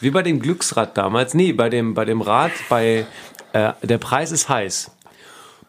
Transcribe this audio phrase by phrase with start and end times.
[0.00, 1.34] Wie bei dem Glücksrad damals.
[1.34, 3.06] Nee, bei dem, bei dem Rad, bei
[3.52, 4.90] äh, Der Preis ist heiß.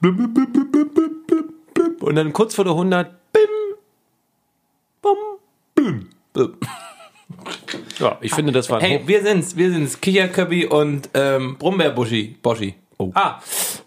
[0.02, 3.12] Und dann kurz vor der 100.
[8.28, 10.00] ich finde, das war ein Hey, wir sind's, wir sind's.
[10.00, 12.38] Kicherköppi und ähm, Brummbär-Buschi.
[12.42, 12.76] Boschi.
[13.00, 13.12] Oh.
[13.14, 13.40] Ah,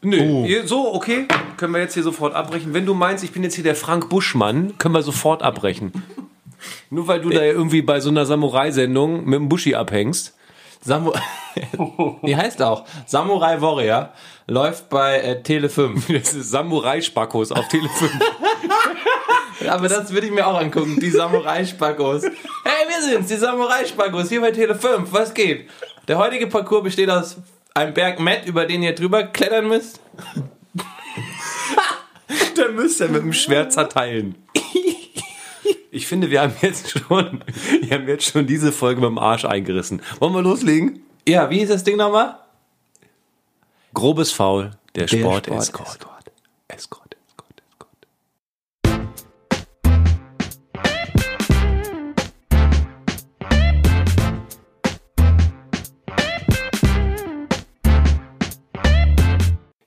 [0.02, 0.46] nö.
[0.46, 1.26] Ihr- So, okay.
[1.56, 2.74] Können wir jetzt hier sofort abbrechen.
[2.74, 5.92] Wenn du meinst, ich bin jetzt hier der Frank Buschmann, können wir sofort abbrechen.
[6.90, 10.36] Nur weil du da ja irgendwie bei so einer Samurai-Sendung mit dem Buschi abhängst.
[10.82, 11.12] Samu
[12.22, 12.84] Wie heißt auch?
[13.06, 14.10] Samurai Warrior
[14.46, 16.06] läuft bei äh, Tele 5.
[16.12, 18.12] Das ist Samurai-Spackos auf Tele 5.
[19.68, 22.22] Aber das würde ich mir auch angucken, die Samurai-Spackos.
[22.80, 25.12] Hey, wir sind's, die Samurai-Spackos, hier bei Tele 5.
[25.12, 25.68] Was geht?
[26.08, 27.36] Der heutige Parcours besteht aus
[27.74, 30.00] einem Berg Matt, über den ihr drüber klettern müsst.
[32.56, 34.34] Der müsst ihr mit dem Schwert zerteilen.
[35.90, 37.44] Ich finde, wir haben jetzt schon,
[37.82, 40.00] wir haben jetzt schon diese Folge mit dem Arsch eingerissen.
[40.18, 41.02] Wollen wir loslegen?
[41.28, 42.38] Ja, wie hieß das Ding nochmal?
[43.92, 45.88] Grobes Faul, der, Sport, Sport Escort.
[45.88, 45.88] Escort.
[45.88, 46.09] Escort,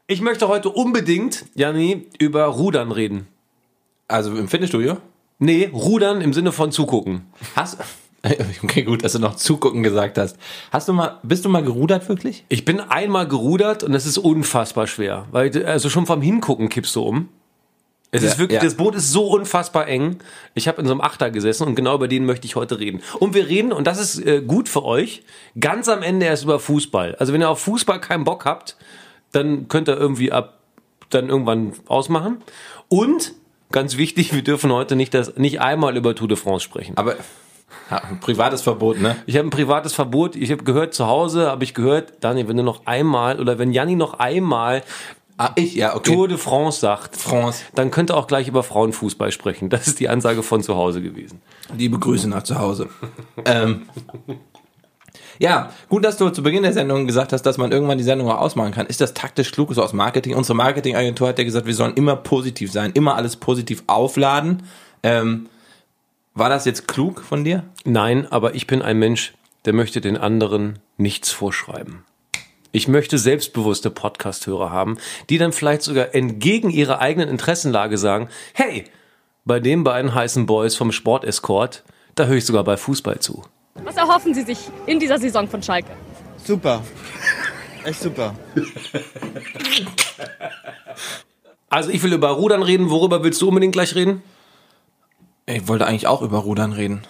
[0.08, 3.28] Ich möchte heute unbedingt, Janni, über Rudern reden.
[4.10, 4.98] Also im Fitnessstudio?
[5.40, 7.26] Nee, Rudern im Sinne von zugucken.
[7.56, 7.78] Hast
[8.64, 10.38] Okay, gut, dass du noch zugucken gesagt hast.
[10.72, 12.44] Hast du mal, bist du mal gerudert wirklich?
[12.50, 16.96] Ich bin einmal gerudert und es ist unfassbar schwer, weil also schon vom Hingucken kippst
[16.96, 17.30] du um.
[18.12, 18.64] Es Ja, ist wirklich, ja.
[18.64, 20.18] das Boot ist so unfassbar eng.
[20.54, 23.02] Ich habe in so einem Achter gesessen und genau über den möchte ich heute reden.
[23.20, 25.24] Und wir reden, und das ist äh, gut für euch,
[25.60, 27.16] ganz am Ende erst über Fußball.
[27.16, 28.78] Also wenn ihr auf Fußball keinen Bock habt,
[29.34, 30.60] dann könnt ihr irgendwie ab,
[31.10, 32.38] dann irgendwann ausmachen.
[32.88, 33.34] Und,
[33.72, 36.96] ganz wichtig, wir dürfen heute nicht, das, nicht einmal über Tour de France sprechen.
[36.98, 37.16] Aber
[37.92, 39.18] ja, ein privates Verbot, ne?
[39.26, 40.36] Ich habe ein privates Verbot.
[40.36, 43.74] Ich habe gehört, zu Hause habe ich gehört, Daniel, wenn du noch einmal oder wenn
[43.74, 44.84] Janni noch einmal
[45.38, 46.14] Ah, ich, ja, okay.
[46.14, 47.64] Tour de France sagt, France.
[47.74, 49.70] dann könnt ihr auch gleich über Frauenfußball sprechen.
[49.70, 51.42] Das ist die Ansage von zu Hause gewesen.
[51.76, 52.88] Liebe Grüße nach zu Hause.
[53.46, 53.88] ähm,
[55.40, 58.30] ja, gut, dass du zu Beginn der Sendung gesagt hast, dass man irgendwann die Sendung
[58.30, 58.88] auch ausmachen kann.
[58.88, 60.36] Ist das taktisch klug so aus Marketing?
[60.36, 64.64] Unsere Marketingagentur hat ja gesagt, wir sollen immer positiv sein, immer alles positiv aufladen.
[65.02, 65.50] Ähm,
[66.34, 67.64] war das jetzt klug von dir?
[67.86, 69.34] Nein, aber ich bin ein Mensch,
[69.66, 72.06] der möchte den anderen nichts vorschreiben.
[72.72, 74.98] Ich möchte selbstbewusste Podcast-Hörer haben,
[75.30, 78.86] die dann vielleicht sogar entgegen ihrer eigenen Interessenlage sagen, hey,
[79.46, 81.84] bei den beiden heißen Boys vom Sportescort,
[82.16, 83.44] da höre ich sogar bei Fußball zu.
[83.76, 85.92] Was erhoffen Sie sich in dieser Saison von Schalke?
[86.38, 86.84] Super.
[87.84, 88.36] Echt super.
[91.70, 94.22] Also ich will über Rudern reden, worüber willst du unbedingt gleich reden?
[95.46, 97.02] Ich wollte eigentlich auch über Rudern reden.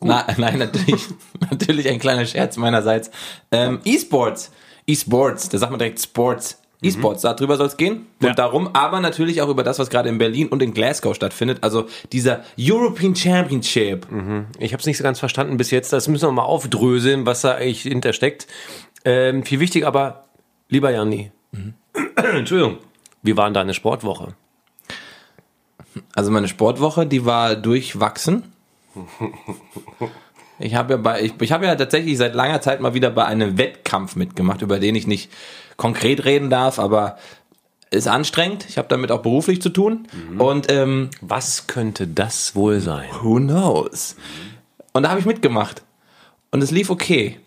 [0.00, 1.08] Na, nein, natürlich,
[1.50, 3.10] natürlich ein kleiner Scherz meinerseits.
[3.50, 4.52] Ähm, E-Sports.
[4.86, 6.58] E-Sports, da sagt man direkt Sports.
[6.82, 8.06] E-Sports, darüber soll es gehen.
[8.20, 8.34] Und Ja.
[8.34, 11.58] darum, aber natürlich auch über das, was gerade in Berlin und in Glasgow stattfindet.
[11.62, 14.06] Also dieser European Championship.
[14.58, 15.92] Ich habe es nicht so ganz verstanden bis jetzt.
[15.92, 18.46] Das müssen wir mal aufdröseln, was da eigentlich hintersteckt.
[19.04, 20.24] Ähm, viel wichtig aber,
[20.68, 21.30] lieber Janni,
[22.16, 22.78] Entschuldigung,
[23.22, 24.34] wie war denn deine Sportwoche?
[26.14, 28.52] Also meine Sportwoche, die war durchwachsen.
[30.60, 33.24] Ich habe ja bei, ich, ich habe ja tatsächlich seit langer Zeit mal wieder bei
[33.24, 35.28] einem Wettkampf mitgemacht, über den ich nicht
[35.76, 37.18] konkret reden darf, aber
[37.90, 38.66] ist anstrengend.
[38.68, 40.06] Ich habe damit auch beruflich zu tun.
[40.38, 43.08] Und ähm, Was könnte das wohl sein?
[43.22, 44.16] who knows?
[44.92, 45.82] Und da habe ich mitgemacht.
[46.50, 47.38] Und es lief okay.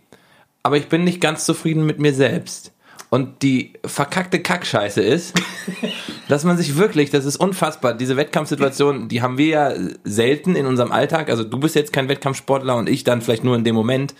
[0.63, 2.71] Aber ich bin nicht ganz zufrieden mit mir selbst.
[3.09, 5.33] Und die verkackte Kackscheiße ist,
[6.27, 9.73] dass man sich wirklich, das ist unfassbar, diese Wettkampfsituation, die haben wir ja
[10.03, 11.29] selten in unserem Alltag.
[11.29, 14.13] Also du bist jetzt kein Wettkampfsportler und ich dann vielleicht nur in dem Moment.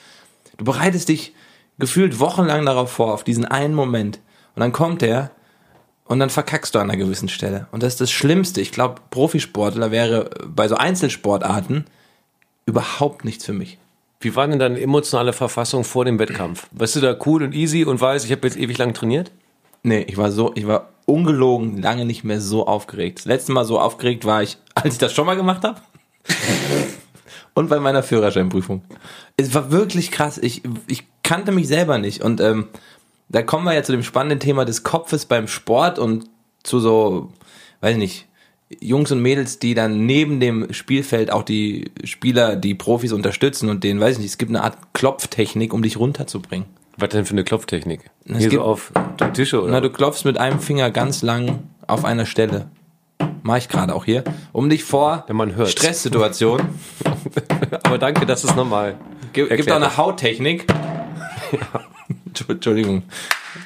[0.58, 1.34] Du bereitest dich
[1.80, 4.20] gefühlt wochenlang darauf vor, auf diesen einen Moment.
[4.56, 5.32] Und dann kommt er
[6.06, 7.68] und dann verkackst du an einer gewissen Stelle.
[7.72, 8.62] Und das ist das Schlimmste.
[8.62, 11.86] Ich glaube, Profisportler wäre bei so Einzelsportarten
[12.66, 13.78] überhaupt nichts für mich.
[14.20, 16.68] Wie war denn deine emotionale Verfassung vor dem Wettkampf?
[16.72, 19.32] Warst du da cool und easy und weißt, ich habe jetzt ewig lang trainiert?
[19.84, 23.20] Nee, ich war so, ich war ungelogen lange nicht mehr so aufgeregt.
[23.20, 25.80] Das letzte Mal so aufgeregt war ich, als ich das schon mal gemacht habe.
[27.54, 28.82] und bei meiner Führerscheinprüfung.
[29.38, 30.40] Es war wirklich krass.
[30.40, 32.22] Ich, ich kannte mich selber nicht.
[32.24, 32.68] Und ähm,
[33.30, 36.26] da kommen wir ja zu dem spannenden Thema des Kopfes beim Sport und
[36.64, 37.30] zu so,
[37.82, 38.26] weiß ich nicht,
[38.80, 43.84] Jungs und Mädels, die dann neben dem Spielfeld auch die Spieler, die Profis unterstützen und
[43.84, 46.68] denen, weiß ich nicht, es gibt eine Art Klopftechnik, um dich runterzubringen.
[46.98, 48.02] Was denn für eine Klopftechnik?
[48.26, 48.92] Es Hier gibt- so auf
[49.34, 49.72] Tische oder?
[49.74, 52.70] Na, du klopfst mit einem Finger ganz lang auf einer Stelle.
[53.44, 55.26] Mach ich gerade auch hier, um dich vor.
[55.66, 56.68] Stresssituationen.
[57.84, 58.98] Aber danke, das ist nochmal.
[59.34, 60.66] Gibt auch eine Hauttechnik.
[62.48, 63.04] Entschuldigung.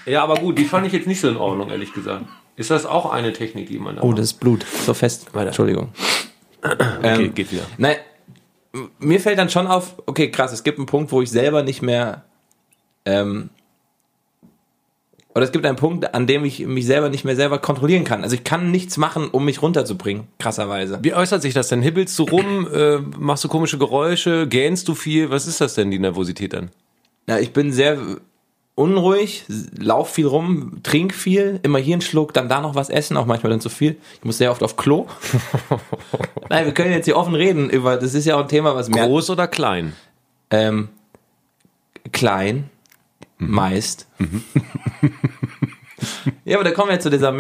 [0.06, 2.26] Ja, aber gut, die fand ich jetzt nicht so in Ordnung, ehrlich gesagt.
[2.56, 4.66] Ist das auch eine Technik, die man da Oh, das ist Blut.
[4.86, 5.34] So fest.
[5.34, 5.48] Weiter.
[5.48, 5.90] Entschuldigung.
[6.64, 7.64] Okay, Ähm, geht wieder.
[7.78, 7.96] Nein,
[9.00, 11.82] mir fällt dann schon auf, okay, krass, es gibt einen Punkt, wo ich selber nicht
[11.82, 12.24] mehr,
[13.06, 13.50] ähm,
[15.34, 18.22] oder es gibt einen Punkt, an dem ich mich selber nicht mehr selber kontrollieren kann.
[18.24, 21.00] Also ich kann nichts machen, um mich runterzubringen, krasserweise.
[21.04, 21.82] Wie äußert sich das denn?
[21.82, 22.68] Hibbelst du rum?
[22.72, 24.46] Äh, machst du komische Geräusche?
[24.48, 25.30] Gähnst du viel?
[25.30, 26.70] Was ist das denn, die Nervosität dann?
[27.28, 27.98] Ja, ich bin sehr
[28.76, 29.46] unruhig,
[29.78, 33.26] lauf viel rum, trink viel, immer hier einen Schluck, dann da noch was essen, auch
[33.26, 33.98] manchmal dann zu viel.
[34.16, 35.08] Ich muss sehr oft auf Klo.
[36.50, 38.90] Nein, wir können jetzt hier offen reden über, das ist ja auch ein Thema, was
[38.90, 39.94] mehr Groß oder klein?
[40.50, 40.90] Ähm,
[42.12, 42.70] klein,
[43.38, 44.08] meist.
[46.46, 47.32] ja, aber da kommen wir jetzt zu dieser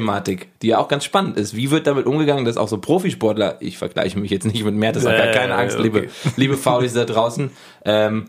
[0.00, 1.54] Mertesacker-Thematik, die ja auch ganz spannend ist.
[1.54, 5.30] Wie wird damit umgegangen, dass auch so Profisportler, ich vergleiche mich jetzt nicht mit Mertesacker,
[5.30, 5.84] Äh, keine Angst, okay.
[5.84, 7.50] liebe, liebe Faulis da draußen,
[7.84, 8.24] ähm,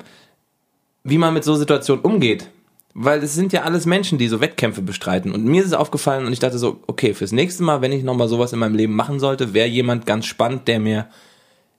[1.04, 2.50] wie man mit so Situationen umgeht.
[2.94, 5.34] Weil es sind ja alles Menschen, die so Wettkämpfe bestreiten.
[5.34, 8.04] Und mir ist es aufgefallen und ich dachte so, okay, fürs nächste Mal, wenn ich
[8.04, 11.08] nochmal sowas in meinem Leben machen sollte, wäre jemand ganz spannend, der mir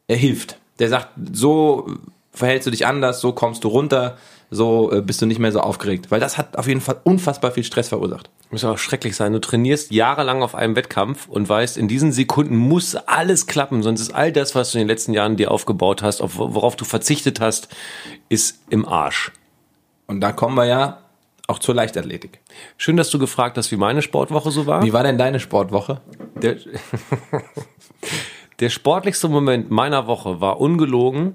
[0.08, 0.58] er hilft.
[0.78, 1.90] Der sagt, so
[2.32, 4.18] verhältst du dich anders, so kommst du runter,
[4.50, 6.10] so äh, bist du nicht mehr so aufgeregt.
[6.10, 8.30] Weil das hat auf jeden Fall unfassbar viel Stress verursacht.
[8.50, 9.32] Muss aber schrecklich sein.
[9.32, 14.00] Du trainierst jahrelang auf einem Wettkampf und weißt, in diesen Sekunden muss alles klappen, sonst
[14.00, 16.84] ist all das, was du in den letzten Jahren dir aufgebaut hast, auf, worauf du
[16.84, 17.68] verzichtet hast,
[18.28, 19.32] ist im Arsch.
[20.06, 20.98] Und da kommen wir ja
[21.48, 22.40] auch zur Leichtathletik.
[22.76, 24.82] Schön, dass du gefragt hast, wie meine Sportwoche so war.
[24.82, 26.00] Wie war denn deine Sportwoche?
[26.36, 26.56] Der,
[28.60, 31.34] der sportlichste Moment meiner Woche war ungelogen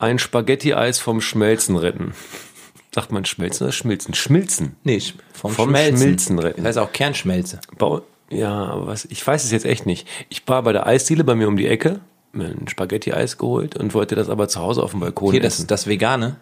[0.00, 2.14] ein Spaghetti-Eis vom Schmelzen retten.
[2.92, 4.14] Sagt man Schmelzen oder Schmilzen?
[4.14, 4.76] Schmilzen.
[4.82, 5.00] Nee,
[5.32, 5.98] vom, Vom Schmelzen.
[5.98, 6.62] Schmilzen retten.
[6.64, 7.60] Das heißt auch Kernschmelze.
[7.78, 10.08] Bau- Ja, aber was, ich weiß es jetzt echt nicht.
[10.28, 12.00] Ich war bei der Eisdiele bei mir um die Ecke,
[12.32, 15.54] mir ein Spaghetti-Eis geholt und wollte das aber zu Hause auf dem Balkon Hier, das,
[15.54, 15.66] essen.
[15.68, 16.36] das Vegane.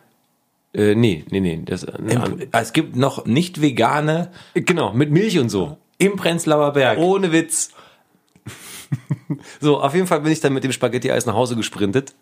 [0.73, 1.61] äh, nee, nee, nee.
[1.65, 5.77] Das, äh, Im, es gibt noch nicht vegane genau, mit Milch und so.
[5.99, 6.99] im Prenzlauer Berg.
[6.99, 7.71] Ohne Witz.
[9.61, 12.15] so, auf jeden Fall bin ich dann mit dem Spaghetti-Eis nach Hause gesprintet,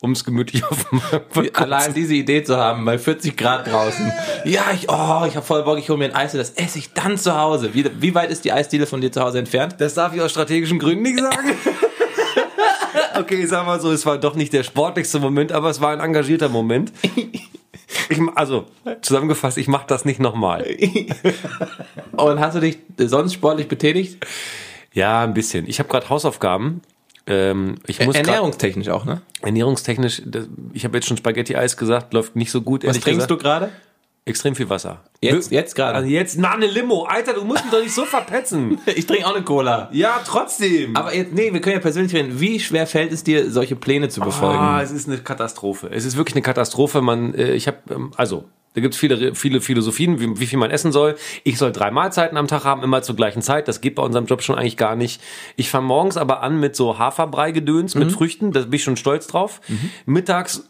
[0.00, 1.00] um es gemütlich auf dem
[1.32, 4.12] Balkon Allein diese Idee zu haben, bei 40 Grad draußen.
[4.44, 6.78] Ja, ich, oh, ich habe voll Bock, ich hole mir ein Eis und das esse
[6.78, 7.74] ich dann zu Hause.
[7.74, 9.76] Wie, wie weit ist die Eisdiele von dir zu Hause entfernt?
[9.78, 11.52] Das darf ich aus strategischen Gründen nicht sagen.
[13.18, 15.92] okay, ich sag mal so, es war doch nicht der sportlichste Moment, aber es war
[15.92, 16.92] ein engagierter Moment.
[18.10, 18.66] Ich, also,
[19.02, 20.66] zusammengefasst, ich mache das nicht nochmal.
[22.12, 24.24] Und hast du dich sonst sportlich betätigt?
[24.92, 25.68] Ja, ein bisschen.
[25.68, 26.80] Ich habe gerade Hausaufgaben.
[27.28, 29.20] Ähm, ich muss Ernährungstechnisch auch, ne?
[29.42, 30.22] ernährungstechnisch,
[30.72, 32.86] ich habe jetzt schon Spaghetti-Eis gesagt, läuft nicht so gut.
[32.86, 33.42] Was trinkst du gesagt.
[33.42, 33.72] gerade?
[34.24, 35.00] Extrem viel Wasser.
[35.22, 35.96] Jetzt, jetzt gerade.
[35.96, 37.04] Also jetzt, na, eine Limo.
[37.04, 38.78] Alter, du musst mich doch nicht so verpetzen.
[38.86, 39.88] ich trinke auch eine Cola.
[39.92, 40.96] Ja, trotzdem.
[40.96, 42.38] Aber jetzt, nee, wir können ja persönlich reden.
[42.38, 44.58] Wie schwer fällt es dir, solche Pläne zu befolgen?
[44.58, 45.88] Ah, es ist eine Katastrophe.
[45.90, 47.00] Es ist wirklich eine Katastrophe.
[47.00, 48.44] Man, äh, ich habe, ähm, also
[48.78, 51.16] da gibt es viele, viele Philosophien, wie, wie viel man essen soll.
[51.42, 53.66] Ich soll drei Mahlzeiten am Tag haben, immer zur gleichen Zeit.
[53.66, 55.20] Das geht bei unserem Job schon eigentlich gar nicht.
[55.56, 58.52] Ich fange morgens aber an mit so Haferbrei-Gedöns, mit Früchten.
[58.52, 59.60] Da bin ich schon stolz drauf.
[60.06, 60.68] Mittags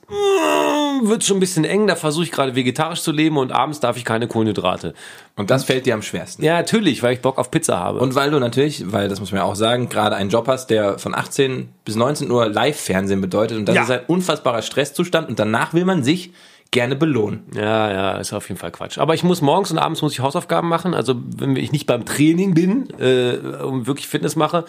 [1.03, 1.87] wird schon ein bisschen eng.
[1.87, 4.95] Da versuche ich gerade vegetarisch zu leben und abends darf ich keine Kohlenhydrate.
[5.37, 6.43] Und das fällt dir am schwersten.
[6.43, 8.01] Ja, natürlich, weil ich Bock auf Pizza habe.
[8.01, 10.69] Und weil du natürlich, weil das muss man ja auch sagen, gerade einen Job hast,
[10.71, 13.59] der von 18 bis 19 Uhr Live-Fernsehen bedeutet.
[13.59, 13.83] Und das Ja.
[13.83, 15.29] ist ein unfassbarer Stresszustand.
[15.29, 16.33] Und danach will man sich
[16.71, 17.45] gerne belohnen.
[17.55, 18.99] Ja, ja, ist auf jeden Fall Quatsch.
[18.99, 20.95] Aber ich muss morgens und abends muss ich Hausaufgaben machen.
[20.95, 24.65] Also wenn ich nicht beim Training bin äh, und wirklich Fitness mache,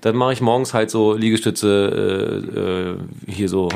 [0.00, 3.68] dann mache ich morgens halt so Liegestütze, äh, äh, hier so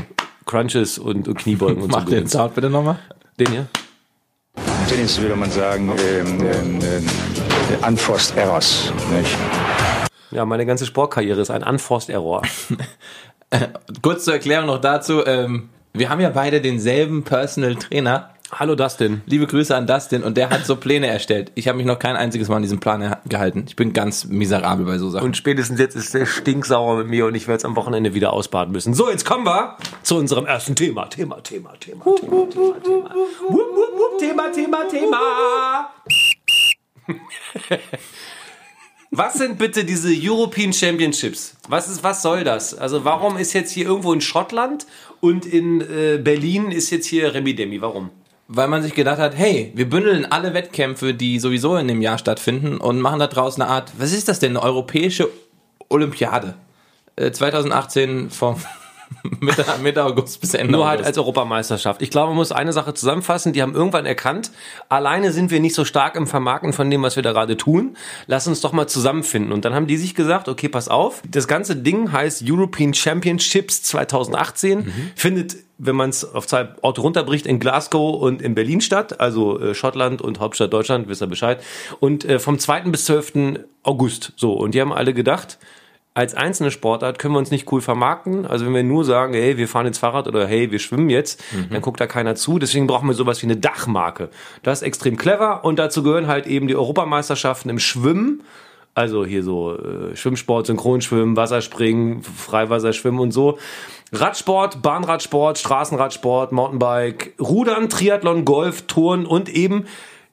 [0.46, 2.10] Crunches und, und Kniebeugen und Mach so.
[2.10, 2.98] den Sound bitte nochmal.
[3.38, 3.66] Den hier?
[4.88, 7.06] Tennis würde man sagen, ähm, ähm, ähm,
[7.86, 8.92] unforced errors.
[9.16, 9.36] Nicht?
[10.30, 12.42] Ja, meine ganze Sportkarriere ist ein Unforced Error.
[14.02, 15.24] Kurz zur Erklärung noch dazu.
[15.24, 18.30] Ähm, wir haben ja beide denselben Personal Trainer.
[18.52, 19.20] Hallo Dustin.
[19.26, 21.52] Liebe Grüße an Dustin und der hat so Pläne erstellt.
[21.54, 23.64] Ich habe mich noch kein einziges Mal an diesem Plan gehalten.
[23.66, 25.26] Ich bin ganz miserabel bei so Sachen.
[25.26, 28.32] Und spätestens jetzt ist der stinksauer mit mir und ich werde es am Wochenende wieder
[28.32, 28.94] ausbaden müssen.
[28.94, 31.06] So, jetzt kommen wir zu unserem ersten Thema.
[31.06, 33.10] Thema, Thema, Thema, Thema, Thema, Thema.
[34.18, 35.90] Thema, Thema, Thema.
[39.10, 41.54] Was sind bitte diese European Championships?
[41.68, 42.74] Was ist, was soll das?
[42.74, 44.86] Also warum ist jetzt hier irgendwo in Schottland
[45.20, 47.80] und in äh, Berlin ist jetzt hier Remi Demi?
[47.80, 48.10] Warum?
[48.48, 52.16] weil man sich gedacht hat, hey, wir bündeln alle Wettkämpfe, die sowieso in dem Jahr
[52.16, 55.28] stattfinden und machen da draus eine Art, was ist das denn, eine europäische
[55.90, 56.54] Olympiade?
[57.16, 58.56] Äh, 2018 vom
[59.40, 61.08] Mitte, Mitte August bis Ende Nur halt August.
[61.08, 62.02] als Europameisterschaft.
[62.02, 63.52] Ich glaube, man muss eine Sache zusammenfassen.
[63.52, 64.50] Die haben irgendwann erkannt,
[64.88, 67.96] alleine sind wir nicht so stark im Vermarkten von dem, was wir da gerade tun.
[68.26, 69.52] Lass uns doch mal zusammenfinden.
[69.52, 71.22] Und dann haben die sich gesagt, okay, pass auf.
[71.28, 74.92] Das ganze Ding heißt European Championships 2018.
[75.14, 79.20] Findet, wenn man es auf zwei Orte runterbricht, in Glasgow und in Berlin statt.
[79.20, 81.62] Also äh, Schottland und Hauptstadt Deutschland, wisst ihr Bescheid.
[82.00, 82.82] Und äh, vom 2.
[82.82, 83.60] bis 12.
[83.82, 84.32] August.
[84.36, 84.52] So.
[84.52, 85.58] Und die haben alle gedacht,
[86.18, 88.44] als einzelne Sportart können wir uns nicht cool vermarkten.
[88.44, 91.40] Also wenn wir nur sagen, hey, wir fahren jetzt Fahrrad oder hey, wir schwimmen jetzt,
[91.70, 92.58] dann guckt da keiner zu.
[92.58, 94.28] Deswegen brauchen wir sowas wie eine Dachmarke.
[94.64, 98.42] Das ist extrem clever und dazu gehören halt eben die Europameisterschaften im Schwimmen.
[98.96, 103.60] Also hier so äh, Schwimmsport, Synchronschwimmen, Wasserspringen, Freiwasserschwimmen und so.
[104.10, 109.84] Radsport, Bahnradsport, Straßenradsport, Mountainbike, Rudern, Triathlon, Golf, Turnen und eben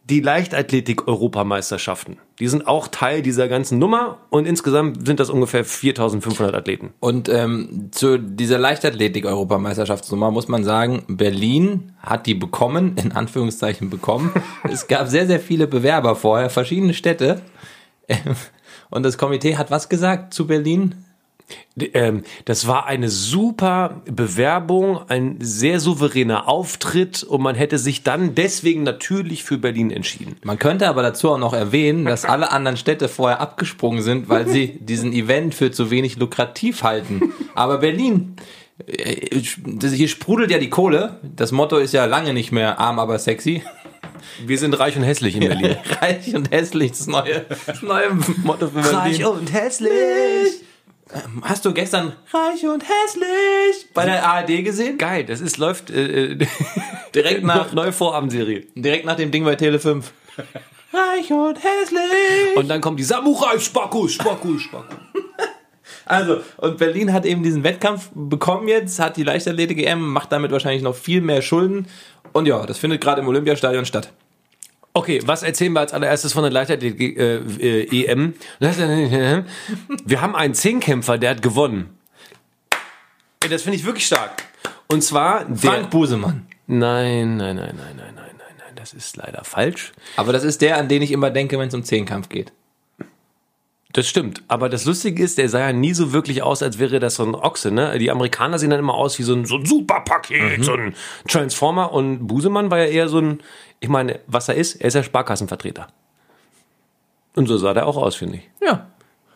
[0.05, 2.17] die Leichtathletik-Europameisterschaften.
[2.39, 6.93] Die sind auch Teil dieser ganzen Nummer und insgesamt sind das ungefähr 4500 Athleten.
[6.99, 14.33] Und ähm, zu dieser Leichtathletik-Europameisterschaftsnummer muss man sagen, Berlin hat die bekommen, in Anführungszeichen bekommen.
[14.69, 17.41] es gab sehr, sehr viele Bewerber vorher, verschiedene Städte.
[18.89, 21.04] Und das Komitee hat was gesagt zu Berlin?
[21.93, 28.33] Ähm, das war eine super Bewerbung, ein sehr souveräner Auftritt und man hätte sich dann
[28.33, 30.37] deswegen natürlich für Berlin entschieden.
[30.43, 34.47] Man könnte aber dazu auch noch erwähnen, dass alle anderen Städte vorher abgesprungen sind, weil
[34.47, 37.33] sie diesen Event für zu wenig lukrativ halten.
[37.55, 38.37] Aber Berlin,
[38.87, 41.19] äh, hier sprudelt ja die Kohle.
[41.23, 43.63] Das Motto ist ja lange nicht mehr arm, aber sexy.
[44.45, 45.77] Wir sind reich und hässlich in Berlin.
[46.01, 48.11] Reich und hässlich, das neue, das neue
[48.43, 49.25] Motto für Berlin.
[49.25, 50.64] und hässlich.
[51.15, 54.97] Ähm, Hast du gestern Reich und hässlich bei der ARD gesehen?
[54.97, 56.47] Geil, das ist läuft äh, äh,
[57.15, 58.67] Direkt nach, neue Vorabendserie.
[58.75, 60.11] direkt nach dem Ding bei Tele 5.
[60.93, 62.55] Reich und hässlich.
[62.57, 64.95] Und dann kommt die Samurai Spaku, Spaku, Spaku.
[66.05, 70.83] Also, und Berlin hat eben diesen Wettkampf bekommen jetzt, hat die Leichtathletik-EM, macht damit wahrscheinlich
[70.83, 71.87] noch viel mehr Schulden.
[72.31, 74.11] Und ja, das findet gerade im Olympiastadion statt.
[74.97, 78.33] Okay, was erzählen wir als allererstes von der Leichtathletik äh, äh, EM?
[78.61, 81.97] Wir haben einen Zehnkämpfer, der hat gewonnen.
[83.43, 84.45] Ey, das finde ich wirklich stark.
[84.87, 86.47] Und zwar der, Frank Busemann.
[86.67, 89.91] Nein, nein, nein, nein, nein, nein, nein, nein, das ist leider falsch.
[90.15, 92.53] Aber das ist der, an den ich immer denke, wenn es um Zehnkampf geht.
[93.95, 94.43] Das stimmt.
[94.49, 97.23] Aber das Lustige ist, der sah ja nie so wirklich aus, als wäre das so
[97.23, 97.71] ein Ochse.
[97.71, 97.97] Ne?
[97.97, 100.93] Die Amerikaner sehen dann immer aus wie so ein, so ein Superpaket, so ein
[101.29, 101.93] Transformer.
[101.93, 103.39] Und Busemann war ja eher so ein,
[103.79, 105.87] ich meine, was er ist, er ist ja Sparkassenvertreter.
[107.37, 108.49] Und so sah der auch aus, finde ich.
[108.61, 108.87] Ja.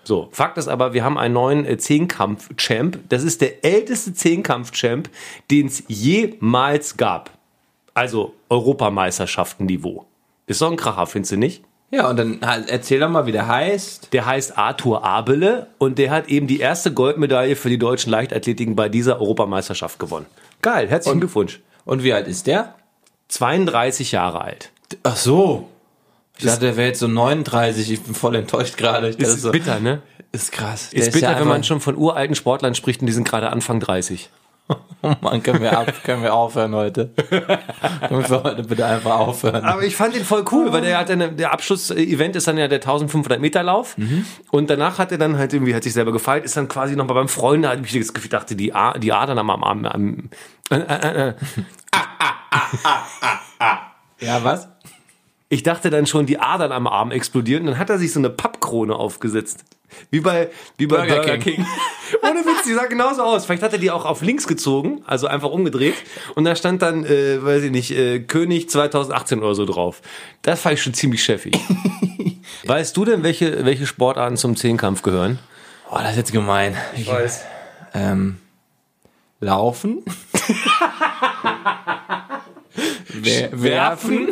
[0.03, 2.99] So, Fakt ist aber, wir haben einen neuen äh, Zehnkampf-Champ.
[3.07, 5.09] Das ist der älteste Zehnkampf-Champ,
[5.51, 7.31] den es jemals gab.
[7.93, 10.05] Also Europameisterschaften-Niveau.
[10.47, 11.63] Ist doch ein Kracher, findest du nicht?
[11.91, 14.13] Ja, und dann halt, erzähl doch mal, wie der heißt.
[14.13, 18.75] Der heißt Arthur Abele und der hat eben die erste Goldmedaille für die deutschen Leichtathletiken
[18.75, 20.27] bei dieser Europameisterschaft gewonnen.
[20.61, 21.61] Geil, herzlichen Glückwunsch.
[21.85, 22.75] Und wie alt ist der?
[23.29, 24.71] 32 Jahre alt.
[25.03, 25.69] Ach so.
[26.37, 27.91] Ich dachte, der wäre jetzt so 39.
[27.91, 29.09] Ich bin voll enttäuscht gerade.
[29.09, 30.01] Ist so, bitter, ne?
[30.31, 30.91] Ist krass.
[30.91, 33.49] Der Ist bitter, ja wenn man schon von uralten Sportlern spricht und die sind gerade
[33.49, 34.29] Anfang 30.
[35.01, 37.11] Oh Mann, können wir, ab, können wir aufhören heute?
[37.29, 39.63] können wir heute bitte einfach aufhören?
[39.63, 42.67] Aber ich fand ihn voll cool, weil der hat eine, der Abschluss-Event ist dann ja
[42.67, 43.95] der 1500 Meter Lauf
[44.51, 47.07] und danach hat er dann halt irgendwie hat sich selber gefeiert, ist dann quasi noch
[47.07, 49.85] mal beim Freund, da hatte ich das Gefühl, dachte die, A, die Adern am Arm,
[49.85, 50.29] am,
[50.69, 51.33] äh, äh, äh,
[54.19, 54.67] Ja, was?
[55.49, 58.19] ich dachte dann schon, die Adern am Arm explodieren und dann hat er sich so
[58.19, 59.65] eine Pappkrone aufgesetzt.
[60.11, 61.55] Wie bei, wie bei Burger Burger, King.
[61.57, 61.65] King.
[62.23, 63.45] Ohne Witz, die sah genauso aus.
[63.45, 65.95] Vielleicht hat er die auch auf links gezogen, also einfach umgedreht.
[66.35, 70.01] Und da stand dann, äh, weiß ich nicht, äh, König 2018 oder so drauf.
[70.41, 71.55] Das fand ich schon ziemlich chefig.
[72.65, 75.39] weißt du denn, welche, welche Sportarten zum Zehnkampf gehören?
[75.91, 76.75] Oh, das ist jetzt gemein.
[76.95, 77.43] Ich weiß.
[77.93, 78.37] Ähm,
[79.39, 80.03] laufen.
[83.07, 84.27] Wer- werfen.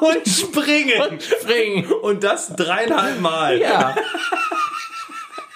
[0.00, 1.20] und springen.
[1.20, 1.84] Springen.
[2.02, 3.60] Und das dreieinhalb Mal.
[3.60, 3.94] Ja.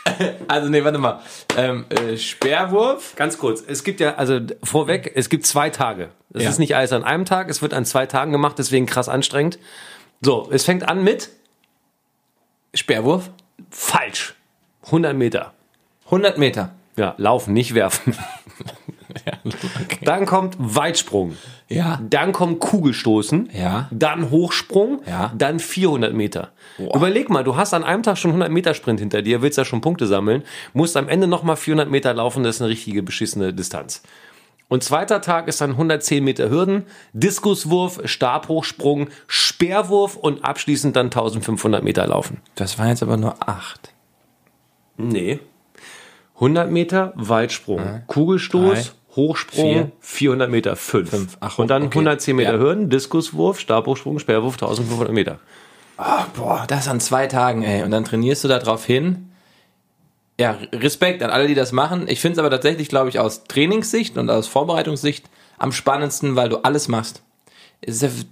[0.48, 1.20] Also, nee, warte mal.
[1.56, 3.14] Ähm, äh, Speerwurf.
[3.16, 6.10] Ganz kurz, es gibt ja, also vorweg, es gibt zwei Tage.
[6.32, 6.50] Es Ja.
[6.50, 9.58] ist nicht alles an einem Tag, es wird an zwei Tagen gemacht, deswegen krass anstrengend.
[10.20, 11.30] So, es fängt an mit
[12.74, 13.30] Speerwurf.
[13.70, 14.34] falsch.
[14.86, 15.52] 100 Meter.
[16.06, 16.72] 100 Meter.
[16.96, 18.16] Ja, laufen, nicht werfen.
[20.02, 21.36] Dann kommt Weitsprung.
[21.68, 22.00] Ja.
[22.08, 23.50] Dann kommt Kugelstoßen.
[23.52, 23.88] Ja.
[23.90, 25.02] Dann Hochsprung.
[25.06, 25.32] Ja.
[25.36, 26.50] Dann 400 Meter.
[26.78, 29.64] Überleg mal, du hast an einem Tag schon 100 Meter Sprint hinter dir, willst da
[29.64, 30.42] schon Punkte sammeln,
[30.74, 34.02] musst am Ende nochmal 400 Meter laufen, das ist eine richtige beschissene Distanz.
[34.68, 41.84] Und zweiter Tag ist dann 110 Meter Hürden, Diskuswurf, Stabhochsprung, Speerwurf und abschließend dann 1500
[41.84, 42.38] Meter Laufen.
[42.56, 43.92] Das waren jetzt aber nur acht.
[44.96, 45.38] Nee.
[46.34, 51.10] 100 Meter Weitsprung, Kugelstoß, Hochsprung, vier, 400 Meter, 5.
[51.10, 51.36] fünf.
[51.40, 51.98] Ach, und dann okay.
[51.98, 52.58] 110 Meter Ja.
[52.58, 55.38] Hürden, Diskuswurf, Stabhochsprung, Speerwurf, 1500 Meter.
[55.96, 57.82] Ach, boah, das an zwei Tagen, ey.
[57.82, 59.30] Und dann trainierst du da drauf hin.
[60.38, 62.04] Ja, Respekt an alle, die das machen.
[62.08, 65.24] Ich finde es aber tatsächlich, glaube ich, aus Trainingssicht und aus Vorbereitungssicht
[65.58, 67.22] am spannendsten, weil du alles machst.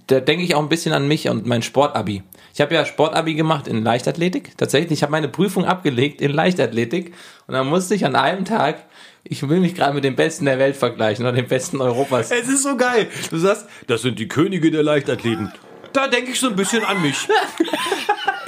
[0.07, 2.23] Da denke ich auch ein bisschen an mich und mein Sportabi.
[2.53, 4.57] Ich habe ja Sportabi gemacht in Leichtathletik.
[4.57, 7.13] Tatsächlich, ich habe meine Prüfung abgelegt in Leichtathletik
[7.47, 8.83] und dann musste ich an einem Tag,
[9.27, 12.31] ich will mich gerade mit dem Besten der Welt vergleichen oder dem Besten Europas.
[12.31, 13.07] Es ist so geil.
[13.31, 15.51] Du sagst, das sind die Könige der Leichtathleten.
[15.93, 17.27] Da denke ich so ein bisschen an mich.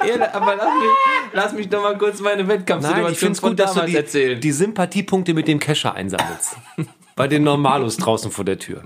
[0.06, 0.92] Ja, aber lass mich,
[1.34, 3.82] lass mich doch mal kurz meine Wettkampfsituation Nein, ich finde es von gut, dass du
[3.82, 4.40] die, erzählen.
[4.40, 6.56] die Sympathiepunkte mit dem Kescher einsammelst.
[7.16, 8.84] Bei den Normalos draußen vor der Tür.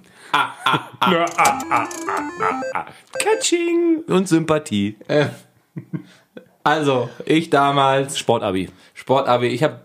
[3.20, 4.96] Catching und Sympathie.
[6.64, 8.70] Also, ich damals, Sportabi.
[8.94, 9.82] Sportabi, ich habe,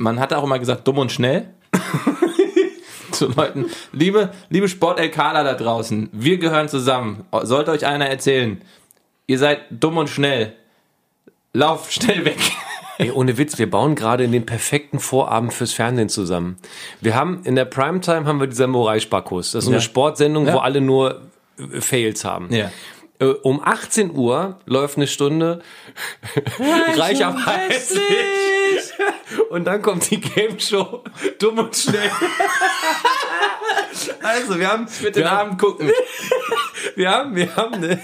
[0.00, 1.50] man hat auch immer gesagt, dumm und schnell.
[3.12, 7.24] Zu Leuten, liebe, liebe Sport-LKler da draußen, wir gehören zusammen.
[7.42, 8.60] Sollte euch einer erzählen,
[9.26, 10.54] ihr seid dumm und schnell.
[11.52, 12.38] Lauft schnell weg.
[12.98, 16.56] Ey, ohne Witz, wir bauen gerade den perfekten Vorabend fürs Fernsehen zusammen.
[17.00, 19.52] Wir haben in der Primetime haben wir die Samurai-Sparkus.
[19.52, 19.82] Das ist so eine Ja.
[19.82, 20.54] Sportsendung, Ja.
[20.54, 21.22] wo alle nur
[21.58, 22.52] äh, Fails haben.
[22.54, 22.70] Ja.
[23.18, 25.62] Äh, Um 18 Uhr läuft eine Stunde
[26.96, 28.00] Reich am hässlich.
[29.50, 31.02] Und dann kommt die Game Show
[31.38, 32.10] dumm und schnell.
[34.22, 35.90] Also, wir haben, Mit den wir haben, Abend gucken.
[36.96, 38.00] wir haben, wir haben eine,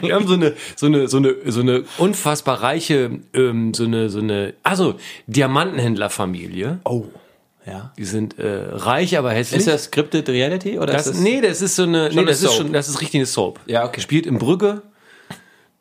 [0.00, 4.08] wir haben so eine, so eine, so eine, so eine unfassbar reiche, ähm, so eine,
[4.10, 4.96] so eine, also
[5.26, 6.80] Diamantenhändlerfamilie.
[6.84, 7.04] Oh.
[7.66, 7.92] Ja.
[7.98, 9.58] Die sind äh, reich, aber hässlich.
[9.60, 11.20] Ist das Scripted Reality oder Das, ist das?
[11.22, 12.56] nee, das ist so eine, nee, eine das ist Soap?
[12.56, 13.60] schon, das ist richtig eine Soap.
[13.66, 14.00] Ja, okay.
[14.00, 14.82] Spielt in Brügge.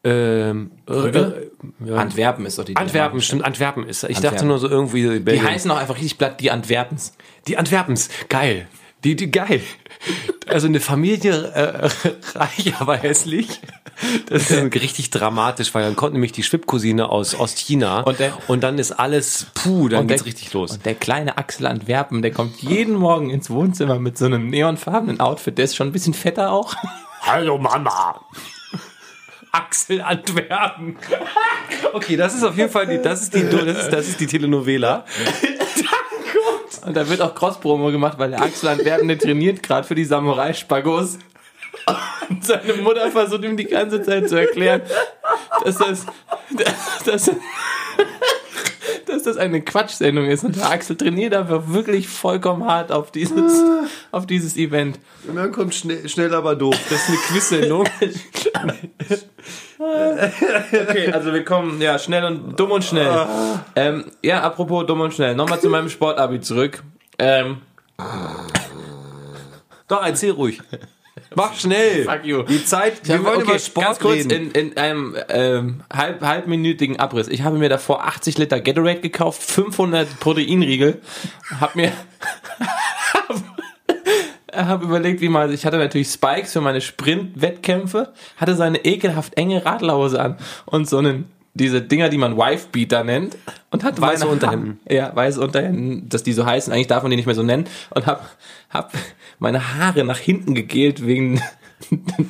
[0.06, 1.50] Ähm, Brügge?
[1.84, 1.96] Äh, ja.
[1.96, 2.76] Antwerpen ist doch die.
[2.76, 4.04] Antwerpen, stimmt, Antwerpen ist.
[4.04, 4.48] Ich dachte Antwerpen.
[4.48, 5.46] nur so irgendwie Die Belgien.
[5.50, 7.14] heißen auch einfach richtig platt die Antwerpens.
[7.48, 8.68] Die Antwerpens, geil.
[9.04, 9.62] Die, die geil.
[10.48, 11.90] Also eine Familie äh,
[12.38, 13.60] reich, aber hässlich.
[14.28, 18.62] Das ist richtig dramatisch, weil dann kommt nämlich die Schwippcousine aus Ostchina Und der- und
[18.64, 20.72] dann ist alles, puh, dann geht's der- richtig los.
[20.74, 25.20] Und der kleine Axel Antwerpen, der kommt jeden Morgen ins Wohnzimmer mit so einem neonfarbenen
[25.20, 25.58] Outfit.
[25.58, 26.76] Der ist schon ein bisschen fetter auch.
[27.22, 28.22] Hallo Mama.
[29.56, 30.98] Axel Antwerpen.
[31.94, 34.28] Okay, das ist auf jeden Fall die, das ist die, das ist, das ist die
[34.28, 35.06] Telenovela.
[36.86, 40.06] Und da wird auch Cross-Promo gemacht, weil der Axel Antwerpen, der trainiert gerade für die
[40.06, 41.20] Samurai-Spagos.
[42.30, 44.82] Und seine Mutter versucht ihm die ganze Zeit zu erklären,
[45.64, 46.06] dass das,
[46.52, 47.32] dass, dass,
[49.08, 50.44] dass das eine Quatschsendung ist.
[50.44, 53.64] Und der Axel trainiert einfach wirklich vollkommen hart auf dieses,
[54.12, 55.00] auf dieses Event.
[55.28, 56.78] Und dann kommt schnell, schnell aber doof.
[56.90, 57.88] Das ist eine Quiz-Sendung.
[59.78, 63.28] Okay, also wir kommen, ja, schnell und dumm und schnell.
[63.76, 65.36] Ähm, ja, apropos dumm und schnell.
[65.36, 66.82] Nochmal zu meinem Sportabi zurück.
[67.20, 67.58] Ähm,
[69.88, 70.62] Doch, erzähl ruhig.
[71.34, 72.04] Mach schnell.
[72.06, 72.44] Fuck you.
[72.44, 74.52] Die Zeit, Ich habe, okay, Sport ganz kurz reden.
[74.52, 77.28] in, in einem ähm, halb, halbminütigen Abriss.
[77.28, 81.02] Ich habe mir davor 80 Liter Gatorade gekauft, 500 Proteinriegel,
[81.60, 81.92] habe mir
[84.54, 89.36] habe überlegt, wie man, ich hatte natürlich Spikes für meine Sprint-Wettkämpfe, hatte so eine ekelhaft
[89.38, 93.38] enge Radlerhose an und so einen diese Dinger, die man Wife-Beater nennt
[93.72, 94.80] und hat Weiße Unterhemden.
[94.90, 96.74] Ha- Ja, weiße Unterhemden, dass die so heißen.
[96.74, 97.66] Eigentlich darf man die nicht mehr so nennen.
[97.92, 98.30] Und hab,
[98.70, 98.92] hab
[99.40, 101.42] meine Haare nach hinten gegelt wegen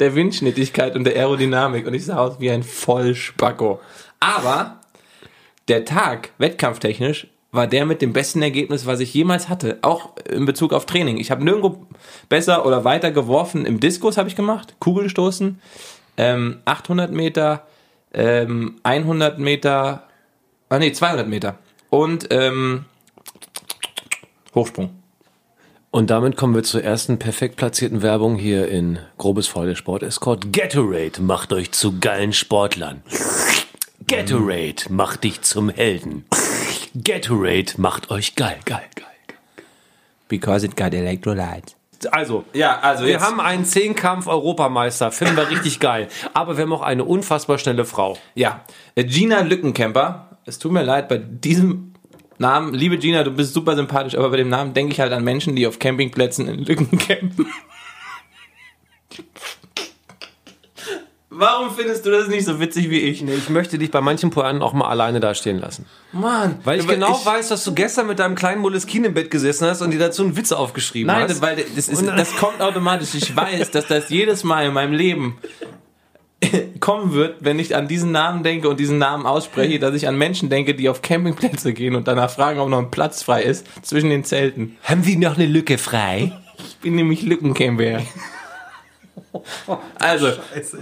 [0.00, 1.86] der, Windschnittigkeit und der Aerodynamik.
[1.86, 3.80] Und ich sah aus wie ein Vollspacko.
[4.20, 4.80] Aber
[5.68, 9.78] der Tag, wettkampftechnisch, war der mit dem besten Ergebnis, was ich jemals hatte.
[9.82, 11.18] Auch in Bezug auf Training.
[11.18, 11.86] Ich habe nirgendwo
[12.28, 13.66] besser oder weiter geworfen.
[13.66, 15.60] Im Diskus habe ich gemacht, Kugelstoßen,
[16.16, 17.66] ähm, 800 Meter,
[18.14, 20.08] ähm, 100 Meter,
[20.70, 21.58] ah nee, 200 Meter
[21.90, 22.86] und ähm,
[24.54, 25.01] Hochsprung.
[25.94, 30.50] Und damit kommen wir zur ersten perfekt platzierten Werbung hier in Grobes Freude Sport Escort.
[30.50, 33.02] Gatorade macht euch zu geilen Sportlern.
[34.08, 36.24] Gatorade macht dich zum Helden.
[37.04, 39.06] Gatorade macht euch geil, geil, geil.
[40.28, 41.76] Because it got electrolytes.
[42.10, 46.08] Also, Ja, also wir jetzt- haben einen Zehnkampf-Europameister, finden wir richtig geil.
[46.32, 48.16] Aber wir haben auch eine unfassbar schnelle Frau.
[48.34, 48.62] Ja,
[48.96, 50.38] Gina Lückenkämper.
[50.46, 51.91] Es tut mir leid, bei diesem
[52.38, 55.24] Namen, liebe Gina, du bist super sympathisch, aber bei dem Namen denke ich halt an
[55.24, 57.46] Menschen, die auf Campingplätzen in Lücken campen.
[61.34, 63.22] Warum findest du das nicht so witzig wie ich?
[63.22, 65.86] Nee, ich möchte dich bei manchen Pointen auch mal alleine dastehen lassen.
[66.12, 66.58] Mann.
[66.62, 69.80] Weil ich genau weiß, dass du gestern mit deinem kleinen Moleskin im Bett gesessen hast
[69.80, 71.40] und dir dazu einen Witz aufgeschrieben Nein, hast.
[71.40, 73.14] weil das, ist, das kommt automatisch.
[73.14, 75.38] Ich weiß, dass das jedes Mal in meinem Leben
[76.80, 80.16] kommen wird, wenn ich an diesen Namen denke und diesen Namen ausspreche, dass ich an
[80.16, 83.66] Menschen denke, die auf Campingplätze gehen und danach fragen, ob noch ein Platz frei ist
[83.82, 84.76] zwischen den Zelten.
[84.84, 86.32] Haben wir noch eine Lücke frei?
[86.58, 88.02] Ich bin nämlich Lückencamper.
[89.98, 90.30] Also,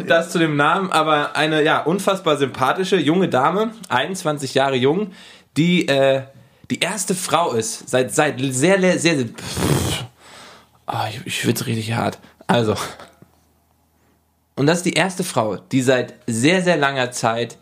[0.07, 5.13] das zu dem Namen, aber eine ja unfassbar sympathische junge Dame, 21 Jahre jung,
[5.57, 6.23] die äh,
[6.71, 10.05] die erste Frau ist seit seit sehr sehr sehr, sehr pff,
[10.93, 12.19] Ah, ich, ich schwitze richtig hart.
[12.49, 12.75] Also
[14.61, 17.57] und das ist die erste Frau, die seit sehr sehr langer Zeit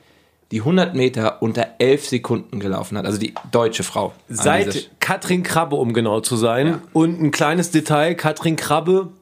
[0.51, 3.07] die 100 Meter unter 11 Sekunden gelaufen hat.
[3.07, 4.13] Also die deutsche Frau.
[4.29, 6.83] Seit Katrin Krabbe, um genau zu sein.
[6.93, 9.13] Und ein kleines Detail, Katrin Krabbe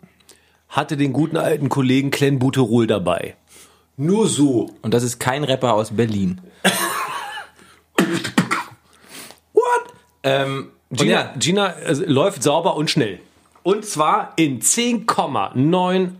[0.71, 3.37] hatte den guten alten Kollegen Glenn Buterol dabei.
[3.99, 4.71] Nur so.
[4.81, 6.41] Und das ist kein Rapper aus Berlin.
[9.53, 9.93] What?
[10.23, 13.21] Ähm, Gina, ja, Gina äh, läuft sauber und schnell.
[13.67, 16.11] Und zwar in 10,98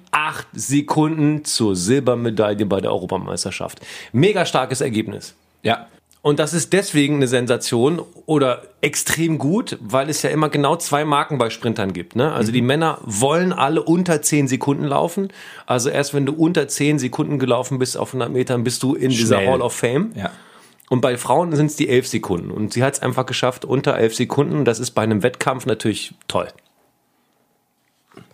[0.53, 3.79] Sekunden zur Silbermedaille bei der Europameisterschaft.
[4.13, 5.37] Mega starkes Ergebnis.
[5.63, 5.87] ja.
[6.23, 11.05] Und das ist deswegen eine Sensation oder extrem gut, weil es ja immer genau zwei
[11.05, 12.17] Marken bei Sprintern gibt.
[12.17, 12.33] Ne?
[12.33, 15.29] Also die Männer wollen alle unter 10 Sekunden laufen.
[15.67, 19.11] Also erst wenn du unter 10 Sekunden gelaufen bist auf 100 Metern, bist du in
[19.11, 19.51] dieser Schnell.
[19.53, 20.11] Hall of Fame.
[20.17, 20.33] Ja.
[20.91, 22.51] Und bei Frauen sind es die 11 Sekunden.
[22.51, 24.65] Und sie hat es einfach geschafft unter 11 Sekunden.
[24.65, 26.49] Das ist bei einem Wettkampf natürlich toll.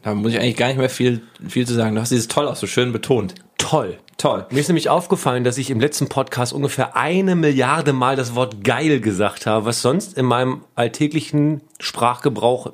[0.03, 1.95] Da muss ich eigentlich gar nicht mehr viel, viel zu sagen.
[1.95, 3.35] Du hast dieses toll auch so schön betont.
[3.59, 3.99] Toll.
[4.19, 4.47] Toll.
[4.51, 8.63] Mir ist nämlich aufgefallen, dass ich im letzten Podcast ungefähr eine Milliarde Mal das Wort
[8.63, 12.71] geil gesagt habe, was sonst in meinem alltäglichen Sprachgebrauch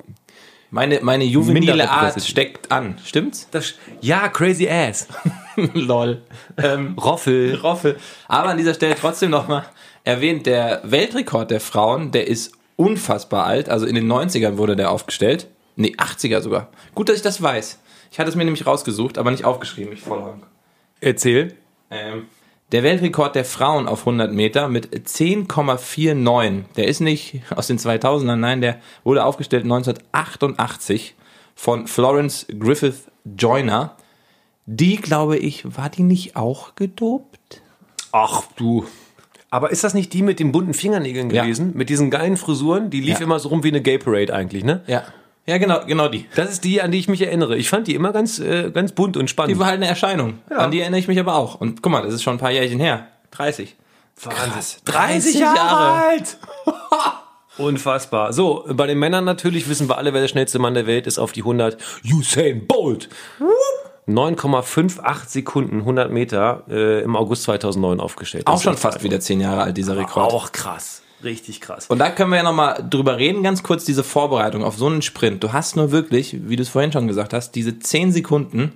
[0.69, 2.99] Meine, meine juvenile Art steckt an.
[3.03, 3.47] Stimmt's?
[3.49, 5.07] Das, ja, crazy ass.
[5.73, 6.21] Lol.
[6.57, 7.55] Ähm, Roffel.
[7.55, 7.97] Roffel.
[8.27, 9.65] Aber an dieser Stelle trotzdem nochmal
[10.03, 13.69] erwähnt, der Weltrekord der Frauen, der ist unfassbar alt.
[13.69, 15.47] Also in den 90ern wurde der aufgestellt.
[15.79, 16.67] Nee, 80er sogar.
[16.93, 17.79] Gut, dass ich das weiß.
[18.11, 19.93] Ich hatte es mir nämlich rausgesucht, aber nicht aufgeschrieben.
[19.93, 20.33] Ich voll
[20.99, 21.55] Erzähl.
[21.89, 22.25] Ähm,
[22.73, 26.63] der Weltrekord der Frauen auf 100 Meter mit 10,49.
[26.75, 31.15] Der ist nicht aus den 2000ern, nein, der wurde aufgestellt 1988
[31.55, 33.95] von Florence Griffith Joyner.
[34.65, 37.61] Die, glaube ich, war die nicht auch gedopt?
[38.11, 38.85] Ach du.
[39.49, 41.43] Aber ist das nicht die mit den bunten Fingernägeln Ja.
[41.43, 41.71] gewesen?
[41.73, 42.89] Mit diesen geilen Frisuren?
[42.91, 43.25] Die lief Ja.
[43.25, 44.83] immer so rum wie eine Gay Parade eigentlich, ne?
[44.85, 45.03] Ja.
[45.49, 46.27] Ja, genau, genau die.
[46.35, 47.57] Das ist die, an die ich mich erinnere.
[47.57, 49.55] Ich fand die immer ganz, äh, ganz bunt und spannend.
[49.55, 50.37] Die war halt eine Erscheinung.
[50.49, 51.55] An die erinnere ich mich aber auch.
[51.55, 53.07] Und guck mal, das ist schon ein paar Jährchen her.
[53.31, 53.75] 30.
[54.21, 54.79] Krass.
[54.85, 56.03] 30 Jahre.
[56.03, 56.37] alt!
[57.57, 58.31] Unfassbar.
[58.31, 61.17] So, bei den Männern natürlich wissen wir alle, wer der schnellste Mann der Welt ist
[61.17, 61.77] auf die 100.
[62.05, 63.09] Usain Bolt.
[64.07, 68.47] 9,58 Sekunden, 100 Meter äh, im August 2009 aufgestellt.
[68.47, 70.31] Das Auch schon fast wieder 10 Jahre alt, dieser Rekord.
[70.31, 71.01] Auch krass.
[71.23, 71.87] Richtig krass.
[71.87, 75.01] Und da können wir ja nochmal drüber reden, ganz kurz diese Vorbereitung auf so einen
[75.01, 75.43] Sprint.
[75.43, 78.73] Du hast nur wirklich, wie du es vorhin schon gesagt hast, diese 10 Sekunden,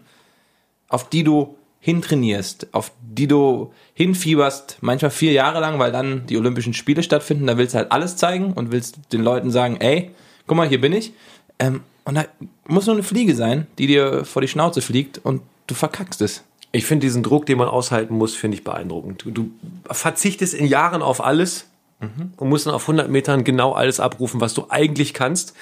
[0.89, 6.37] auf die du hintrainierst, auf die du hinfieberst, manchmal vier Jahre lang, weil dann die
[6.37, 7.47] Olympischen Spiele stattfinden.
[7.47, 10.11] Da willst du halt alles zeigen und willst den Leuten sagen, ey,
[10.47, 11.13] guck mal, hier bin ich.
[11.59, 12.25] Ähm, und da
[12.67, 16.43] muss nur eine Fliege sein, die dir vor die Schnauze fliegt und du verkackst es.
[16.71, 19.23] Ich finde diesen Druck, den man aushalten muss, finde ich beeindruckend.
[19.25, 19.51] Du, du
[19.91, 21.67] verzichtest in Jahren auf alles
[22.37, 25.53] und musst dann auf 100 Metern genau alles abrufen, was du eigentlich kannst.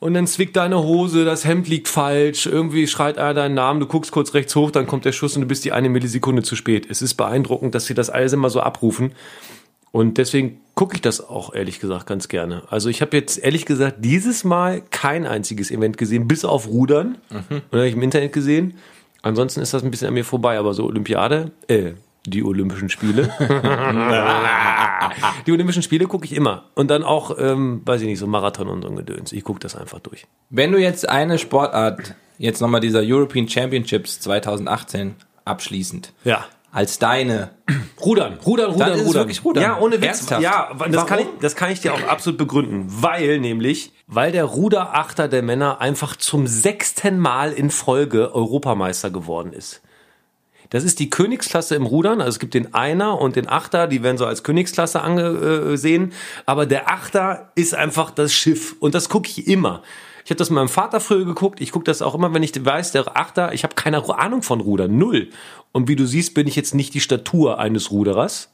[0.00, 3.86] Und dann zwickt deine Hose, das Hemd liegt falsch, irgendwie schreit einer deinen Namen, du
[3.86, 6.56] guckst kurz rechts hoch, dann kommt der Schuss und du bist die eine Millisekunde zu
[6.56, 6.88] spät.
[6.90, 9.12] Es ist beeindruckend, dass sie das alles immer so abrufen.
[9.92, 12.62] Und deswegen gucke ich das auch ehrlich gesagt ganz gerne.
[12.68, 17.18] Also ich habe jetzt ehrlich gesagt dieses Mal kein einziges Event gesehen, bis auf Rudern.
[17.70, 18.74] Oder habe ich im Internet gesehen.
[19.20, 21.92] Ansonsten ist das ein bisschen an mir vorbei, aber so Olympiade, äh,
[22.26, 23.30] die Olympischen Spiele.
[25.46, 26.64] die Olympischen Spiele gucke ich immer.
[26.74, 29.32] Und dann auch, ähm, weiß ich nicht, so Marathon und so ein Gedöns.
[29.32, 30.26] Ich gucke das einfach durch.
[30.50, 36.44] Wenn du jetzt eine Sportart, jetzt nochmal dieser European Championships 2018 abschließend, Ja.
[36.70, 37.50] als deine
[38.00, 39.14] Rudern, Rudern, Rudern, Dann ist Rudern.
[39.22, 39.62] wirklich Rudern.
[39.64, 40.06] Ja, ohne Witz.
[40.06, 40.42] Ernsthaft?
[40.42, 42.84] Ja, das kann, ich, das kann ich dir auch absolut begründen.
[42.88, 49.52] Weil nämlich, weil der Ruderachter der Männer einfach zum sechsten Mal in Folge Europameister geworden
[49.52, 49.82] ist.
[50.72, 52.22] Das ist die Königsklasse im Rudern.
[52.22, 56.14] Also es gibt den Einer und den Achter, die werden so als Königsklasse angesehen.
[56.46, 58.74] Aber der Achter ist einfach das Schiff.
[58.80, 59.82] Und das gucke ich immer.
[60.24, 61.60] Ich habe das mit meinem Vater früher geguckt.
[61.60, 64.62] Ich gucke das auch immer, wenn ich weiß, der Achter, ich habe keine Ahnung von
[64.62, 64.96] Rudern.
[64.96, 65.28] Null.
[65.72, 68.51] Und wie du siehst, bin ich jetzt nicht die Statur eines Ruderers.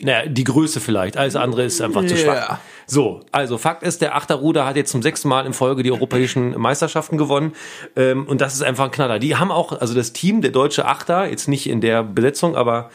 [0.00, 1.16] Naja, die Größe vielleicht.
[1.16, 2.34] Alles andere ist einfach zu schwach.
[2.34, 2.60] Ja.
[2.86, 6.58] So, also Fakt ist, der Achterruder hat jetzt zum sechsten Mal in Folge die europäischen
[6.58, 7.52] Meisterschaften gewonnen.
[7.96, 9.18] Ähm, und das ist einfach ein Knaller.
[9.18, 12.90] Die haben auch, also das Team, der deutsche Achter, jetzt nicht in der Besetzung, aber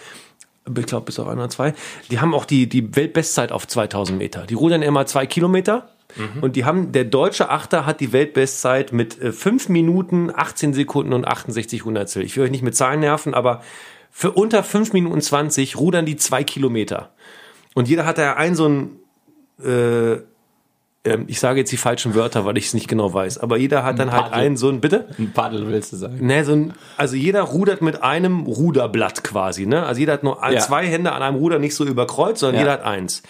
[0.68, 1.74] ich glaube bis auf einer zwei,
[2.10, 4.46] die haben auch die, die Weltbestzeit auf 2000 Meter.
[4.46, 5.90] Die rudern immer zwei Kilometer.
[6.40, 11.12] Und die haben, der deutsche Achter hat die Weltbestzeit mit äh, 5 Minuten, 18 Sekunden
[11.12, 12.24] und 68 Hundertstel.
[12.24, 13.62] Ich will euch nicht mit Zahlen nerven, aber
[14.18, 17.10] für unter 5 Minuten 20 rudern die zwei Kilometer.
[17.74, 18.92] Und jeder hat da ein so ein,
[19.62, 20.14] äh,
[21.04, 23.84] ähm, ich sage jetzt die falschen Wörter, weil ich es nicht genau weiß, aber jeder
[23.84, 25.10] hat dann halt ein so ein, bitte?
[25.20, 26.26] Ein Paddel willst du sagen.
[26.26, 29.86] Ne, so ein, also jeder rudert mit einem Ruderblatt quasi, ne?
[29.86, 30.60] Also jeder hat nur ein, Ja.
[30.62, 32.62] zwei Hände an einem Ruder, nicht so überkreuzt, sondern Ja.
[32.62, 33.22] jeder hat eins.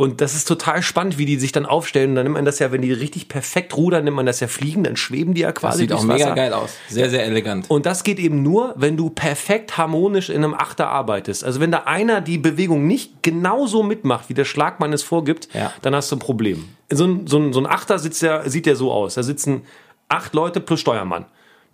[0.00, 2.10] Und das ist total spannend, wie die sich dann aufstellen.
[2.10, 4.46] Und dann nimmt man das ja, wenn die richtig perfekt rudern, nimmt man das ja
[4.46, 6.34] fliegen, dann schweben die ja Das quasi sieht auch mega Wasser.
[6.36, 6.70] geil aus.
[6.88, 7.68] Sehr, sehr elegant.
[7.68, 11.42] Und das geht eben nur, wenn du perfekt harmonisch in einem Achter arbeitest.
[11.42, 15.72] Also wenn da einer die Bewegung nicht genauso mitmacht, wie der Schlagmann es vorgibt, Ja.
[15.82, 16.68] dann hast du ein Problem.
[16.92, 19.14] So ein, so ein, so ein Achter sitzt ja, sieht ja so aus.
[19.14, 19.62] Da sitzen
[20.08, 21.24] acht Leute plus Steuermann.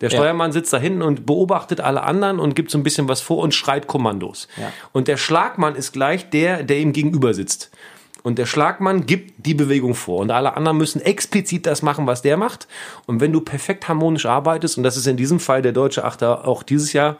[0.00, 0.16] Der Ja.
[0.16, 3.36] Steuermann sitzt da hinten und beobachtet alle anderen und gibt so ein bisschen was vor
[3.42, 4.48] und schreit Kommandos.
[4.56, 4.72] Ja.
[4.92, 7.70] Und der Schlagmann ist gleich der, der ihm gegenüber sitzt.
[8.24, 10.20] Und der Schlagmann gibt die Bewegung vor.
[10.20, 12.66] Und alle anderen müssen explizit das machen, was der macht.
[13.04, 16.48] Und wenn du perfekt harmonisch arbeitest, und das ist in diesem Fall der deutsche Achter
[16.48, 17.18] auch dieses Jahr,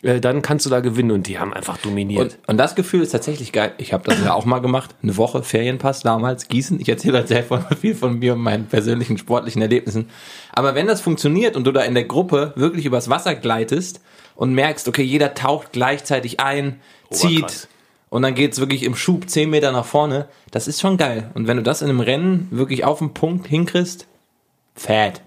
[0.00, 1.10] äh, dann kannst du da gewinnen.
[1.10, 2.38] Und die haben einfach dominiert.
[2.40, 3.74] Und, und das Gefühl ist tatsächlich geil.
[3.76, 4.94] Ich habe das ja auch mal gemacht.
[5.02, 6.80] Eine Woche Ferienpass damals, Gießen.
[6.80, 7.44] Ich erzähle halt sehr
[7.78, 10.08] viel von mir und meinen persönlichen sportlichen Erlebnissen.
[10.54, 14.00] Aber wenn das funktioniert und du da in der Gruppe wirklich übers Wasser gleitest
[14.34, 16.80] und merkst, okay, jeder taucht gleichzeitig ein,
[17.10, 17.68] zieht krass.
[18.10, 21.30] Und dann geht's wirklich im Schub 10 Meter nach vorne, das ist schon geil.
[21.34, 24.06] Und wenn du das in einem Rennen wirklich auf den Punkt hinkriegst,
[24.74, 25.22] fett.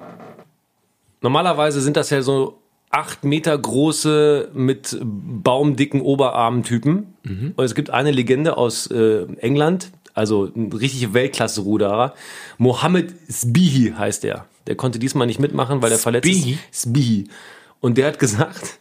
[1.22, 7.14] Normalerweise sind das ja so acht Meter große mit baumdicken Oberarmen-Typen.
[7.56, 12.14] Und es gibt eine Legende aus äh, England, also ein richtige Weltklasse-Ruderer.
[12.58, 14.46] Mohammed Sbihi heißt er.
[14.68, 16.82] Der konnte diesmal nicht mitmachen, weil er verletzt ist.
[16.82, 17.28] Sbihi.
[17.80, 18.80] Und der hat gesagt,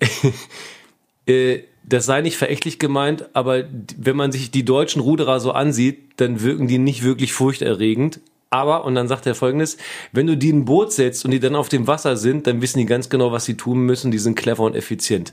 [1.26, 3.64] äh, das sei nicht verächtlich gemeint, aber
[3.96, 8.20] wenn man sich die deutschen Ruderer so ansieht, dann wirken die nicht wirklich furchterregend.
[8.50, 9.78] Aber, und dann sagt er folgendes,
[10.12, 12.60] wenn du die in ein Boot setzt und die dann auf dem Wasser sind, dann
[12.60, 14.10] wissen die ganz genau, was sie tun müssen.
[14.10, 15.32] Die sind clever und effizient.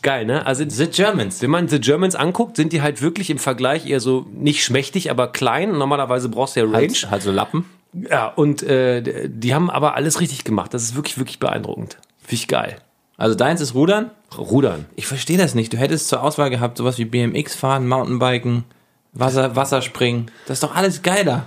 [0.00, 0.46] Geil, ne?
[0.46, 1.42] Also, The Germans.
[1.42, 5.10] wenn man The Germans anguckt, sind die halt wirklich im Vergleich eher so nicht schmächtig,
[5.10, 5.72] aber klein.
[5.72, 6.88] Normalerweise brauchst du ja Range.
[6.88, 7.66] Halt, halt so Lappen.
[7.92, 10.72] Ja, und äh, die haben aber alles richtig gemacht.
[10.72, 11.98] Das ist wirklich, wirklich beeindruckend.
[12.20, 12.76] Finde ich geil.
[13.22, 14.10] Also deins ist Rudern.
[14.36, 14.86] Rudern.
[14.96, 15.72] Ich verstehe das nicht.
[15.72, 18.64] Du hättest zur Auswahl gehabt, sowas wie BMX fahren, Mountainbiken,
[19.12, 20.30] Wasser, Wasserspringen.
[20.48, 21.46] Das ist doch alles geiler.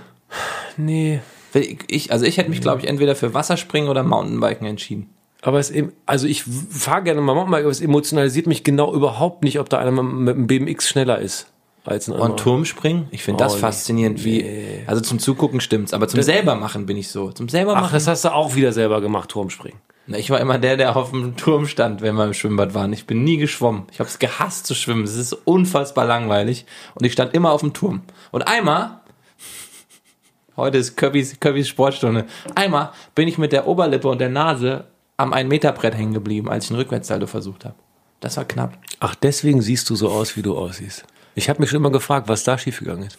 [0.78, 1.20] Nee.
[1.88, 5.10] Ich, also ich hätte mich, glaube ich, entweder für Wasserspringen oder Mountainbiken entschieden.
[5.42, 9.44] Aber es, em- also ich fahre gerne mal Mountainbike, aber es emotionalisiert mich genau überhaupt
[9.44, 11.46] nicht, ob da einer mit dem BMX schneller ist
[11.84, 12.30] als ein anderer.
[12.30, 13.06] Und Turmspringen?
[13.10, 13.60] Ich finde das Oh, nee.
[13.60, 14.44] faszinierend, wie,
[14.86, 17.32] also zum Zugucken stimmt's, aber zum selber machen bin ich so.
[17.32, 17.92] Zum selber Ach, machen.
[17.94, 19.78] das hast du auch wieder selber gemacht, Turmspringen.
[20.06, 22.92] Na, Ich war immer der, der auf dem Turm stand, wenn wir im Schwimmbad waren.
[22.92, 23.84] Ich bin nie geschwommen.
[23.92, 25.04] Ich habe es gehasst zu schwimmen.
[25.04, 26.66] Es ist unfassbar langweilig.
[26.94, 28.02] Und ich stand immer auf dem Turm.
[28.30, 29.00] Und einmal,
[30.56, 34.84] heute ist Köbbis, Köbbis Sportstunde, einmal bin ich mit der Oberlippe und der Nase
[35.16, 37.74] am 1-Meter-Brett hängen geblieben, als ich einen Rückwärtssalto versucht habe.
[38.20, 38.78] Das war knapp.
[39.00, 41.04] Ach, deswegen siehst du so aus, wie du aussiehst.
[41.34, 43.18] Ich habe mich schon immer gefragt, was da schiefgegangen ist.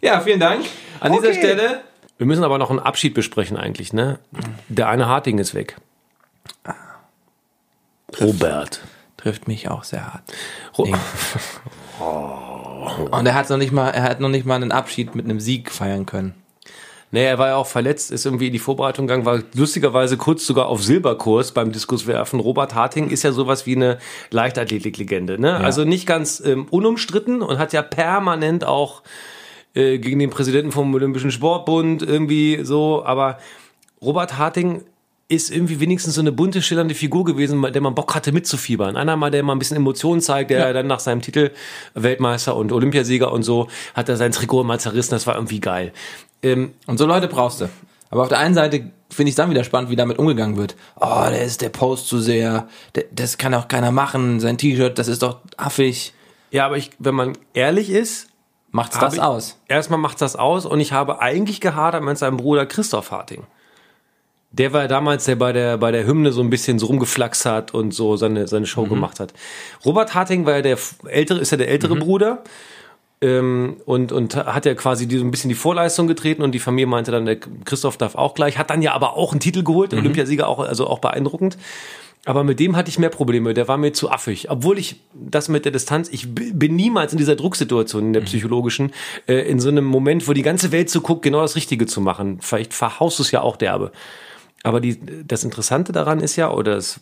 [0.00, 0.64] Ja, vielen Dank.
[1.00, 1.38] An dieser Okay.
[1.38, 1.80] Stelle.
[2.16, 4.18] Wir müssen aber noch einen Abschied besprechen eigentlich, ne?
[4.68, 5.76] Der eine Harting ist weg.
[8.20, 8.80] Robert.
[9.16, 10.22] Trifft mich auch sehr hart.
[10.76, 10.94] Ro
[13.10, 15.40] Und er hat noch nicht mal, er hat noch nicht mal einen Abschied mit einem
[15.40, 16.34] Sieg feiern können.
[17.10, 20.44] Nee, er war ja auch verletzt, ist irgendwie in die Vorbereitung gegangen, war lustigerweise kurz
[20.46, 22.40] sogar auf Silberkurs beim Diskuswerfen.
[22.40, 23.98] Robert Harting ist ja sowas wie eine
[24.30, 25.56] Leichtathletiklegende, ne?
[25.58, 29.02] Also nicht ganz ähm, unumstritten und hat ja permanent auch
[29.74, 33.38] äh, gegen den Präsidenten vom Olympischen Sportbund irgendwie so, aber
[34.00, 34.82] Robert Harting
[35.28, 38.96] ist irgendwie wenigstens so eine bunte, schillernde Figur gewesen, der man Bock hatte mitzufiebern.
[38.96, 41.50] Einer mal, der mal ein bisschen Emotionen zeigt, der dann nach seinem Titel
[41.94, 45.92] Weltmeister und Olympiasieger und so, hat er sein Trikot mal zerrissen, das war irgendwie geil.
[46.42, 47.68] Ähm, Und so Leute brauchst du.
[48.10, 50.76] Aber auf der einen Seite finde ich es dann wieder spannend, wie damit umgegangen wird.
[51.00, 52.68] Oh, der ist der Post zu sehr.
[52.94, 54.40] Der, das kann auch keiner machen.
[54.40, 56.12] Sein T-Shirt, das ist doch affig.
[56.50, 58.28] Ja, aber ich, wenn man ehrlich ist,
[58.74, 59.56] Macht's das ich, aus?
[59.68, 63.44] Erstmal macht's das aus und ich habe eigentlich gehadert mit seinem Bruder Christoph Harting.
[64.50, 67.46] Der war ja damals, der bei der, bei der Hymne so ein bisschen so rumgeflaxt
[67.46, 69.32] hat und so seine, seine Show gemacht hat.
[69.84, 72.42] Robert Harting war ja der ältere, ist ja der ältere Bruder.
[73.20, 76.58] Ähm, und, und hat ja quasi die, so ein bisschen die Vorleistung getreten und die
[76.58, 79.62] Familie meinte dann, der Christoph darf auch gleich, hat dann ja aber auch einen Titel
[79.62, 81.56] geholt, Olympiasieger auch, also auch beeindruckend.
[82.26, 83.52] Aber mit dem hatte ich mehr Probleme.
[83.52, 84.50] Der war mir zu affig.
[84.50, 88.92] Obwohl ich das mit der Distanz, ich bin niemals in dieser Drucksituation, in der psychologischen,
[89.26, 92.00] äh, in so einem Moment, wo die ganze Welt so guckt, genau das Richtige zu
[92.00, 92.38] machen.
[92.40, 93.92] Vielleicht verhaust du es ja auch derbe.
[94.66, 97.00] Aber die, das Interessante daran ist ja, oder das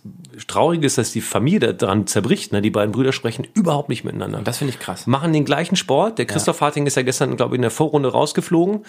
[0.48, 2.50] Traurige ist, dass die Familie daran zerbricht.
[2.50, 2.60] Ne?
[2.60, 4.40] Die beiden Brüder sprechen überhaupt nicht miteinander.
[4.42, 5.06] Das finde ich krass.
[5.06, 6.18] Machen den gleichen Sport.
[6.18, 8.84] Der Christoph Harting ist ja gestern, glaube ich, in der Vorrunde rausgeflogen.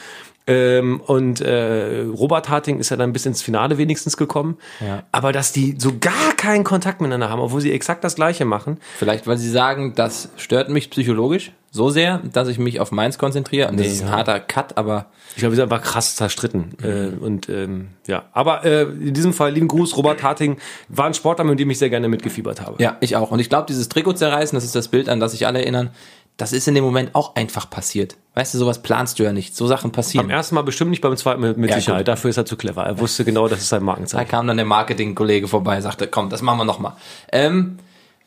[0.47, 4.57] Ähm, und äh, Robert Harting ist ja dann bis ins Finale wenigstens gekommen.
[4.79, 5.03] Ja.
[5.12, 8.79] Aber dass die so gar keinen Kontakt miteinander haben, obwohl sie exakt das Gleiche machen.
[8.97, 13.17] Vielleicht, weil sie sagen, das stört mich psychologisch so sehr, dass ich mich auf meins
[13.17, 13.67] konzentriere.
[13.67, 16.75] Und das ist ein harter Cut, aber Ich glaube, wir sind einfach krass zerstritten.
[16.83, 20.57] Äh, und ähm, ja, aber äh, in diesem Fall lieben Gruß, Robert Harting
[20.88, 22.81] war ein Sportler, mit dem ich sehr gerne mitgefiebert habe.
[22.81, 23.31] ja, ich auch.
[23.31, 25.89] Und ich glaube, dieses Trikot zerreißen, das ist das Bild, an das sich alle erinnern,
[26.38, 28.17] das ist in dem Moment auch einfach passiert.
[28.36, 29.55] Weißt du, sowas planst du ja nicht.
[29.55, 30.25] So Sachen passieren.
[30.27, 32.01] Am ersten Mal bestimmt nicht, beim zweiten mit, mit Ja, Sicherheit.
[32.01, 32.07] gut.
[32.07, 32.83] Dafür ist er zu clever.
[32.83, 34.29] Er wusste genau, das ist sein Da Markenzeichen.
[34.29, 36.93] kam dann der Marketing-Kollege vorbei, sagte, komm, das machen wir nochmal.
[37.31, 37.77] Ähm,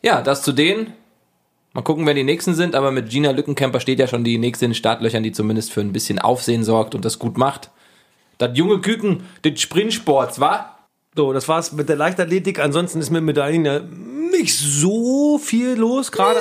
[0.03, 0.93] ja, das zu denen.
[1.77, 4.65] Mal gucken, wer die nächsten sind, aber mit Gina Lückenkämper steht ja schon die nächste
[4.65, 7.71] in den Startlöchern, die zumindest für ein bisschen Aufsehen sorgt und das gut macht.
[8.39, 10.75] Das junge Küken des Sprintsports, wa?
[11.15, 12.61] So, das war's mit der Leichtathletik.
[12.61, 16.41] Ansonsten ist mit Medaillen ja nicht so viel los gerade.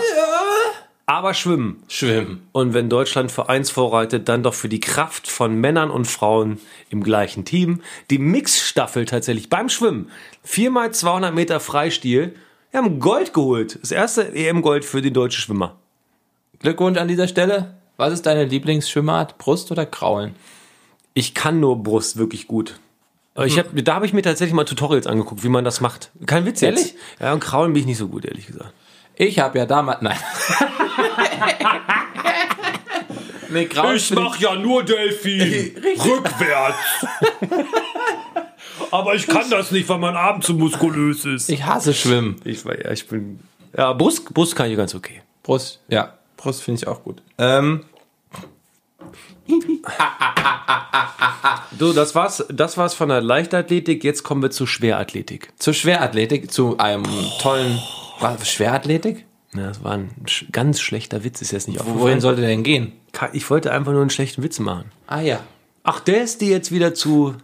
[1.05, 1.83] Aber Schwimmen.
[1.89, 2.47] Schwimmen.
[2.53, 6.61] Und wenn Deutschland für eins vorreitet, dann doch für die Kraft von Männern und Frauen
[6.89, 7.81] im gleichen Team.
[8.09, 10.09] Die Mixstaffel tatsächlich beim Schwimmen.
[10.43, 12.35] Viermal 200 Meter Freistil.
[12.75, 13.79] Wir haben Gold geholt.
[13.81, 15.77] Das erste EM-Gold für die deutsche Schwimmer.
[16.59, 17.77] Glückwunsch an dieser Stelle.
[17.95, 19.37] Was ist deine Lieblingsschwimmart?
[19.37, 20.35] Brust oder Kraulen?
[21.13, 22.77] Ich kann nur Brust wirklich gut.
[23.45, 26.11] Ich hab, da habe ich mir tatsächlich mal Tutorials angeguckt, wie man das macht.
[26.25, 26.79] Kein Witz jetzt.
[26.79, 26.95] Ehrlich?
[27.21, 28.73] Ja, und Kraulen bin ich nicht so gut, ehrlich gesagt.
[29.15, 30.17] Ich habe ja damals, nein.
[33.51, 35.77] nee, Kraulen ich- ja nur Delfin.
[36.03, 37.05] Rückwärts.
[38.99, 41.49] Aber ich kann das nicht, weil mein Arm zu muskulös ist.
[41.49, 42.35] ich hasse Schwimmen.
[42.43, 43.39] Ich war ja, ich bin.
[43.77, 45.21] Ja, Brust, Brust kann ich ganz okay.
[45.43, 46.13] Brust, ja.
[46.37, 47.21] Brust finde ich auch gut.
[47.37, 47.83] Ähm,
[51.77, 54.03] So, das war's, das war's von der Leichtathletik.
[54.03, 55.51] Jetzt kommen wir zur Schwerathletik.
[55.59, 57.03] zur Schwerathletik, zu einem
[57.41, 57.79] tollen.
[58.19, 59.25] Was, Schwerathletik?
[59.53, 62.21] Ja, das war ein sch ganz schlechter Witz, ist jetzt nicht Wohin aufgefallen.
[62.21, 62.93] sollte der denn gehen?
[63.33, 64.91] Ich wollte einfach nur einen schlechten Witz machen.
[65.07, 65.39] Ah ja.
[65.83, 67.35] Ach, der ist die jetzt wieder zu.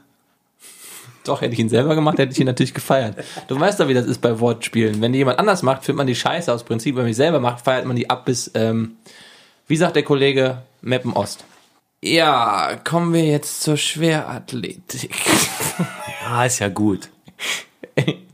[1.25, 3.15] Doch, hätte ich ihn selber gemacht, hätte ich ihn natürlich gefeiert.
[3.47, 5.01] Du weißt doch, wie das ist bei Wortspielen.
[5.01, 6.95] Wenn die jemand anders macht, findet man die scheiße aus Prinzip.
[6.95, 8.97] Wenn man die selber macht, feiert man die ab bis, ähm,
[9.67, 11.45] wie sagt der Kollege, Meppen Ost.
[12.03, 15.15] Ja, kommen wir jetzt zur Schwerathletik.
[16.27, 17.09] Ah, ist ja gut.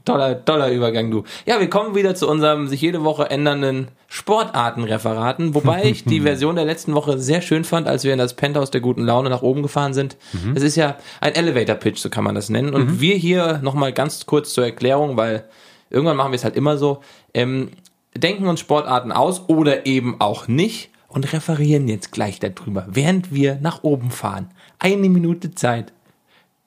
[0.08, 1.24] Toller, toller Übergang, du.
[1.46, 6.56] Ja, wir kommen wieder zu unserem sich jede Woche ändernden Sportartenreferaten, wobei ich die Version
[6.56, 9.42] der letzten Woche sehr schön fand, als wir in das Penthouse der guten Laune nach
[9.42, 10.18] oben gefahren sind.
[10.56, 12.74] Es ist ja ein Elevator-Pitch, so kann man das nennen.
[12.74, 15.44] Und wir hier nochmal ganz kurz zur Erklärung, weil
[15.90, 17.02] irgendwann machen wir es halt immer so,
[17.34, 17.72] ähm,
[18.16, 23.58] denken uns Sportarten aus oder eben auch nicht und referieren jetzt gleich darüber, während wir
[23.62, 24.50] nach oben fahren.
[24.80, 25.94] Eine Minute Zeit.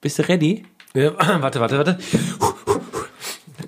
[0.01, 0.65] Bist du ready?
[0.95, 1.99] Ja, warte, warte, warte.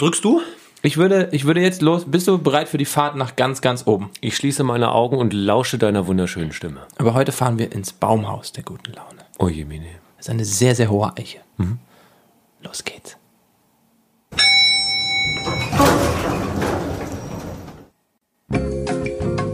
[0.03, 0.41] Drückst du?
[0.83, 2.07] Ich würde, ich würde jetzt los.
[2.11, 4.11] Bist du bereit für die Fahrt nach ganz, ganz oben?
[4.21, 6.88] Ich schließe meine Augen und lausche deiner wunderschönen Stimme.
[6.99, 9.21] Aber heute fahren wir ins Baumhaus der guten Laune.
[9.38, 9.87] Oh je, Mine.
[10.17, 11.38] Das ist eine sehr, sehr hohe Eiche.
[12.62, 13.17] Los geht's.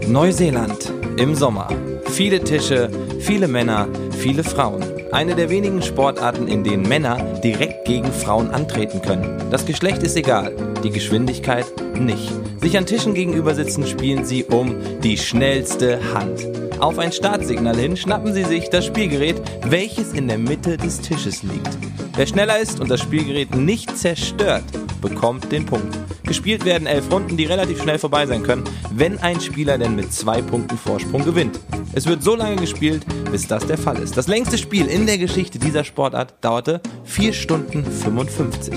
[0.07, 1.69] Neuseeland im Sommer.
[2.05, 4.98] Viele Tische, viele Männer, viele Frauen.
[5.11, 9.41] Eine der wenigen Sportarten, in denen Männer direkt gegen Frauen antreten können.
[9.49, 11.65] Das Geschlecht ist egal, die Geschwindigkeit
[11.99, 12.31] nicht.
[12.61, 16.47] Sich an Tischen gegenüber sitzen, spielen sie um die schnellste Hand.
[16.79, 21.43] Auf ein Startsignal hin schnappen sie sich das Spielgerät, welches in der Mitte des Tisches
[21.43, 21.77] liegt.
[22.15, 24.63] Wer schneller ist und das Spielgerät nicht zerstört,
[25.01, 25.97] bekommt den Punkt.
[26.23, 30.13] Gespielt werden elf Runden, die relativ schnell vorbei sein können, wenn ein Spieler denn mit
[30.13, 31.59] zwei Punkten Vorsprung gewinnt.
[31.93, 34.15] Es wird so lange gespielt, bis das der Fall ist.
[34.15, 38.73] Das längste Spiel in der Geschichte dieser Sportart dauerte 4 Stunden 55.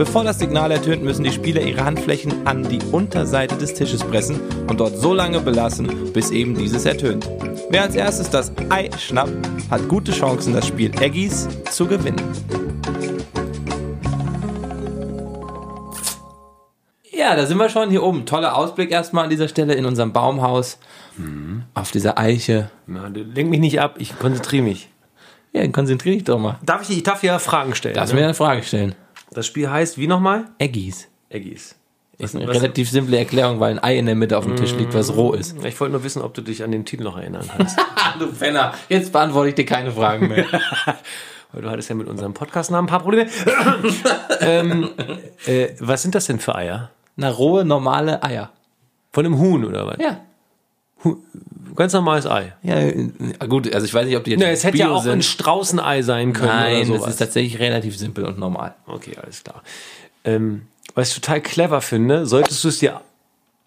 [0.00, 4.40] Bevor das Signal ertönt, müssen die Spieler ihre Handflächen an die Unterseite des Tisches pressen
[4.66, 7.28] und dort so lange belassen, bis eben dieses ertönt.
[7.68, 9.30] Wer als erstes das Ei schnappt,
[9.70, 12.22] hat gute Chancen, das Spiel Eggies zu gewinnen.
[17.12, 18.24] Ja, da sind wir schon hier oben.
[18.24, 20.78] Toller Ausblick erstmal an dieser Stelle in unserem Baumhaus.
[21.74, 22.70] Auf dieser Eiche.
[22.86, 24.88] Ja, lenk mich nicht ab, ich konzentriere mich.
[25.52, 26.58] Ja, konzentriere dich doch mal.
[26.64, 27.96] Darf ich, ich darf ja Fragen stellen.
[27.96, 28.22] Darfst du ne?
[28.22, 28.94] mir eine Frage stellen?
[29.32, 30.46] Das Spiel heißt wie nochmal?
[30.58, 31.08] Eggies.
[31.28, 31.76] Eggies.
[32.18, 34.74] Ist eine Was- relativ simple Erklärung, weil ein Ei in der Mitte auf dem Tisch
[34.74, 35.56] liegt, was roh ist.
[35.64, 37.78] Ich wollte nur wissen, ob du dich an den Titel noch erinnern kannst.
[38.02, 38.72] Ah, du Penner.
[38.88, 40.44] Jetzt beantworte ich dir keine Fragen mehr.
[41.52, 43.30] Weil du hattest ja mit unserem Podcastnamen ein paar Probleme.
[44.40, 44.90] ähm,
[45.46, 46.90] äh, was sind das denn für Eier?
[47.16, 48.50] Na, rohe, normale Eier.
[49.12, 49.98] Von einem Huhn oder was?
[50.00, 50.20] Ja.
[51.76, 52.52] Ganz normales Ei.
[52.62, 53.08] Ja, äh,
[53.48, 55.10] gut, also ich weiß nicht, ob die jetzt Ja, es hätte ja Bio auch ein
[55.10, 55.24] sind.
[55.24, 58.74] Straußenei sein können Nein, das ist tatsächlich relativ simpel und normal.
[58.86, 59.62] Okay, alles klar.
[60.24, 60.62] Ähm,
[60.94, 63.00] was ich total clever finde, solltest du es dir.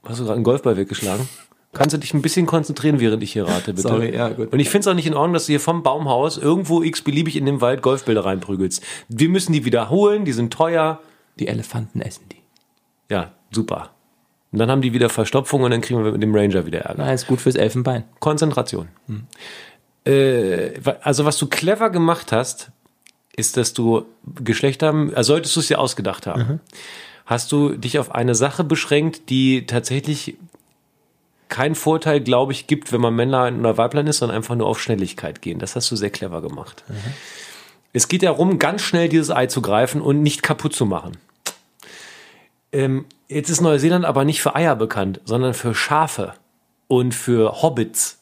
[0.04, 1.28] Hast du gerade einen Golfball weggeschlagen?
[1.72, 3.88] Kannst du dich ein bisschen konzentrieren, während ich hier rate, bitte?
[3.88, 4.54] Sorry, ja, gut.
[4.54, 7.36] Und ich finde es auch nicht in Ordnung, dass du hier vom Baumhaus irgendwo x-beliebig
[7.36, 8.84] in den Wald Golfbilder reinprügelst.
[9.08, 11.00] Wir müssen die wiederholen, die sind teuer.
[11.40, 12.38] Die Elefanten essen die.
[13.10, 13.90] Ja, super.
[14.54, 17.04] Und dann haben die wieder Verstopfung und dann kriegen wir mit dem Ranger wieder Ärger.
[17.06, 18.04] Na, ist gut fürs Elfenbein.
[18.20, 18.88] Konzentration.
[20.06, 22.70] Äh, wa- also was du clever gemacht hast,
[23.36, 24.06] ist, dass du
[24.44, 26.60] Geschlechter, also solltest du es dir ausgedacht haben,
[27.26, 30.36] hast du dich auf eine Sache beschränkt, die tatsächlich
[31.50, 34.80] keinen Vorteil, glaube ich, gibt, wenn man Männlein oder Weiblein ist, sondern einfach nur auf
[34.82, 35.60] Schnelligkeit gehen.
[35.60, 36.84] Das hast du sehr clever gemacht.
[37.92, 41.18] Es geht darum, ganz schnell dieses Ei zu greifen und nicht kaputt zu machen.
[42.72, 46.34] Ähm, jetzt ist Neuseeland aber nicht für Eier bekannt, sondern für Schafe
[46.88, 48.20] und für Hobbits.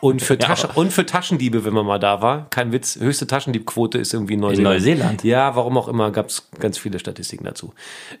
[0.00, 2.48] Und für, Tasche, und für Taschendiebe, wenn man mal da war.
[2.50, 4.76] Kein Witz, höchste Taschendiebquote ist irgendwie in Neuseeland.
[4.76, 5.24] Neuseeland?
[5.24, 7.72] Ja, warum auch immer, gab es ganz viele Statistiken dazu.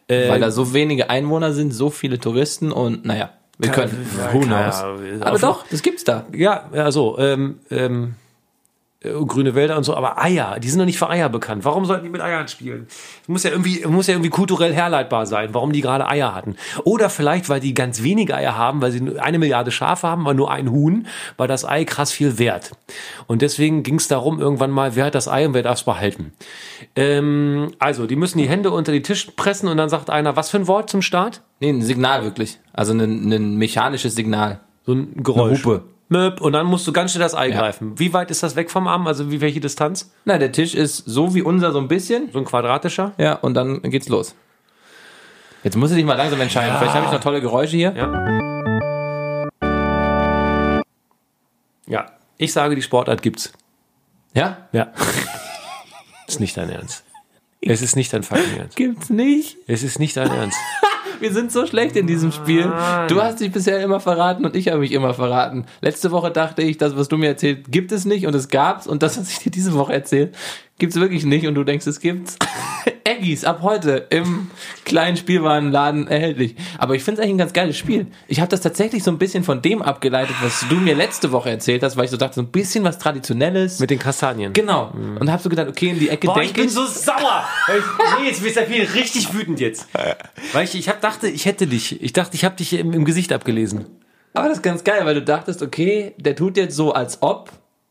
[0.08, 4.06] Äh, Weil da so wenige Einwohner sind, so viele Touristen und naja, wir können.
[4.16, 4.82] ja, who knows?
[4.82, 5.22] Ahnung.
[5.22, 6.26] Aber doch, das gibt's da.
[6.32, 8.27] Ja, ja, so, ähm, ähm, äh,
[9.00, 11.64] grüne Wälder und so, aber Eier, die sind doch nicht für Eier bekannt.
[11.64, 12.88] Warum sollten die mit Eiern spielen?
[13.28, 16.56] Muss ja irgendwie, muss ja irgendwie kulturell herleitbar sein, warum die gerade Eier hatten.
[16.82, 20.22] Oder vielleicht, weil die ganz wenige Eier haben, weil sie nur eine Milliarde Schafe haben,
[20.22, 22.72] aber nur ein Huhn, war das Ei krass viel wert.
[23.28, 25.84] Und deswegen ging es darum, irgendwann mal, wer hat das Ei und wer darf es
[25.84, 26.32] behalten.
[26.96, 30.50] Ähm, also, die müssen die Hände unter die Tisch pressen und dann sagt einer, was
[30.50, 31.42] für ein Wort zum Start?
[31.60, 32.58] Nee, ein Signal wirklich.
[32.72, 34.58] Also ein, ein mechanisches Signal.
[34.84, 35.64] So ein Geräusch.
[35.64, 35.84] Hupe.
[36.10, 37.58] Möp, und dann musst du ganz schnell das Ei Ja.
[37.60, 37.98] greifen.
[37.98, 39.06] Wie weit ist das weg vom Arm?
[39.06, 40.10] Also wie welche Distanz?
[40.24, 42.30] Na, der Tisch ist so wie unser so ein bisschen.
[42.32, 43.12] So ein quadratischer?
[43.18, 44.34] Ja, und dann geht's los.
[45.64, 46.76] Jetzt muss ich dich mal langsam entscheiden.
[46.78, 47.92] Vielleicht habe ich noch tolle Geräusche hier.
[47.94, 48.38] Ja.
[51.86, 53.52] Ja, ich sage, die Sportart gibt's.
[54.34, 54.68] Ja?
[54.72, 54.92] Ja.
[56.26, 57.04] ist nicht dein Ernst.
[57.60, 58.76] Es ist nicht dein fucking Ernst.
[58.76, 59.56] Gibt's nicht.
[59.66, 60.58] Es ist nicht dein Ernst.
[61.20, 62.72] Wir sind so schlecht in diesem Spiel.
[63.08, 65.66] Du hast dich bisher immer verraten und ich habe mich immer verraten.
[65.80, 68.86] Letzte Woche dachte ich, das, was du mir erzählt, gibt es nicht und es gab's.
[68.86, 70.34] Und das, was ich dir diese Woche erzählt,
[70.78, 72.36] gibt's wirklich nicht und du denkst, es gibt's.
[73.04, 74.50] Eggies ab heute im
[74.84, 76.56] kleinen Spielwarenladen erhältlich.
[76.76, 78.06] Aber ich finde es eigentlich ein ganz geiles Spiel.
[78.26, 81.50] Ich habe das tatsächlich so ein bisschen von dem abgeleitet, was du mir letzte Woche
[81.50, 83.80] erzählt hast, weil ich so dachte, so ein bisschen was Traditionelles.
[83.80, 84.52] Mit den Kastanien.
[84.52, 84.92] genau.
[85.18, 87.44] Und habe so gedacht, okay, in die Ecke Boah, ich denke bin so sauer.
[87.68, 89.88] Ich, nee, jetzt bist du viel richtig wütend jetzt.
[90.52, 92.02] Weil ich, ich hab, dachte, ich hätte dich.
[92.02, 93.86] Ich dachte, ich habe dich im, im Gesicht abgelesen.
[94.34, 97.50] Aber das ist ganz geil, weil du dachtest, okay, der tut jetzt so, als ob.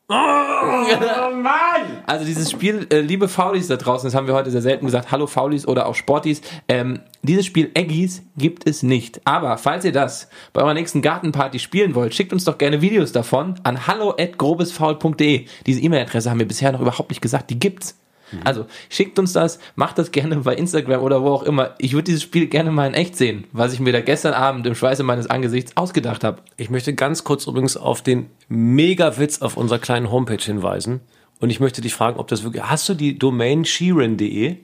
[0.10, 0.14] Oh
[1.34, 2.04] Mann!
[2.06, 5.12] Also dieses Spiel, äh, liebe Faulis da draußen, das haben wir heute sehr selten gesagt,
[5.12, 9.20] hallo Faulis oder auch Sportis, ähm, dieses Spiel Eggies gibt es nicht.
[9.26, 13.12] Aber falls ihr das bei eurer nächsten Gartenparty spielen wollt, schickt uns doch gerne Videos
[13.12, 15.46] davon an hallo@grobesfaul.de.
[15.66, 17.98] Diese E-Mail-Adresse haben wir bisher noch überhaupt nicht gesagt, die gibt's.
[18.44, 21.76] Also schickt uns das, macht das gerne bei Instagram oder wo auch immer.
[21.78, 24.68] Ich würde dieses Spiel gerne mal in echt sehen, was ich mir da gestern Abend
[24.68, 26.42] im Schweiße meines Angesichts ausgedacht habe.
[26.58, 31.02] Ich möchte ganz kurz übrigens auf den Mega-Witz auf unserer kleinen Homepage hinweisen.
[31.40, 32.64] Und ich möchte dich fragen, ob das wirklich.
[32.64, 34.58] Hast du die Domain sheeran.de?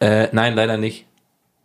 [0.00, 1.06] Äh, nein, leider nicht.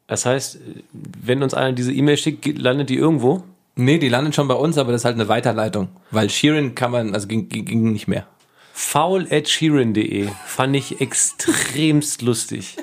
[0.08, 0.60] Das heißt,
[0.92, 3.44] wenn uns einer diese E-Mail schickt, landet die irgendwo?
[3.76, 5.90] Nee, die landet schon bei uns, aber das ist halt eine Weiterleitung.
[6.12, 8.28] Weil Sheeran kann man, also ging, ging nicht mehr.
[8.76, 12.76] Foul at sheeran.de fand ich extremst lustig.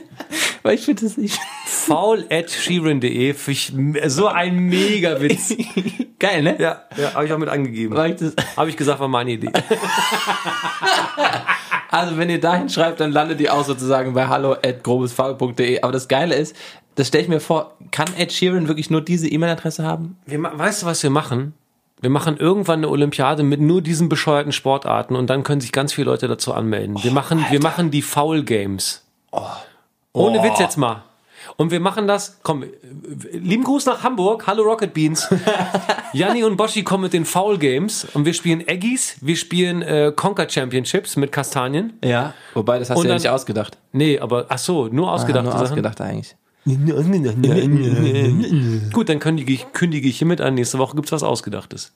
[0.62, 1.36] Weil ich finde das nicht.
[1.66, 3.72] Foul at sheeran.de für ich
[4.06, 5.56] so ein Mega-Witz.
[6.20, 6.56] Geil, ne?
[6.60, 7.96] Ja, ja habe ich auch mit angegeben.
[7.96, 9.50] Habe ich gesagt, war meine Idee.
[11.90, 15.82] also wenn ihr dahin schreibt, dann landet ihr auch sozusagen bei hallo at grobesfaul.de.
[15.82, 16.54] Aber das Geile ist,
[16.94, 20.18] das stelle ich mir vor, kann Ed Sheeran wirklich nur diese E-Mail-Adresse haben?
[20.26, 21.54] Wir, weißt du, was wir machen?
[22.00, 25.92] Wir machen irgendwann eine Olympiade mit nur diesen bescheuerten Sportarten und dann können sich ganz
[25.92, 26.96] viele Leute dazu anmelden.
[27.02, 29.04] wir machen, wir machen die Foul Games.
[30.12, 31.02] Ohne Witz jetzt mal.
[31.56, 32.64] Und wir machen das, komm,
[33.32, 35.28] lieben Gruß nach Hamburg, hallo Rocket Beans.
[36.12, 40.12] Janni und Boschi kommen mit den Foul Games und wir spielen Eggies, wir spielen äh,
[40.14, 41.94] Conquer Championships mit Kastanien.
[42.04, 42.34] Ja.
[42.54, 43.78] Wobei, das hast Und du ja dann- nicht ausgedacht.
[43.92, 45.64] Nee, aber ach so, nur ausgedachte nur Sachen.
[45.66, 46.36] ausgedacht eigentlich.
[48.92, 51.92] Gut, dann kündige ich, kündige ich hiermit an, nächste Woche gibt's was Ausgedachtes.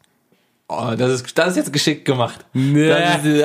[0.69, 2.47] Oh, das ist, das ist jetzt geschickt gemacht.
[2.55, 2.89] Nee.
[2.89, 3.45] Das ist,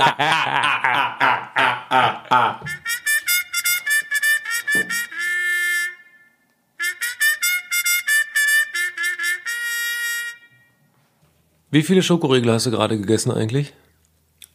[11.72, 13.74] Wie viele Schokoriegel hast du gerade gegessen eigentlich?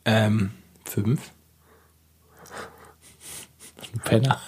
[0.05, 0.51] ähm,
[0.85, 1.31] fünf?
[4.05, 4.41] Penner.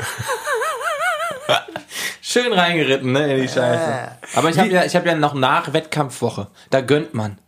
[2.36, 4.08] Schön reingeritten, ne, in die Scheiße.
[4.34, 6.48] Aber ich habe ja, ich habe ja noch nach Wettkampfwoche.
[6.68, 7.38] Da gönnt man.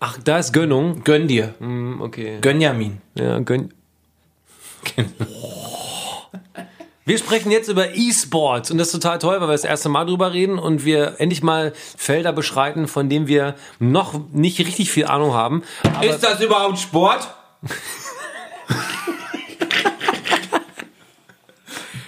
[0.00, 1.04] Ach, da ist Gönnung.
[1.04, 1.54] Gönn dir.
[1.60, 2.38] Hm, okay.
[2.40, 3.00] Gönjamin.
[3.14, 3.72] Ja, gönn.
[7.04, 10.06] Wir sprechen jetzt über E-Sports und das ist total toll, weil wir das erste Mal
[10.06, 15.06] drüber reden und wir endlich mal Felder beschreiten, von denen wir noch nicht richtig viel
[15.06, 15.62] Ahnung haben.
[15.84, 17.32] Aber Ist das überhaupt Sport?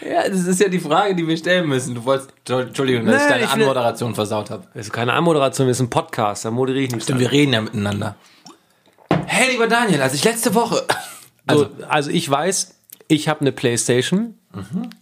[0.09, 1.95] ja, das ist ja die Frage, die wir stellen müssen.
[1.95, 4.67] Du wolltest, Entschuldigung, dass ich Nee, deine ich will- Anmoderation versaut habe.
[4.75, 7.05] das ist keine Anmoderation, das ist ein Podcast, da moderiere ich nicht.
[7.05, 8.17] Stimmt, wir reden ja miteinander.
[9.27, 10.83] Hey, lieber Daniel, als ich letzte Woche.
[11.47, 12.75] Also, also ich weiß,
[13.09, 14.39] ich habe eine Playstation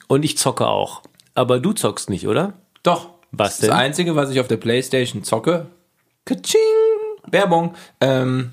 [0.08, 1.02] und ich zocke auch.
[1.34, 2.54] Aber du zockst nicht, oder?
[2.82, 3.10] Doch.
[3.30, 3.70] Was Das denn?
[3.70, 5.66] Einzige, was ich auf der Playstation zocke,
[6.26, 6.60] Kaching,
[7.30, 8.52] Werbung, ähm,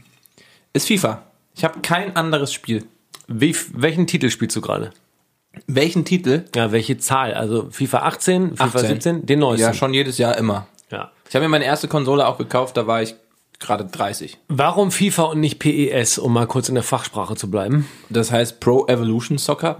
[0.71, 1.23] ist FIFA.
[1.55, 2.85] Ich habe kein anderes Spiel.
[3.27, 4.91] Wie, welchen Titel spielst du gerade?
[5.67, 6.45] Welchen Titel?
[6.55, 7.33] Ja, welche Zahl?
[7.33, 8.87] Also FIFA 18, FIFA 18.
[8.89, 9.61] 17, den neuesten.
[9.61, 10.67] Ja, schon jedes Jahr immer.
[10.91, 11.11] Ja.
[11.27, 13.15] Ich habe mir meine erste Konsole auch gekauft, da war ich
[13.59, 14.37] gerade 30.
[14.47, 17.87] Warum FIFA und nicht PES, um mal kurz in der Fachsprache zu bleiben?
[18.09, 19.77] Das heißt Pro Evolution Soccer,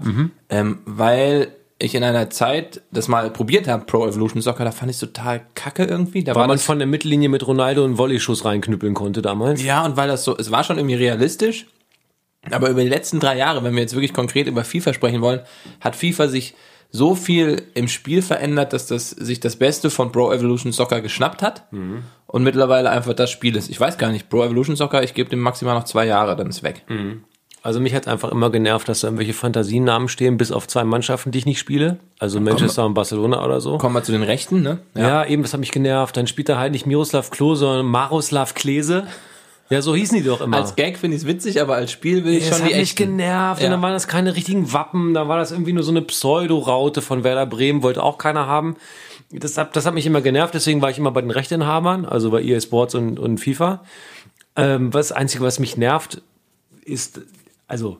[0.50, 1.48] ähm, weil
[1.78, 5.40] ich in einer Zeit das mal probiert habe, Pro Evolution Soccer, da fand ich total
[5.54, 6.22] kacke irgendwie.
[6.22, 9.62] Da Weil war man von der Mittellinie mit Ronaldo einen Volleyschuss reinknüppeln konnte damals.
[9.62, 11.66] ja, und weil das so, es war schon irgendwie realistisch,
[12.50, 15.40] aber über die letzten drei Jahre, wenn wir jetzt wirklich konkret über FIFA sprechen wollen,
[15.80, 16.54] hat FIFA sich
[16.92, 21.42] so viel im Spiel verändert, dass das sich das Beste von Pro Evolution Soccer geschnappt
[21.42, 21.64] hat
[22.26, 23.70] und mittlerweile einfach das Spiel ist.
[23.70, 26.48] Ich weiß gar nicht, Pro Evolution Soccer, ich gebe dem maximal noch zwei Jahre, dann
[26.48, 26.84] ist weg.
[27.62, 31.30] Also mich hat einfach immer genervt, dass da irgendwelche Fantasienamen stehen, bis auf zwei Mannschaften,
[31.30, 31.98] die ich nicht spiele.
[32.18, 33.76] Also Manchester und Barcelona oder so.
[33.76, 34.78] Kommen wir zu den Rechten, ne?
[34.94, 35.26] Ja.
[35.26, 36.16] eben, das hat mich genervt.
[36.16, 39.06] Dann spielt er halt nicht Miroslav Klose, sondern Maroslav Klese.
[39.70, 40.56] Ja, so hießen die doch immer.
[40.56, 42.74] Als Gag finde ich es witzig, aber als Spiel will ich das schon hat die
[42.74, 43.16] mich echten.
[43.16, 43.60] genervt.
[43.60, 43.68] Ja.
[43.68, 45.14] Und dann waren das keine richtigen Wappen.
[45.14, 47.84] Da war das irgendwie nur so eine Pseudo-Raute von Werder Bremen.
[47.84, 48.76] Wollte auch keiner haben.
[49.30, 50.54] Das hat, das hat mich immer genervt.
[50.54, 53.84] Deswegen war ich immer bei den Rechteinhabern, also bei EA Sports und, und FIFA.
[54.56, 56.20] Ähm, was das Einzige, was mich nervt,
[56.84, 57.20] ist,
[57.68, 57.98] also,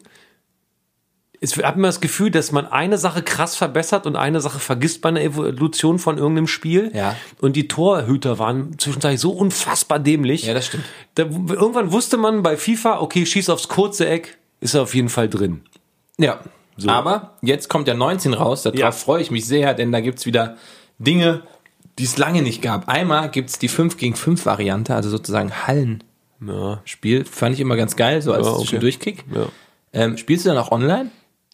[1.41, 5.01] ich habe immer das Gefühl, dass man eine Sache krass verbessert und eine Sache vergisst
[5.01, 6.91] bei einer Evolution von irgendeinem Spiel.
[6.95, 7.17] Ja.
[7.41, 10.45] Und die Torhüter waren zwischenzeitlich so unfassbar dämlich.
[10.45, 10.85] Ja, das stimmt.
[11.15, 15.09] Da, irgendwann wusste man bei FIFA, okay, schieß aufs kurze Eck, ist er auf jeden
[15.09, 15.63] Fall drin.
[16.19, 16.41] Ja.
[16.87, 18.93] Aber jetzt kommt ja 19 raus, darauf Ja.
[18.93, 20.57] freue ich mich sehr, denn da gibt's wieder
[20.99, 21.43] Dinge,
[21.99, 22.89] die es lange nicht gab.
[22.89, 27.19] Einmal gibt's die 5 gegen 5 Variante, also sozusagen Hallenspiel.
[27.19, 28.61] Ja, Fand ich immer ganz geil, so als Ja, okay.
[28.63, 29.25] Zwischendurchkick.
[29.35, 29.47] ja.
[29.93, 31.11] Ähm, spielst du dann auch online?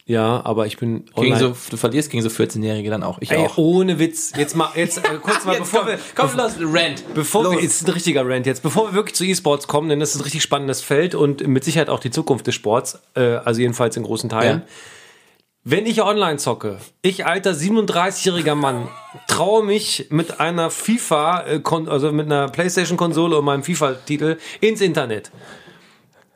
[0.08, 1.38] Ja, aber ich bin Gegen online.
[1.40, 3.18] so, du verlierst gegen so 14-Jährige dann auch.
[3.20, 3.58] Ich Ey, auch.
[3.58, 4.32] ohne Witz.
[4.36, 7.02] Jetzt mal, jetzt äh, kurz mal, bevor wir, komm, los, Rant.
[7.12, 7.56] bevor Los.
[7.56, 10.10] wir, jetzt ist ein richtiger Rant jetzt, bevor wir wirklich zu E-Sports kommen, denn das
[10.14, 13.60] ist ein richtig spannendes Feld und mit Sicherheit auch die Zukunft des Sports, äh, also
[13.60, 14.60] jedenfalls in großen Teilen.
[14.60, 14.66] Ja.
[15.68, 18.86] Wenn ich online zocke, ich alter 37-jähriger Mann,
[19.26, 25.32] traue mich mit einer FIFA, äh, also mit einer Playstation-Konsole und meinem FIFA-Titel ins Internet.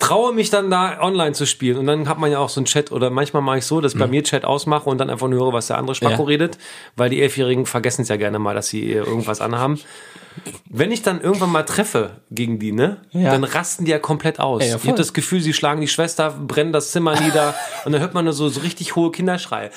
[0.01, 2.65] Traue mich dann da online zu spielen und dann hat man ja auch so einen
[2.65, 5.29] Chat oder manchmal mache ich so, dass ich bei mir Chat ausmache und dann einfach
[5.29, 6.29] nur höre, was der andere Spacko Ja.
[6.29, 6.59] redet,
[6.97, 9.79] weil die Elfjährigen vergessen es ja gerne mal, dass sie äh, irgendwas anhaben.
[10.71, 13.33] Wenn ich dann irgendwann mal treffe gegen die, ne, Ja.
[13.33, 14.65] dann rasten die ja komplett aus.
[14.67, 18.01] Ja, ich habe das Gefühl, sie schlagen die Schwester, brennen das Zimmer nieder und dann
[18.01, 19.71] hört man nur so, so richtig hohe Kinderschreie.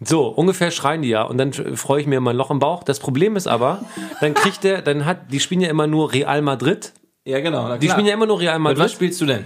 [0.00, 2.84] So, ungefähr schreien die ja und dann freue ich mir immer ein Loch im Bauch.
[2.84, 3.84] Das Problem ist aber,
[4.20, 6.92] dann kriegt der, dann hat, die spielen ja immer nur Real Madrid.
[7.24, 7.66] Ja, genau.
[7.68, 8.92] na Die spielen ja immer nur Real Mit was Madrid.
[8.92, 9.44] spielst du denn?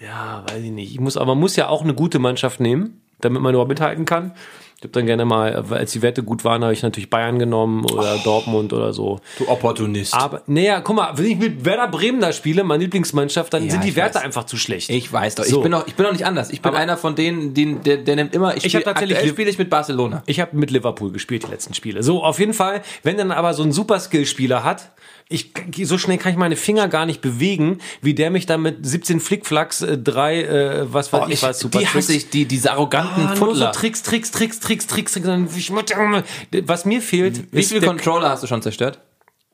[0.00, 0.92] Ja, weiß ich nicht.
[0.92, 4.04] Ich muss, aber man muss ja auch eine gute Mannschaft nehmen, damit man überhaupt mithalten
[4.04, 4.32] kann.
[4.78, 7.86] Ich habe dann gerne mal, als die Werte gut waren, habe ich natürlich Bayern genommen
[7.86, 9.20] oder Dortmund oder so.
[9.38, 10.12] Du Opportunist.
[10.12, 13.70] Aber, naja, guck mal, wenn ich mit Werder Bremen da spiele, meine Lieblingsmannschaft, dann Ja,
[13.70, 14.24] sind die Werte weiß.
[14.24, 14.90] einfach zu schlecht.
[14.90, 15.56] Ich weiß doch, So.
[15.56, 16.50] ich bin doch, ich bin doch nicht anders.
[16.50, 18.92] Ich bin Aber- einer von denen, die, der, der nimmt immer, ich, Ich hab spiel-
[18.92, 20.22] tatsächlich- spiele ich mit Barcelona.
[20.26, 22.02] Ich habe mit Liverpool gespielt, die letzten Spiele.
[22.02, 24.90] So, auf jeden Fall, wenn dann aber so ein Superskill-Spieler hat,
[25.28, 25.52] ich,
[25.84, 29.18] so schnell kann ich meine Finger gar nicht bewegen, wie der mich dann mit 17
[29.20, 32.70] Flickflacks, äh, drei, äh, was weiß Oh, ich, ich, was, die hasse ich, die, diese
[32.70, 33.72] arroganten Ah, nur so Fuddler.
[33.72, 35.50] Tricks, Tricks, Tricks, Tricks, Tricks, Tricks.
[35.56, 39.00] ich- Was mir fehlt, Wie viele Controller hast du schon zerstört?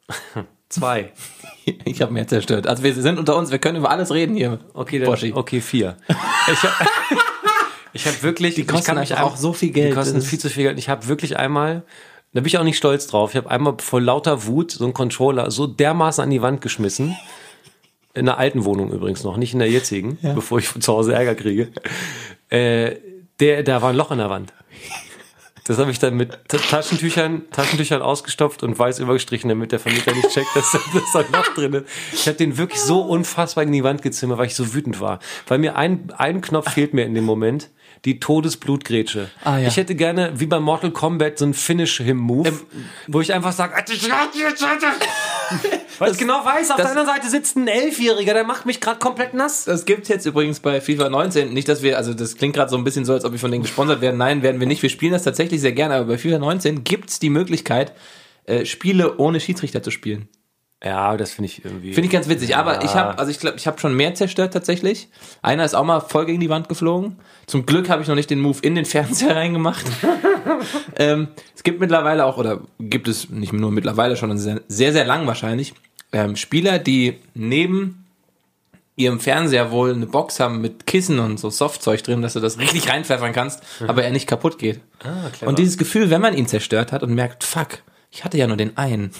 [0.69, 1.13] zwei.
[1.85, 2.67] Ich habe mehr zerstört.
[2.67, 4.59] Also wir sind unter uns, wir können über alles reden hier.
[4.75, 5.33] Okay, dann, Boschi.
[5.33, 5.97] okay, vier.
[6.09, 6.75] Ich habe
[7.93, 9.93] ich hab wirklich, die kosten einfach auch so viel Geld.
[9.93, 10.77] Die kosten viel zu viel Geld.
[10.81, 11.85] Ich habe wirklich einmal,
[12.35, 13.31] da bin ich auch nicht stolz drauf.
[13.31, 17.17] Ich habe einmal vor lauter Wut so einen Controller so dermaßen an die Wand geschmissen.
[18.15, 21.15] In der alten Wohnung übrigens noch, nicht in der jetzigen, bevor ich von zu Hause
[21.15, 21.73] Ärger kriege.
[22.51, 22.97] Äh,
[23.41, 24.53] der, da war ein Loch in der Wand.
[25.65, 30.13] Das habe ich dann mit Ta- Taschentüchern, Taschentüchern ausgestopft und weiß übergestrichen, damit der Vermieter
[30.13, 31.87] nicht checkt, dass, dass da ein Loch drin ist.
[32.13, 35.21] Ich habe den wirklich so unfassbar in die Wand gezimmert, weil ich so wütend war.
[35.47, 37.71] Weil mir ein, ein Knopf fehlt mir in dem Moment.
[38.05, 39.31] Die Todesblutgrätsche.
[39.45, 39.69] Ah, ja.
[39.69, 42.61] Ich hätte gerne, wie bei Mortal Kombat, so ein Finish-Him-Move, Ähm,
[43.07, 43.75] wo ich einfach sage,
[45.99, 48.81] weil ich genau weiß, auf das- der anderen Seite sitzt ein Elfjähriger, der macht mich
[48.81, 49.65] gerade komplett nass.
[49.65, 51.53] Das gibt's jetzt übrigens bei FIFA 19.
[51.53, 53.51] Nicht, dass wir, also das klingt gerade so ein bisschen so, als ob wir von
[53.53, 54.17] denen gesponsert werden.
[54.19, 54.83] Nein, werden wir nicht.
[54.83, 57.93] Wir spielen das tatsächlich sehr gerne, aber bei FIFA 19 gibt's die Möglichkeit,
[58.47, 60.29] äh, Spiele ohne Schiedsrichter zu spielen.
[60.85, 61.93] Ja, das finde ich irgendwie.
[61.93, 62.57] Finde ich ganz witzig.
[62.57, 65.09] Aber ich habe, also ich glaube, ich habe schon mehr zerstört tatsächlich.
[65.41, 67.17] Einer ist auch mal voll gegen die Wand geflogen.
[67.47, 69.85] Zum Glück habe ich noch nicht den Move in den Fernseher reingemacht.
[70.97, 75.05] ähm, es gibt mittlerweile auch, oder gibt es nicht nur mittlerweile schon sehr, sehr, sehr
[75.05, 75.75] lang wahrscheinlich,
[76.13, 78.05] ähm, Spieler, die neben
[78.97, 82.59] ihrem Fernseher wohl eine Box haben mit Kissen und so Softzeug drin, dass du das
[82.59, 84.81] richtig reinpfeffern kannst, aber er nicht kaputt geht.
[85.03, 87.79] Ah, und dieses Gefühl, wenn man ihn zerstört hat und merkt, fuck,
[88.11, 89.13] ich hatte ja nur den einen.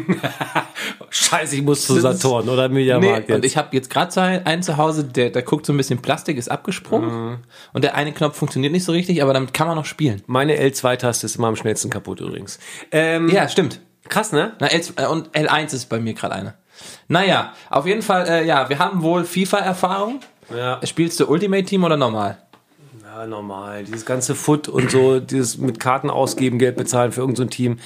[1.10, 3.52] Scheiße, ich muss zu Saturn oder Mediamarkt Nee, und jetzt.
[3.52, 6.50] ich habe jetzt gerade einen zu Hause, der, der guckt so ein bisschen Plastik, ist
[6.50, 7.10] abgesprungen.
[7.30, 7.36] Mhm.
[7.72, 10.22] Und der eine Knopf funktioniert nicht so richtig, aber damit kann man noch spielen.
[10.26, 12.58] Meine L2-Taste ist immer am schnellsten kaputt übrigens.
[12.92, 13.80] Ähm, Ja, stimmt.
[14.08, 14.52] Krass, ne?
[14.60, 16.54] Na, L, äh, und L1 ist bei mir gerade eine.
[17.08, 20.20] Naja, auf jeden Fall, äh, ja, wir haben wohl FIFA-Erfahrung.
[20.54, 20.80] Ja.
[20.84, 22.38] Spielst du Ultimate Team oder normal?
[23.02, 23.84] Ja, normal.
[23.84, 27.78] Dieses ganze Foot und so, dieses mit Karten ausgeben, Geld bezahlen für irgendein so Team.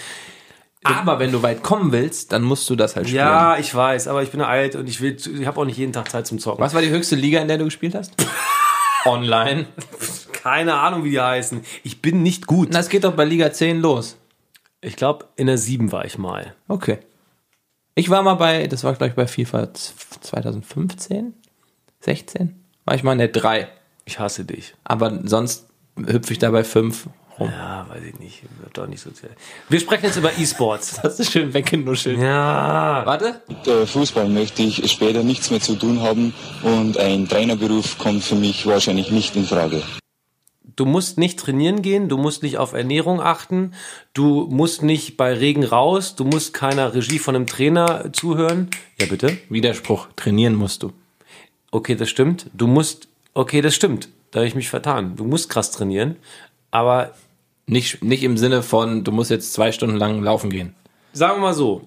[0.84, 3.24] Aber wenn du weit kommen willst, dann musst du das halt spielen.
[3.24, 5.92] Ja, ich weiß, aber ich bin alt und ich will, ich habe auch nicht jeden
[5.92, 6.62] Tag Zeit zum Zocken.
[6.62, 8.12] Was war die höchste Liga, in der du gespielt hast?
[9.04, 9.66] Online.
[10.32, 11.62] Keine Ahnung, wie die heißen.
[11.82, 12.74] Ich bin nicht gut.
[12.74, 14.16] Das geht doch bei Liga 10 los.
[14.80, 16.54] Ich glaube, in der 7 war ich mal.
[16.68, 16.98] Okay.
[17.94, 21.34] Ich war mal bei, das war glaube ich bei FIFA 2015,
[21.98, 22.54] 16,
[22.84, 23.68] war ich mal in der 3.
[24.04, 24.74] Ich hasse dich.
[24.84, 25.66] Aber sonst
[25.96, 27.08] hüpfe ich da bei 5
[27.38, 27.50] rum.
[27.50, 28.42] Ja, weiß ich nicht.
[28.60, 29.30] Wird doch nicht so sehr.
[29.68, 31.00] Wir sprechen jetzt über E-Sports.
[31.08, 32.18] Das ist schön weggenuschelt.
[32.18, 33.02] Ja.
[33.04, 33.40] Warte.
[33.48, 38.22] Mit äh, Fußball möchte ich später nichts mehr zu tun haben und ein Trainerberuf kommt
[38.24, 39.82] für mich wahrscheinlich nicht in Frage.
[40.78, 43.72] Du musst nicht trainieren gehen, du musst nicht auf Ernährung achten,
[44.14, 48.68] du musst nicht bei Regen raus, du musst keiner Regie von einem Trainer zuhören.
[49.00, 49.38] Ja, bitte?
[49.48, 50.06] Widerspruch.
[50.14, 50.92] Trainieren musst du.
[51.72, 52.46] Okay, das stimmt.
[52.54, 54.08] Du musst, okay, das stimmt.
[54.30, 55.16] Da habe ich mich vertan.
[55.16, 56.14] Du musst krass trainieren,
[56.70, 57.12] aber
[57.68, 60.74] Nicht, nicht im Sinne von, du musst jetzt zwei Stunden lang laufen gehen.
[61.12, 61.82] sagen wir mal so,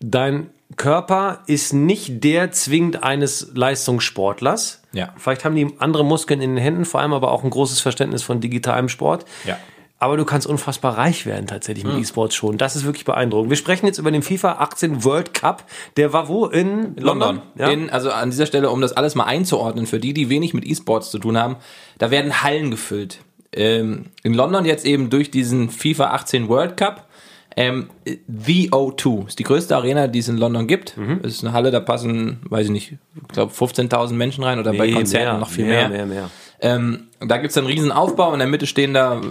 [0.00, 4.82] dein Körper ist nicht der zwingend eines Leistungssportlers.
[4.92, 5.12] Ja.
[5.16, 8.22] Vielleicht haben die andere Muskeln in den Händen, vor allem aber auch ein großes Verständnis
[8.22, 9.24] von digitalem Sport.
[9.44, 9.58] Ja.
[9.98, 12.58] Aber du kannst unfassbar reich werden tatsächlich mit E-Sports schon.
[12.58, 13.48] Das ist wirklich beeindruckend.
[13.48, 15.64] Wir sprechen jetzt über den FIFA 18 World Cup.
[15.96, 16.46] Der war wo?
[16.46, 17.40] In London?
[17.54, 17.68] Ja?
[17.68, 20.66] In, also an dieser Stelle, um das alles mal einzuordnen, für die, die wenig mit
[20.66, 21.56] E-Sports zu tun haben,
[21.98, 23.20] da werden Hallen gefüllt.
[23.54, 27.08] Ähm, in London jetzt eben durch diesen FIFA 18 World Cup.
[27.56, 27.88] Ähm,
[28.26, 30.96] The O2 ist die größte Arena, die es in London gibt.
[30.96, 31.20] Mhm.
[31.22, 34.72] Es ist eine Halle, da passen, weiß ich nicht, ich glaube 15.000 Menschen rein oder
[34.72, 35.88] bei Nee, Konzerten noch viel mehr.
[35.88, 36.30] mehr, mehr.
[36.60, 38.32] Ähm, da gibt's einen riesen Aufbau.
[38.32, 39.22] In der Mitte stehen da äh,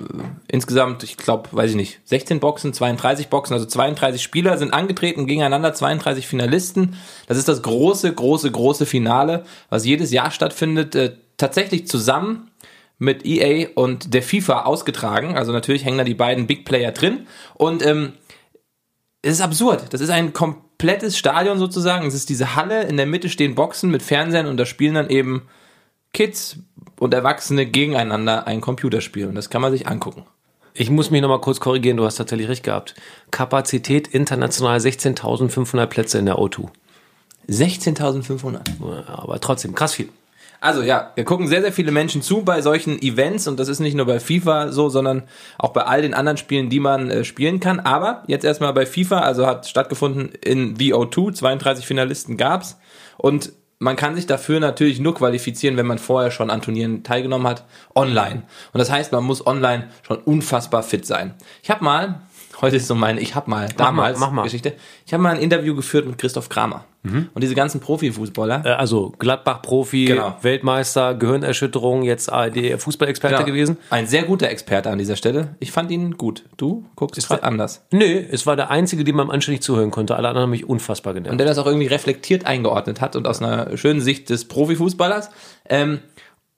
[0.48, 5.26] insgesamt, ich glaube, weiß ich nicht, 16 Boxen, 32 Boxen, also 32 Spieler sind angetreten
[5.26, 6.96] gegeneinander, 32 Finalisten.
[7.28, 12.52] Das ist das große, große, große Finale, was jedes Jahr stattfindet, äh, tatsächlich zusammen
[13.04, 15.36] mit EA und der FIFA ausgetragen.
[15.36, 17.28] Also natürlich hängen da die beiden Big Player drin.
[17.56, 18.14] Und ähm,
[19.22, 19.94] es ist absurd.
[19.94, 22.08] Das ist ein komplettes Stadion sozusagen.
[22.08, 25.10] Es ist diese Halle, in der Mitte stehen Boxen mit Fernsehern und da spielen dann
[25.10, 25.44] eben
[26.14, 26.58] Kids
[27.00, 29.28] und Erwachsene gegeneinander ein Computerspiel.
[29.28, 30.26] Und das kann man sich angucken.
[30.74, 32.96] Ich muss mich nochmal kurz korrigieren, du hast tatsächlich recht gehabt.
[33.30, 36.70] Kapazität international 16.500 Plätze in der O2.
[37.50, 38.62] 16.500.
[38.80, 40.10] Ja, Aber trotzdem, krass viel.
[40.64, 43.82] Also ja, wir gucken sehr, sehr viele Menschen zu bei solchen Events und das ist
[43.82, 45.24] nicht nur bei FIFA so, sondern
[45.58, 47.82] auch bei all den anderen Spielen, die man äh, spielen kann.
[47.82, 52.80] Aber jetzt erstmal bei FIFA, also hat stattgefunden in VO2, 32 Finalisten gab's
[53.18, 57.46] und man kann sich dafür natürlich nur qualifizieren, wenn man vorher schon an Turnieren teilgenommen
[57.46, 58.44] hat, online.
[58.72, 61.34] Und das heißt, man muss online schon unfassbar fit sein.
[61.62, 62.22] Ich habe mal,
[62.64, 64.42] heute ist so meine, ich habe mal damals mach mal.
[64.44, 64.74] Geschichte,
[65.06, 66.86] ich habe mal ein Interview geführt mit Christoph Kramer.
[67.06, 70.38] Und diese ganzen Profifußballer, Äh, Also Gladbach-Profi, Genau.
[70.42, 73.46] Weltmeister, Gehirnerschütterung, jetzt ARD-Fußballexperte Genau.
[73.46, 73.78] gewesen.
[73.90, 75.56] Ein sehr guter Experte an dieser Stelle.
[75.60, 76.44] Ich fand ihn gut.
[76.56, 77.86] Du guckst es anders.
[77.92, 80.16] Nö, es war der einzige, dem man anständig zuhören konnte.
[80.16, 81.40] Alle anderen haben mich unfassbar Und genervt.
[81.42, 85.30] der das auch irgendwie reflektiert eingeordnet hat und aus einer schönen Sicht des Profifußballers.
[85.70, 86.00] Ähm,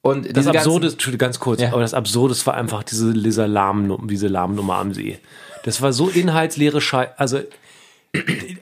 [0.06, 1.70] und Das diese Absurde, ganz kurz, Ja.
[1.74, 5.18] aber das Absurde war einfach diese, dieser Lahmnummer, diese Lahmnummer am See.
[5.64, 7.39] Das war so inhaltsleere Schei, also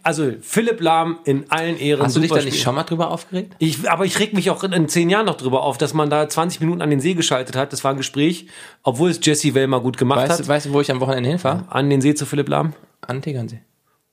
[0.03, 2.01] also Philipp Lahm in allen Ehren.
[2.01, 3.53] Hast du dich da nicht schon mal drüber aufgeregt?
[3.59, 6.09] Ich, aber ich reg mich auch in, in zehn Jahren noch drüber auf, dass man
[6.09, 7.71] da 20 Minuten an den See geschaltet hat.
[7.73, 8.47] Das war ein Gespräch,
[8.81, 10.47] obwohl es Jesse Wellmer gut gemacht Weißt, hat.
[10.47, 11.65] weißt du, wo ich am Wochenende hinfahre?
[11.69, 12.73] An den See zu Philipp Lahm.
[13.01, 13.59] An Tegernsee.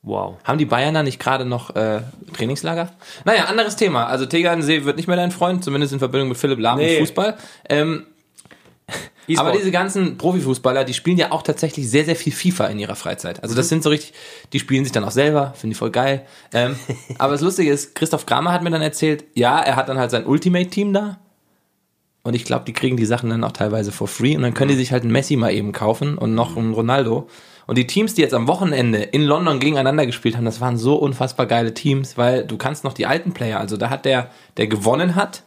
[0.03, 0.37] Wow.
[0.45, 2.01] Haben die Bayern da nicht gerade noch äh,
[2.33, 2.91] Trainingslager?
[3.25, 4.07] Naja, anderes Thema.
[4.07, 6.95] Also Tegernsee wird nicht mehr dein Freund, zumindest in Verbindung mit Philipp Lahm Nee.
[6.95, 7.37] und Fußball.
[7.69, 8.07] Ähm,
[9.37, 12.97] aber diese ganzen Profifußballer, die spielen ja auch tatsächlich sehr, sehr viel FIFA in ihrer
[12.97, 13.43] Freizeit.
[13.43, 14.15] Also das sind so richtig,
[14.53, 16.27] die spielen sich dann auch selber, finde ich voll geil.
[16.53, 16.77] Ähm,
[17.19, 20.11] aber das Lustige ist, Christoph Kramer hat mir dann erzählt, ja, er hat dann halt
[20.11, 21.19] sein Ultimate-Team da.
[22.23, 24.37] Und ich glaube, die kriegen die Sachen dann auch teilweise for free.
[24.37, 27.29] Und dann können die sich halt einen Messi mal eben kaufen und noch einen Ronaldo.
[27.71, 30.97] Und die Teams, die jetzt am Wochenende in London gegeneinander gespielt haben, das waren so
[30.97, 34.67] unfassbar geile Teams, weil du kannst noch die alten Player, also da hat der, der
[34.67, 35.45] gewonnen hat,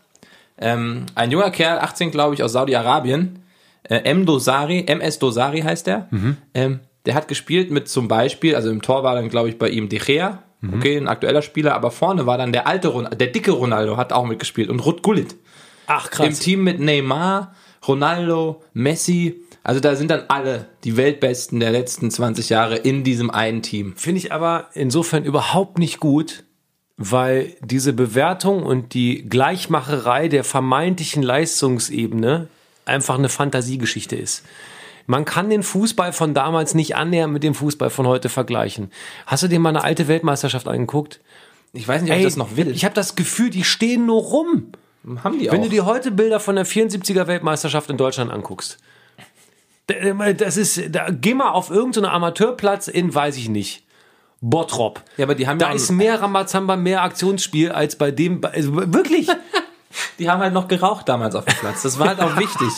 [0.58, 3.44] ähm, ein junger Kerl, 18 glaube ich, aus Saudi-Arabien,
[3.90, 4.26] äh, M.
[4.26, 6.08] Dosari, MS Dosari heißt der,
[6.54, 9.68] ähm, der hat gespielt mit zum Beispiel, also im Tor war dann glaube ich bei
[9.68, 10.44] ihm De Gea,
[10.74, 14.14] okay, ein aktueller Spieler, aber vorne war dann der alte, Ron der dicke Ronaldo hat
[14.14, 15.36] auch mitgespielt und Ruth Gullit.
[15.88, 17.54] Ach Im Team mit Neymar,
[17.86, 19.44] Ronaldo, Messi.
[19.64, 23.94] Also da sind dann alle die Weltbesten der letzten 20 Jahre in diesem einen Team.
[23.96, 26.44] Finde ich aber insofern überhaupt nicht gut,
[26.98, 32.50] weil diese Bewertung und die Gleichmacherei der vermeintlichen Leistungsebene
[32.86, 34.44] einfach eine Fantasiegeschichte ist.
[35.06, 38.92] Man kann den Fußball von damals nicht annähernd mit dem Fußball von heute vergleichen.
[39.26, 41.20] Hast du dir mal eine alte Weltmeisterschaft angeguckt?
[41.74, 42.72] Ich weiß nicht, ob ich das noch will.
[42.72, 44.72] Ich habe das Gefühl, die stehen nur rum.
[45.24, 45.64] haben die Wenn auch.
[45.64, 48.78] du dir heute Bilder von der 74er Weltmeisterschaft in Deutschland anguckst,
[49.88, 53.84] das ist, da, geh mal auf irgendeinen Amateurplatz in, weiß ich nicht,
[54.42, 55.02] Bottrop.
[55.18, 58.76] Ja, aber die haben Da ja ist mehr Rambazamba, mehr Aktionsspiel als bei dem, also
[58.94, 59.28] wirklich.
[60.20, 61.82] die haben halt noch geraucht damals auf dem Platz.
[61.82, 62.70] Das war halt auch wichtig.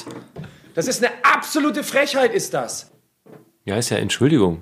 [0.73, 2.91] Das ist eine absolute Frechheit, ist das.
[3.65, 4.61] Ja, ist ja Entschuldigung.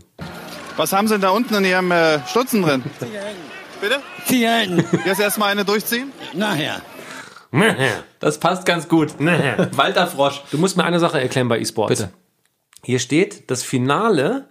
[0.77, 2.83] Was haben Sie denn da unten in Ihrem äh, Stutzen drin?
[3.81, 3.99] Bitte?
[4.25, 4.85] Zigaretten.
[5.05, 6.11] Jetzt erstmal eine durchziehen?
[6.33, 6.81] Nachher.
[8.19, 9.13] Das passt ganz gut.
[9.19, 10.41] Walter Frosch.
[10.51, 11.89] Du musst mir eine Sache erklären bei eSports.
[12.01, 12.13] Bitte.
[12.85, 14.49] Hier steht, das Finale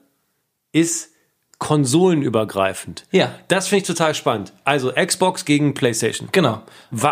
[0.72, 1.10] ist
[1.58, 3.04] konsolenübergreifend.
[3.12, 3.34] Ja.
[3.48, 4.52] Das finde ich total spannend.
[4.64, 6.28] Also Xbox gegen PlayStation.
[6.32, 6.62] Genau.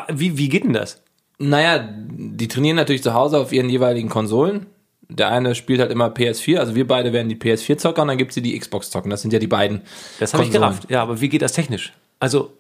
[0.09, 1.03] Wie, wie geht denn das?
[1.39, 4.66] Naja, die trainieren natürlich zu Hause auf ihren jeweiligen Konsolen.
[5.09, 8.35] Der eine spielt halt immer PS4, also wir beide werden die PS4-Zocker und dann gibt's
[8.35, 9.11] die, die Xbox-Zocken.
[9.11, 9.83] Das sind ja die beiden.
[10.21, 10.89] Das habe ich gerafft.
[10.91, 11.93] Ja, aber wie geht das technisch?
[12.21, 12.53] Also,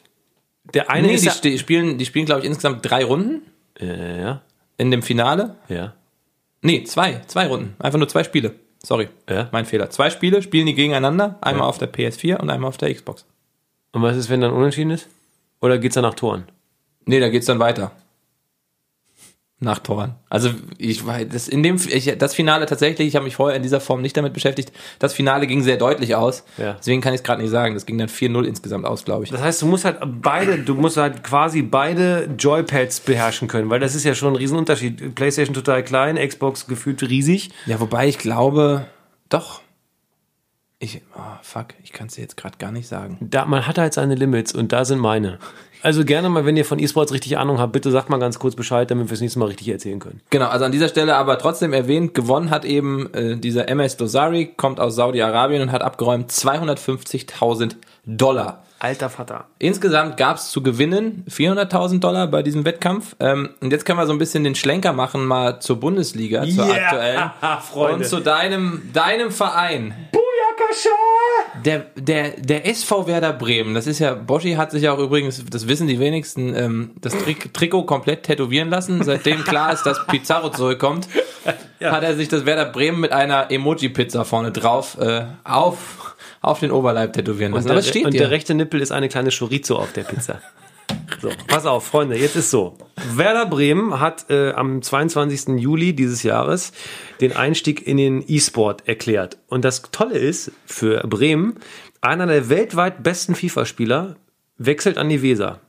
[0.74, 3.42] der eine Nee, ist die, ja, spielen, die spielen, glaube ich, insgesamt drei Runden
[3.78, 4.42] äh, ja,
[4.78, 5.56] in dem Finale.
[5.68, 5.94] ja.
[6.62, 7.20] Nee, zwei.
[7.26, 7.74] Zwei Runden.
[7.78, 8.54] Einfach nur zwei Spiele.
[8.82, 9.08] Sorry.
[9.28, 9.48] Ja.
[9.52, 9.90] Mein Fehler.
[9.90, 11.38] Zwei Spiele spielen die gegeneinander.
[11.40, 13.26] Einmal auf der PS4 und einmal auf der Xbox.
[13.92, 15.08] Und was ist, wenn dann unentschieden ist?
[15.60, 16.44] Oder geht's dann nach Toren?
[17.04, 17.92] Nee, da geht's dann weiter.
[19.62, 20.14] Nach Toren.
[20.30, 20.48] Also
[20.78, 23.78] ich weiß, das in dem ich, das Finale tatsächlich, ich habe mich vorher in dieser
[23.80, 24.72] Form nicht damit beschäftigt.
[24.98, 26.44] Das Finale ging sehr deutlich aus.
[26.56, 26.72] Ja.
[26.78, 27.74] Deswegen kann ich es gerade nicht sagen.
[27.74, 29.30] Das ging dann 4-0 insgesamt aus, glaube ich.
[29.30, 33.80] Das heißt, du musst halt beide, du musst halt quasi beide Joypads beherrschen können, weil
[33.80, 35.14] das ist ja schon ein Riesenunterschied.
[35.14, 37.50] PlayStation total klein, Xbox gefühlt riesig.
[37.66, 38.86] Ja, wobei ich glaube,
[39.28, 39.60] doch.
[40.78, 43.18] Ich, oh, fuck, ich kann es dir jetzt gerade gar nicht sagen.
[43.20, 45.38] Da, man hat halt seine Limits und da sind meine.
[45.82, 48.54] Also gerne mal, wenn ihr von E-Sports richtig Ahnung habt, bitte sagt mal ganz kurz
[48.54, 50.20] Bescheid, damit wir es nächste Mal richtig erzählen können.
[50.30, 54.52] Genau, also an dieser Stelle aber trotzdem erwähnt, gewonnen hat eben äh, dieser MS Dosari,
[54.56, 58.62] kommt aus Saudi-Arabien und hat abgeräumt 250.000 Dollar.
[58.78, 59.44] Alter Vater.
[59.58, 63.14] Insgesamt gab es zu gewinnen 400.000 Dollar bei diesem Wettkampf.
[63.20, 66.64] Ähm, und jetzt können wir so ein bisschen den Schlenker machen mal zur Bundesliga, zur
[66.64, 67.30] Yeah, aktuellen.
[67.60, 67.96] Freunde.
[67.96, 69.94] Und zu deinem, deinem Verein.
[71.64, 75.44] Der, der, der SV Werder Bremen, das ist ja, Boschi hat sich ja auch übrigens,
[75.50, 79.02] das wissen die wenigsten, ähm, das Trik Trikot komplett tätowieren lassen.
[79.02, 81.08] Seitdem klar ist, dass Pizarro zurückkommt,
[81.80, 86.70] hat er sich das Werder Bremen mit einer Emoji-Pizza vorne drauf äh, auf, auf den
[86.70, 87.66] Oberleib tätowieren lassen.
[87.66, 88.20] Und, Aber der, es steht und dir.
[88.20, 90.40] der rechte Nippel ist eine kleine Chorizo auf der Pizza.
[91.20, 92.78] So, pass auf, Freunde, jetzt ist so.
[93.14, 95.60] Werder Bremen hat äh, am 22.
[95.60, 96.72] Juli dieses Jahres
[97.20, 99.36] den Einstieg in den E-Sport erklärt.
[99.48, 101.56] Und das Tolle ist, für Bremen,
[102.00, 104.16] einer der weltweit besten FIFA-Spieler
[104.56, 105.60] wechselt an die Weser.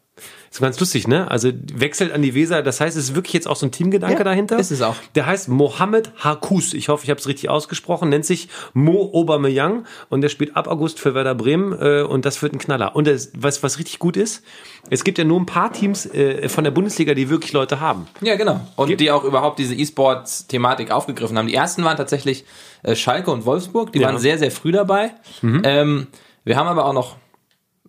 [0.52, 1.32] Ist ganz lustig, ne?
[1.32, 4.18] Also wechselt an die Weser, das heißt, es ist wirklich jetzt auch so ein Teamgedanke
[4.18, 4.60] Ja, dahinter.
[4.60, 4.96] ist es auch.
[5.16, 6.74] Der heißt Mohamed Hakus.
[6.74, 8.10] Ich hoffe, ich habe es richtig ausgesprochen.
[8.10, 12.42] Nennt sich Mo Aubameyang und der spielt ab August für Werder Bremen äh, und das
[12.42, 12.98] wird ein Knaller.
[12.98, 14.44] Und das, was, was richtig gut ist,
[14.90, 18.08] es gibt ja nur ein paar Teams äh, von der Bundesliga, die wirklich Leute haben.
[18.20, 18.60] Ja, genau.
[18.76, 21.48] Und die auch überhaupt diese E-Sports-Thematik aufgegriffen haben.
[21.48, 22.44] Die ersten waren tatsächlich
[22.84, 23.94] äh, Schalke und Wolfsburg.
[23.94, 24.08] Die Ja.
[24.08, 25.12] waren sehr, sehr früh dabei.
[25.44, 26.08] Ähm,
[26.44, 27.16] wir haben aber auch noch,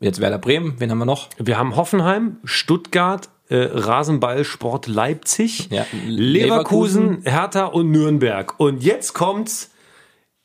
[0.02, 1.28] jetzt Werder Bremen, wen haben wir noch?
[1.38, 8.58] Wir haben Hoffenheim, Stuttgart, äh, Rasenballsport Leipzig, Ja, Leverkusen, Hertha und Nürnberg.
[8.58, 9.70] Und jetzt kommt's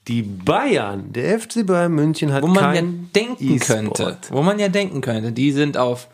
[0.08, 3.97] Die Bayern, der FC Bayern München hat wo man ja denken E-Sport.
[3.97, 6.08] könnte, wo man ja denken könnte, die sind auf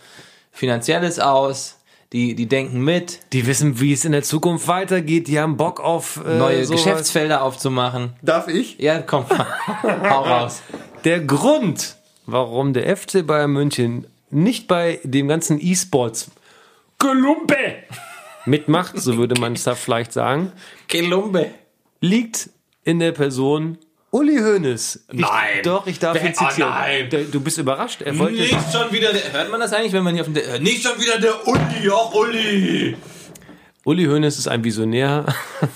[0.52, 1.78] Finanzielles aus,
[2.12, 5.28] die, die denken mit, Die wissen, wie es in der Zukunft weitergeht.
[5.28, 6.84] Die haben Bock auf äh, neue sowas.
[6.84, 8.14] Geschäftsfelder aufzumachen.
[8.22, 8.78] Darf ich?
[8.80, 9.26] Ja, komm,
[9.84, 10.62] hau raus.
[11.06, 11.96] Der Grund,
[12.26, 16.32] warum der FC Bayern München nicht bei dem ganzen E-Sports
[17.00, 17.58] Gelumpe
[18.46, 20.52] mitmacht, so würde man es da vielleicht sagen,
[20.88, 21.52] Kelumbe.
[22.02, 22.50] liegt
[22.84, 23.78] in der Person
[24.12, 25.06] Uli Hoeneß.
[25.12, 25.30] Ich, Nein.
[25.64, 26.72] Doch, ich darf ihn zitieren.
[26.72, 27.10] oh nein.
[27.10, 28.02] Der- Du bist überrascht.
[28.04, 30.36] Er wollte Nicht schon wieder der, hört man das eigentlich, wenn man hier auf dem,
[30.36, 32.96] äh, nicht schon wieder der Uli, auch Uli.
[33.86, 35.26] Uli Hoeneß ist ein Visionär.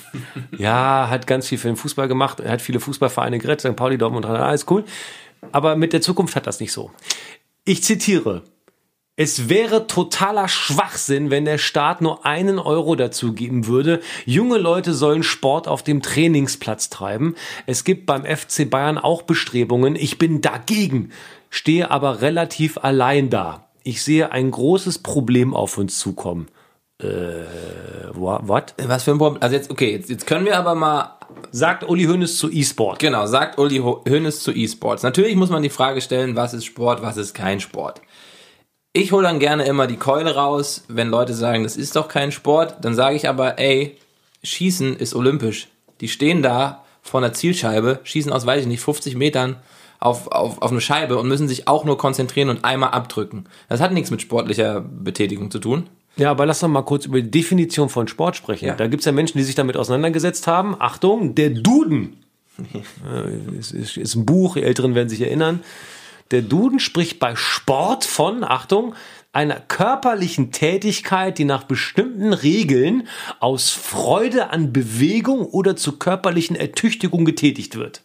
[0.57, 2.39] ja, hat ganz viel für den Fußball gemacht.
[2.39, 3.75] Er hat viele Fußballvereine gerettet, St.
[3.75, 4.83] Pauli, Dortmund, alles cool.
[5.51, 6.91] Aber mit der Zukunft hat das nicht so.
[7.65, 8.43] Ich zitiere.
[9.19, 13.99] Es wäre totaler Schwachsinn, wenn der Staat nur einen Euro dazu geben würde.
[14.25, 17.35] Junge Leute sollen Sport auf dem Trainingsplatz treiben.
[17.65, 19.95] Es gibt beim FC Bayern auch Bestrebungen.
[19.95, 21.11] Ich bin dagegen,
[21.49, 23.67] stehe aber relativ allein da.
[23.81, 26.47] Ich sehe ein großes Problem auf uns zukommen.
[26.99, 28.75] What?
[28.77, 29.41] Was für ein Problem.
[29.41, 31.16] Also jetzt, okay, jetzt, jetzt können wir aber mal
[31.51, 32.99] Sagt Uli Hoeneß zu E-Sport.
[32.99, 35.03] Genau, sagt Uli Ho- Hoeneß zu E-Sports.
[35.03, 38.01] Natürlich muss man die Frage stellen, was ist Sport, was ist kein Sport.
[38.93, 42.31] Ich hole dann gerne immer die Keule raus, wenn Leute sagen, das ist doch kein
[42.31, 42.77] Sport.
[42.81, 43.97] Dann sage ich aber, ey,
[44.43, 45.67] Schießen ist olympisch.
[46.01, 49.57] Die stehen da vor einer Zielscheibe, schießen aus, weiß ich nicht, 50 Metern
[49.99, 53.45] auf, auf, auf eine Scheibe und müssen sich auch nur konzentrieren und einmal abdrücken.
[53.69, 55.89] Das hat nichts mit sportlicher Betätigung zu tun.
[56.17, 58.65] Ja, aber lass doch mal kurz über die Definition von Sport sprechen.
[58.65, 58.75] Ja.
[58.75, 60.75] Da gibt's ja Menschen, die sich damit auseinandergesetzt haben.
[60.79, 62.23] Achtung, der Duden.
[63.07, 65.61] Äh, ist, ist, ist ein Buch, die Älteren werden sich erinnern.
[66.31, 68.95] Der Duden spricht bei Sport von, Achtung,
[69.31, 73.07] einer körperlichen Tätigkeit, die nach bestimmten Regeln
[73.39, 78.01] aus Freude an Bewegung oder zur körperlichen Ertüchtigung getätigt wird.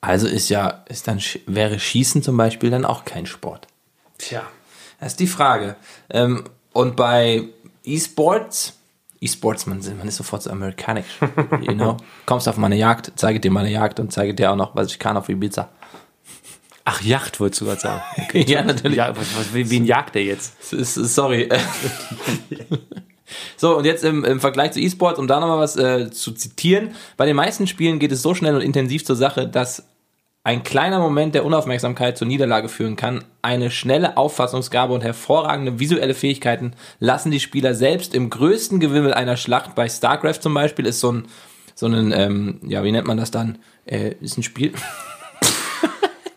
[0.00, 3.66] Also ist ja, ist dann, wäre Schießen zum Beispiel dann auch kein Sport.
[4.16, 4.42] Tja.
[4.98, 5.76] Das ist die Frage.
[6.08, 7.44] Ähm, und bei
[7.84, 8.78] E-Sports,
[9.20, 11.18] E-Sports, man, man ist sofort so amerikanisch,
[11.62, 11.96] you know.
[12.26, 14.98] Kommst auf meine Jagd, zeige dir meine Jagd und zeige dir auch noch, was ich
[14.98, 15.68] kann auf Ibiza.
[16.84, 18.02] Ach, Yacht wolltest du gerade sagen.
[18.46, 18.96] ja, natürlich.
[18.96, 20.54] Ja, was, was, wen jagt der jetzt?
[20.62, 21.48] Sorry.
[23.56, 26.94] so, und jetzt im, im Vergleich zu E-Sports, um da nochmal was äh, zu zitieren.
[27.16, 29.84] Bei den meisten Spielen geht es so schnell und intensiv zur Sache, dass
[30.42, 33.24] ein kleiner Moment der Unaufmerksamkeit zur Niederlage führen kann.
[33.42, 39.36] Eine schnelle Auffassungsgabe und hervorragende visuelle Fähigkeiten lassen die Spieler selbst im größten Gewimmel einer
[39.36, 39.74] Schlacht.
[39.74, 41.26] Bei StarCraft zum Beispiel ist so ein,
[41.74, 43.58] so ein, ähm, ja, wie nennt man das dann?
[43.84, 44.72] Äh, ist ein Spiel.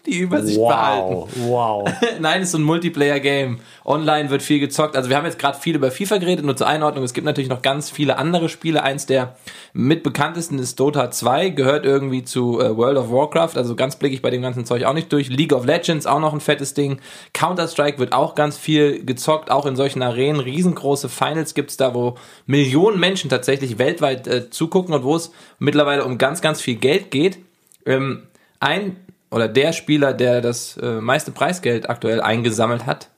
[0.05, 1.29] die Übersicht behalten.
[1.47, 1.89] wow.
[2.19, 3.59] Nein, es ist so ein Multiplayer-Game.
[3.85, 4.97] Online wird viel gezockt.
[4.97, 7.03] Also wir haben jetzt gerade viel über FIFA geredet, nur zur Einordnung.
[7.03, 8.83] Es gibt natürlich noch ganz viele andere Spiele.
[8.83, 9.35] Eins der
[9.71, 13.55] mit bekanntesten ist Dota 2, gehört irgendwie zu äh, World of Warcraft.
[13.55, 15.29] Also ganz blicke ich bei dem ganzen Zeug auch nicht durch.
[15.29, 16.99] League of Legends auch noch ein fettes Ding.
[17.33, 20.41] Counter-Strike wird auch ganz viel gezockt, auch in solchen Arenen.
[20.41, 26.03] Riesengroße Finals gibt's da, wo Millionen Menschen tatsächlich weltweit äh, zugucken und wo es mittlerweile
[26.03, 27.39] um ganz, ganz viel Geld geht.
[27.85, 28.23] Ähm,
[28.59, 28.95] ein
[29.33, 33.09] oder der Spieler, der das äh, meiste Preisgeld aktuell eingesammelt hat,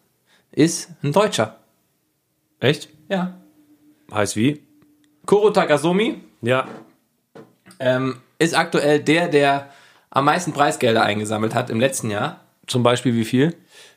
[0.52, 1.58] ist ein Deutscher.
[2.60, 2.90] Echt?
[3.10, 3.36] Ja.
[4.14, 4.64] Heißt wie?
[5.26, 6.68] Kuro Takasumi Ja.
[7.80, 9.70] ähm, ist aktuell der, der
[10.10, 12.40] am meisten Preisgelder eingesammelt hat im letzten Jahr.
[12.68, 13.56] Zum Beispiel wie viel?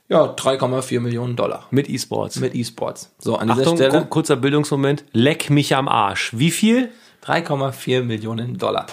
[0.08, 2.36] Ja, 3,4 Millionen Dollar Mit E-Sports.
[2.40, 3.14] mit E-Sports.
[3.18, 5.04] So, an dieser Achtung, Stelle ku- kurzer Bildungsmoment.
[5.12, 6.32] Leck mich am Arsch.
[6.36, 6.90] Wie viel?
[7.24, 8.86] 3,4 Millionen Dollar.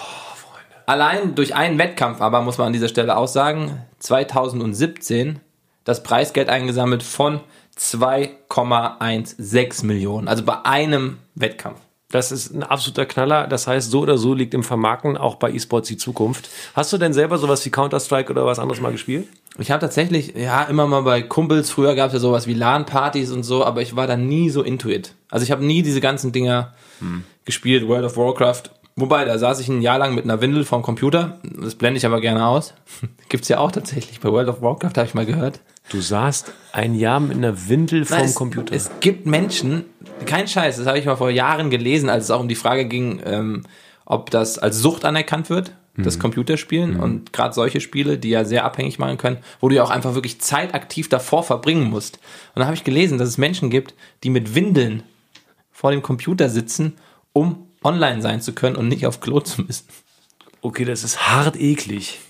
[0.86, 5.40] Allein durch einen Wettkampf aber, muss man an dieser Stelle auch sagen, 2017
[5.84, 7.40] das Preisgeld eingesammelt von
[7.78, 10.28] 2,16 Millionen.
[10.28, 11.80] Also bei einem Wettkampf.
[12.10, 13.48] Das ist ein absoluter Knaller.
[13.48, 16.48] Das heißt, so oder so liegt im Vermarkten auch bei E-Sports die Zukunft.
[16.74, 19.26] Hast du denn selber sowas wie Counter-Strike oder was anderes mal gespielt?
[19.58, 23.32] Ich habe tatsächlich, ja, immer mal bei Kumpels, früher gab es ja sowas wie LAN-Partys
[23.32, 25.14] und so, aber ich war da nie so into it.
[25.30, 26.74] Also ich habe nie diese ganzen Dinger
[27.44, 28.62] gespielt, World of Warcraft.
[28.98, 31.38] Wobei, da saß ich ein Jahr lang mit einer Windel vorm Computer.
[31.42, 32.72] Das blende ich aber gerne aus.
[33.28, 35.60] Gibt's ja auch tatsächlich bei World of Warcraft, habe ich mal gehört.
[35.90, 38.74] Du saßt ein Jahr mit einer Windel vorm Nein, es, Computer.
[38.74, 39.84] Es gibt Menschen,
[40.24, 42.86] kein Scheiß, das habe ich mal vor Jahren gelesen, als es auch um die Frage
[42.86, 43.64] ging, ähm,
[44.06, 48.64] ob das als Sucht anerkannt wird, das Computerspielen und gerade solche Spiele, die ja sehr
[48.64, 52.18] abhängig machen können, wo du ja auch einfach wirklich Zeit aktiv davor verbringen musst.
[52.54, 55.02] Und da habe ich gelesen, dass es Menschen gibt, die mit Windeln
[55.72, 56.96] vor dem Computer sitzen,
[57.32, 59.86] um online sein zu können und nicht auf Klo zu müssen.
[60.60, 62.18] okay, das ist hart eklig.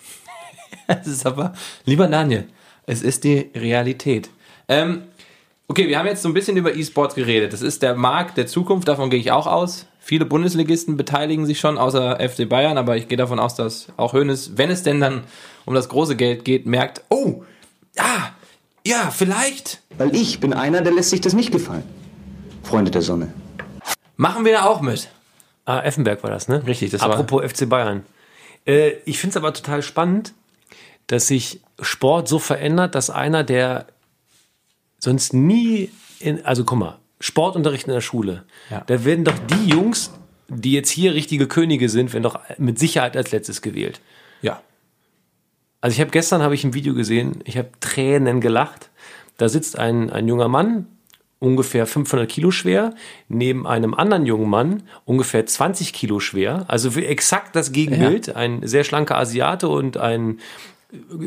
[0.89, 1.53] Es ist aber,
[1.85, 2.47] lieber Daniel,
[2.87, 4.31] es ist die Realität.
[4.69, 5.03] Ähm,
[5.67, 7.53] okay, wir haben jetzt so ein bisschen über E-Sports geredet.
[7.53, 9.87] Das ist der Markt der Zukunft, davon gehe ich auch aus.
[9.99, 14.13] Viele Bundesligisten beteiligen sich schon, außer FC Bayern, aber ich gehe davon aus, dass auch
[14.13, 15.25] Hoeneß, wenn es denn dann
[15.65, 17.43] um das große Geld geht, merkt, oh,
[17.97, 18.33] ja,
[18.87, 21.83] ja, vielleicht Weil ich bin einer, der lässt sich das nicht gefallen.
[22.63, 23.33] Freunde der Sonne.
[24.17, 25.09] machen wir da auch mit.
[25.67, 26.67] Ah, Effenberg war das, ne?
[26.67, 28.05] Richtig, das war- Apropos FC Bayern.
[28.67, 30.33] Äh, ich finde es aber total spannend,
[31.09, 33.87] dass sich Sport so verändert, dass einer, der
[34.99, 35.91] sonst nie
[36.21, 38.83] in, also guck mal, Sportunterricht in der Schule, Ja.
[38.87, 40.11] da werden doch die Jungs,
[40.49, 44.01] die jetzt hier richtige Könige sind, werden doch mit Sicherheit als letztes gewählt.
[44.43, 44.63] Ja.
[45.81, 48.91] Also ich habe gestern habe ich ein Video gesehen, ich habe Tränen gelacht.
[49.37, 50.87] Da sitzt ein, ein junger Mann,
[51.39, 52.95] ungefähr 500 Kilo schwer,
[53.29, 56.65] neben einem anderen jungen Mann, ungefähr 20 Kilo schwer.
[56.69, 58.35] Also exakt das Gegenbild.
[58.35, 60.41] Ein sehr schlanker Asiate und ein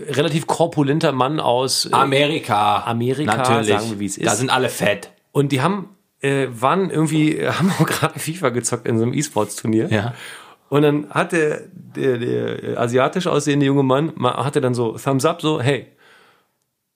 [0.09, 2.79] relativ korpulenter Mann aus äh, Amerika.
[2.85, 3.67] Amerika, Natürlich.
[3.67, 4.25] sagen wir, wie es ist.
[4.25, 5.11] Da sind alle fett.
[5.31, 5.89] Und die haben,
[6.21, 9.89] äh, waren irgendwie, haben auch gerade FIFA gezockt in so einem E-Sports-Turnier.
[9.91, 10.13] Ja.
[10.69, 11.61] Und dann hat der,
[11.95, 15.87] der, der asiatisch aussehende junge Mann, ma- hatte dann so Thumbs up, so, hey.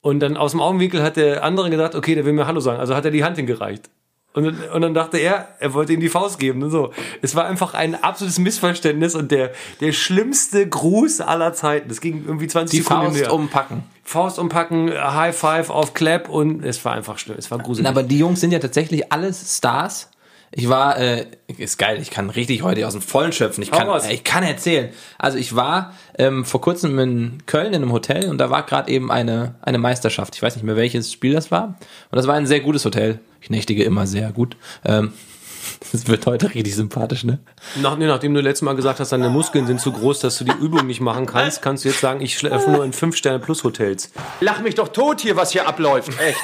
[0.03, 2.79] Und dann aus dem Augenwinkel hat der andere gedacht, okay, der will mir Hallo sagen.
[2.79, 3.89] Also hat er die Hand hingereicht.
[4.33, 6.61] Und, dann- und dann dachte er, er wollte ihm die Faust geben.
[6.61, 6.91] Und so.
[7.21, 11.87] Es war einfach ein absolutes Missverständnis und der, der schlimmste Gruß aller Zeiten.
[11.87, 13.33] Das ging irgendwie 20 Die Sekunden Faust näher.
[13.33, 13.83] umpacken.
[14.03, 17.37] Faust umpacken, High Five auf Clap und es war einfach schlimm.
[17.39, 17.87] Es war gruselig.
[17.87, 20.09] Aber die Jungs sind ja tatsächlich alles Stars.
[20.55, 21.25] Ich war, äh,
[21.57, 23.63] ist geil, ich kann richtig heute aus dem Vollen schöpfen.
[23.63, 24.07] Ich kann, raus.
[24.07, 24.89] ich kann erzählen.
[25.17, 28.91] Also ich war ähm, vor kurzem in Köln in einem Hotel und da war gerade
[28.91, 30.35] eben eine, eine Meisterschaft.
[30.35, 31.79] Ich weiß nicht mehr, welches Spiel das war.
[32.11, 33.19] Und das war ein sehr gutes Hotel.
[33.41, 34.55] Ich nächtige immer sehr gut.
[34.85, 35.13] Ähm,
[35.91, 37.39] das wird heute richtig sympathisch, ne?
[37.81, 40.43] Nach, nee, nachdem du letztes Mal gesagt hast, deine Muskeln sind zu groß, dass du
[40.43, 44.11] die Übung nicht machen kannst, kannst du jetzt sagen, ich schläfe nur in 5-Sterne-Plus-Hotels.
[44.39, 46.11] Lach mich doch tot hier, was hier abläuft.
[46.19, 46.37] Echt.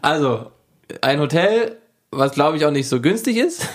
[0.00, 0.50] Also,
[1.00, 1.78] ein Hotel,
[2.10, 3.68] was glaube ich auch nicht so günstig ist.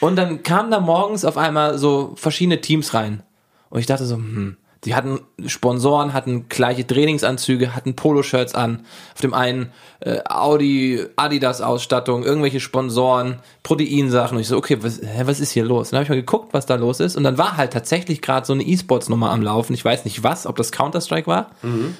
[0.00, 3.22] Und dann kamen da morgens auf einmal so verschiedene Teams rein.
[3.70, 8.84] Und ich dachte so, hm, die hatten Sponsoren, hatten gleiche Trainingsanzüge, hatten Poloshirts an.
[9.14, 9.70] Auf dem einen
[10.00, 14.36] äh, Audi, Adidas-Ausstattung, irgendwelche Sponsoren, Proteinsachen.
[14.36, 15.90] Und ich so, okay, was, hä, was ist hier los?
[15.90, 17.16] Dann habe ich mal geguckt, was da los ist.
[17.16, 19.72] Und dann war halt tatsächlich gerade so eine E-Sports-Nummer am Laufen.
[19.72, 21.50] Ich weiß nicht was, ob das Counter-Strike war.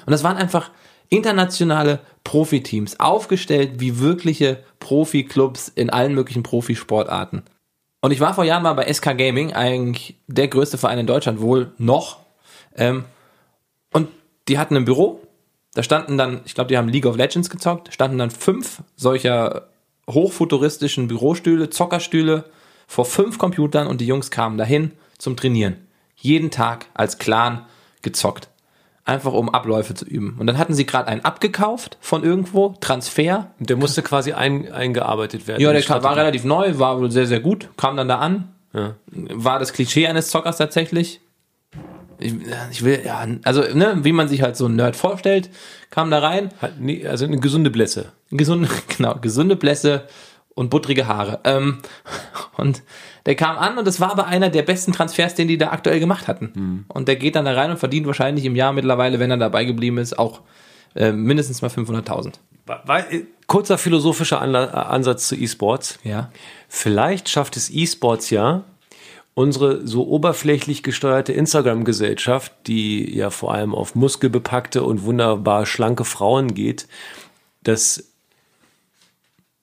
[0.05, 0.69] Und das waren einfach
[1.09, 7.43] internationale Profiteams, aufgestellt wie wirkliche Profi-Clubs in allen möglichen Profisportarten.
[8.01, 11.41] Und ich war vor Jahren mal bei SK Gaming, eigentlich der größte Verein in Deutschland,
[11.41, 12.19] wohl noch.
[12.75, 13.05] Ähm,
[13.91, 14.09] und
[14.47, 15.21] die hatten ein Büro,
[15.73, 19.69] da standen dann, ich glaube, die haben League of Legends gezockt, standen dann fünf solcher
[20.09, 22.45] hochfuturistischen Bürostühle, Zockerstühle
[22.87, 25.87] vor fünf Computern und die Jungs kamen dahin zum Trainieren.
[26.15, 27.65] Jeden Tag als Clan
[28.01, 28.49] gezockt.
[29.05, 30.37] Einfach um Abläufe zu üben.
[30.39, 35.45] Und dann hatten sie gerade einen abgekauft von irgendwo, Transfer, Der musste quasi ein, eingearbeitet
[35.47, 35.61] werden.
[35.61, 36.19] ja, der kam, war Strategie.
[36.21, 38.53] relativ neu, war wohl sehr, sehr gut, kam dann da an.
[38.73, 38.95] Ja.
[39.11, 41.19] War das Klischee eines Zockers tatsächlich.
[42.19, 42.33] Ich,
[42.71, 45.49] ich will, ja, also, ne, wie man sich halt so einen Nerd vorstellt,
[45.89, 48.13] kam da rein, Hat nie- Also eine gesunde Blässe.
[48.31, 50.07] gesunde, genau, gesunde Blässe
[50.55, 51.41] und buttrige Haare.
[51.43, 51.79] Ähm,
[52.57, 52.83] und
[53.25, 55.99] der kam an und das war aber einer der besten Transfers, den die da aktuell
[55.99, 56.85] gemacht hatten.
[56.89, 59.63] Und der geht dann da rein und verdient wahrscheinlich im Jahr mittlerweile, wenn er dabei
[59.65, 60.41] geblieben ist, auch
[60.95, 62.33] äh, mindestens mal 500.000.
[62.65, 65.99] Weil, äh, kurzer philosophischer Ansatz zu E-Sports.
[66.03, 66.31] Ja.
[66.67, 68.63] Vielleicht schafft es E-Sports ja,
[69.33, 76.53] unsere so oberflächlich gesteuerte Instagram-Gesellschaft, die ja vor allem auf muskelbepackte und wunderbar schlanke Frauen
[76.53, 76.87] geht,
[77.63, 78.11] das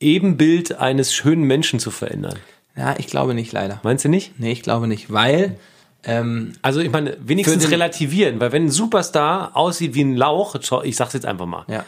[0.00, 2.38] Ebenbild eines schönen Menschen zu verändern.
[2.80, 3.78] Ja, ich glaube nicht, leider.
[3.82, 4.40] Meinst du nicht?
[4.40, 5.58] Nee, ich glaube nicht, weil
[6.04, 10.96] ähm, Also ich meine, wenigstens relativieren, weil wenn ein Superstar aussieht wie ein Lauch, ich
[10.96, 11.84] sag's jetzt einfach mal, ja.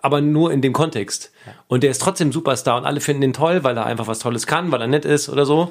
[0.00, 1.32] aber nur in dem Kontext.
[1.68, 4.46] Und der ist trotzdem Superstar und alle finden ihn toll, weil er einfach was Tolles
[4.46, 5.70] kann, weil er nett ist oder so.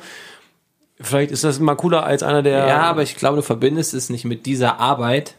[0.99, 2.67] Vielleicht ist das mal cooler als einer, der.
[2.67, 5.33] Ja, aber ich glaube, du verbindest es nicht mit dieser Arbeit,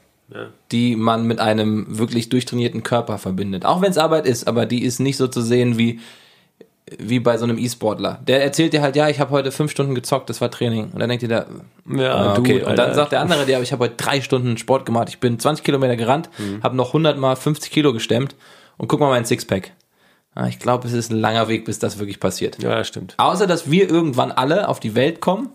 [0.72, 3.64] die man mit einem wirklich durchtrainierten Körper verbindet.
[3.64, 6.00] Auch wenn es Arbeit ist, aber die ist nicht so zu sehen wie,
[6.98, 8.20] wie bei so einem E-Sportler.
[8.26, 10.90] Der erzählt dir halt, ja, ich habe heute fünf Stunden gezockt, das war Training.
[10.92, 11.46] Und dann denkt ihr da,
[11.88, 12.62] Ja, du, okay.
[12.62, 15.38] Und dann sagt der andere, ja, ich habe heute drei Stunden Sport gemacht, ich bin
[15.38, 16.28] 20 Kilometer gerannt,
[16.62, 18.34] habe noch 100 mal 50 Kilo gestemmt
[18.78, 19.72] und guck mal mein Sixpack.
[20.34, 22.62] Ah, ich glaube, es ist ein langer Weg, bis das wirklich passiert.
[22.62, 23.14] Ja, das stimmt.
[23.18, 25.50] Außer, dass wir irgendwann alle auf die Welt kommen,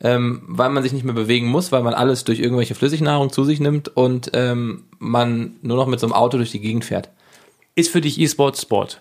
[0.00, 3.44] ähm, weil man sich nicht mehr bewegen muss, weil man alles durch irgendwelche Flüssignahrung zu
[3.44, 7.10] sich nimmt und ähm, man nur noch mit so einem Auto durch die Gegend fährt.
[7.74, 9.00] Ist für dich E-Sports Sport?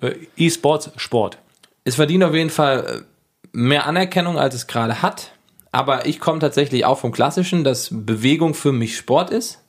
[0.00, 1.38] Äh, E-Sports Sport.
[1.84, 5.32] Es verdient auf jeden Fall äh, mehr Anerkennung, als es gerade hat.
[5.72, 9.62] Aber ich komme tatsächlich auch vom Klassischen, dass Bewegung für mich Sport ist.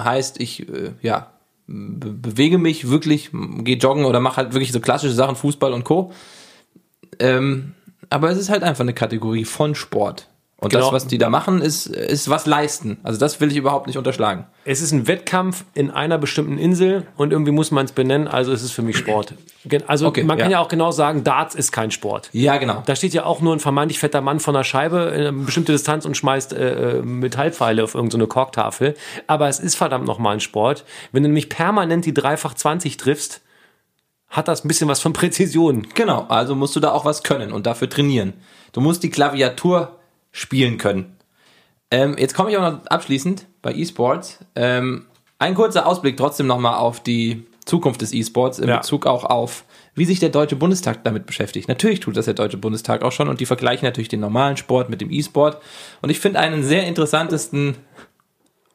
[0.00, 1.32] Heißt, ich äh, ja,
[1.66, 5.84] be bewege mich wirklich, gehe joggen oder mache halt wirklich so klassische Sachen, Fußball und
[5.84, 6.12] Co.
[7.18, 7.74] Ähm,
[8.08, 10.29] aber es ist halt einfach eine Kategorie von Sport.
[10.60, 10.84] Und Genau.
[10.84, 12.98] das, was die da machen, ist, ist was leisten.
[13.02, 14.44] Also das will ich überhaupt nicht unterschlagen.
[14.66, 18.52] Es ist ein Wettkampf in einer bestimmten Insel und irgendwie muss man es benennen, also
[18.52, 19.32] ist es für mich Sport.
[19.86, 20.58] Also Okay, man kann ja.
[20.58, 22.28] ja auch genau sagen, Darts ist kein Sport.
[22.32, 22.82] Ja, genau.
[22.84, 25.72] Da steht ja auch nur ein vermeintlich fetter Mann von der Scheibe in eine bestimmte
[25.72, 28.94] Distanz und schmeißt äh, äh, Metallpfeile auf irgendeine Korktafel.
[29.26, 30.84] Aber es ist verdammt nochmal ein Sport.
[31.10, 33.40] Wenn du nämlich permanent die dreifach 20 triffst,
[34.28, 35.86] hat das ein bisschen was von Präzision.
[35.94, 38.34] Genau, also musst du da auch was können und dafür trainieren.
[38.72, 39.96] Du musst die Klaviatur
[40.32, 41.16] spielen können.
[41.90, 44.38] Ähm, jetzt komme ich aber noch abschließend bei E-Sports.
[44.54, 45.06] Ähm,
[45.38, 48.78] ein kurzer Ausblick trotzdem nochmal auf die Zukunft des E-Sports in Ja.
[48.78, 49.64] Bezug auch auf,
[49.94, 51.68] wie sich der Deutsche Bundestag damit beschäftigt.
[51.68, 54.90] Natürlich tut das der Deutsche Bundestag auch schon und die vergleichen natürlich den normalen Sport
[54.90, 55.60] mit dem E-Sport.
[56.02, 57.76] Und ich finde einen sehr interessantesten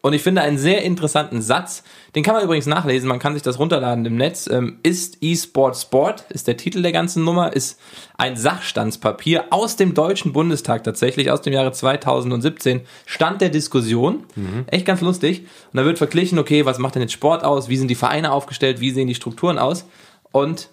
[0.06, 1.82] und ich finde einen sehr interessanten Satz,
[2.14, 4.46] den kann man übrigens nachlesen, man kann sich das runterladen im Netz.
[4.46, 7.80] Ähm, ist E-Sport Sport, ist der Titel der ganzen Nummer, ist
[8.16, 14.26] ein Sachstandspapier aus dem Deutschen Bundestag tatsächlich, aus dem Jahre 2017, Stand der Diskussion.
[14.68, 15.48] Echt ganz lustig.
[15.74, 18.32] Und da wird verglichen, okay, was macht denn jetzt Sport aus, wie sind die Vereine
[18.32, 19.88] aufgestellt, wie sehen die Strukturen aus.
[20.32, 20.70] Und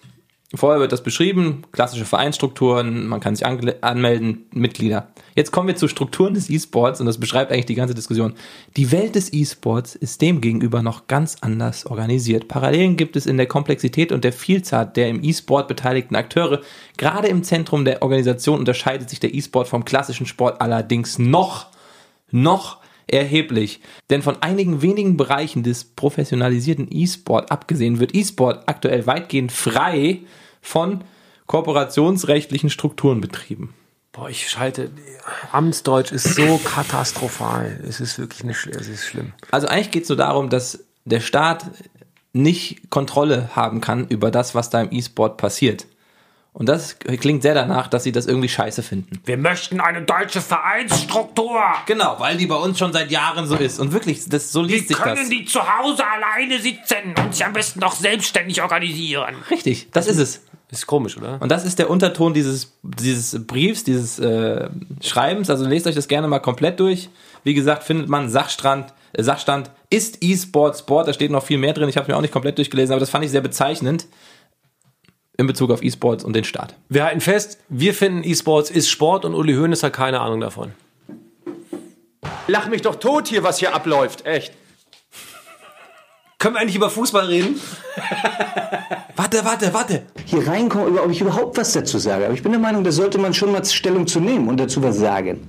[0.55, 5.07] Vorher wird das beschrieben, klassische Vereinsstrukturen, man kann sich anmelden, Mitglieder.
[5.35, 8.35] Jetzt kommen wir zu Strukturen des E-Sports und das beschreibt eigentlich die ganze Diskussion.
[8.77, 12.47] Die Welt des E-Sports ist demgegenüber noch ganz anders organisiert.
[12.47, 16.61] Parallelen gibt es in der Komplexität und der Vielzahl der im E-Sport beteiligten Akteure.
[16.97, 21.71] Gerade im Zentrum der Organisation unterscheidet sich der E-Sport vom klassischen Sport allerdings noch,
[22.29, 22.77] noch
[23.07, 23.81] erheblich.
[24.11, 30.19] Denn von einigen wenigen Bereichen des professionalisierten E-Sport abgesehen wird E-Sport aktuell weitgehend frei
[30.63, 31.03] von
[31.45, 33.75] kooperationsrechtlichen Strukturen betrieben.
[34.13, 34.91] Boah, ich schalte.
[35.51, 37.79] Amtsdeutsch ist so katastrophal.
[37.87, 38.77] Es ist wirklich nicht schlimm.
[38.79, 39.33] Es ist schlimm.
[39.51, 41.65] Also eigentlich geht es so darum, dass der Staat
[42.31, 45.85] nicht Kontrolle haben kann über das, was da im E-Sport passiert.
[46.53, 49.19] Und das klingt sehr danach, dass sie das irgendwie scheiße finden.
[49.25, 51.59] Wir möchten eine deutsche Vereinsstruktur.
[51.87, 53.79] Genau, weil die bei uns schon seit Jahren so ist.
[53.79, 55.27] Und wirklich, das, so liest sich das.
[55.29, 59.35] die zu Hause alleine sitzen und sich am besten noch selbstständig organisieren.
[59.49, 60.41] Richtig, das ist es.
[60.73, 61.37] Ist komisch, oder?
[61.39, 64.69] Und das ist der Unterton dieses, dieses Briefs, dieses äh,
[65.01, 65.51] Schreibens.
[65.51, 67.09] Also lest euch das gerne mal komplett durch.
[67.43, 71.07] Wie gesagt, findet man Sachstrand, äh, Sachstand ist E-Sport Sport.
[71.07, 71.89] Da steht noch viel mehr drin.
[71.89, 74.07] Ich habe mir auch nicht komplett durchgelesen, aber das fand ich sehr bezeichnend
[75.37, 76.75] in Bezug auf E-Sports und den Staat.
[76.89, 80.71] Wir halten fest, wir finden E-Sports ist Sport und Uli Hoeneß hat keine Ahnung davon.
[82.47, 84.25] Lach mich doch tot hier, was hier abläuft.
[84.25, 84.53] Echt.
[86.43, 87.55] Können wir eigentlich über Fußball reden?
[89.15, 90.03] Warte, warte, warte.
[90.25, 92.25] Hier reinkommen, ob ich überhaupt was dazu sage.
[92.25, 94.83] Aber ich bin der Meinung, da sollte man schon mal Stellung zu nehmen und dazu
[94.83, 95.47] was sagen.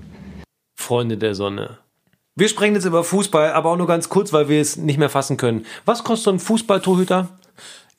[0.76, 1.78] Freunde der Sonne.
[2.36, 5.09] Wir sprechen jetzt über Fußball, aber auch nur ganz kurz, weil wir es nicht mehr
[5.09, 5.66] fassen können.
[5.84, 7.28] Was kostet so ein Fußballtorhüter?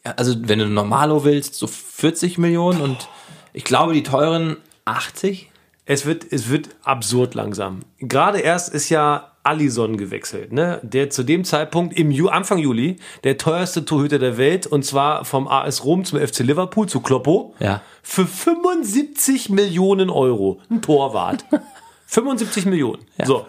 [0.06, 3.10] Ja, also wenn du Normalo willst, so 40 Millionen und
[3.52, 5.52] ich glaube die teuren 80.
[5.86, 7.82] Es wird, es wird absurd langsam.
[8.00, 10.80] Gerade erst ist ja Allison gewechselt, ne?
[10.84, 15.24] Der zu dem Zeitpunkt im Ju Anfang Juli der teuerste Torhüter der Welt und zwar
[15.26, 17.82] vom AS Rom zum FC Liverpool zu Kloppo Ja.
[18.04, 20.60] für 75 Millionen Euro.
[20.70, 21.46] Ein Torwart.
[22.08, 23.06] 75 Millionen.
[23.24, 23.46] So.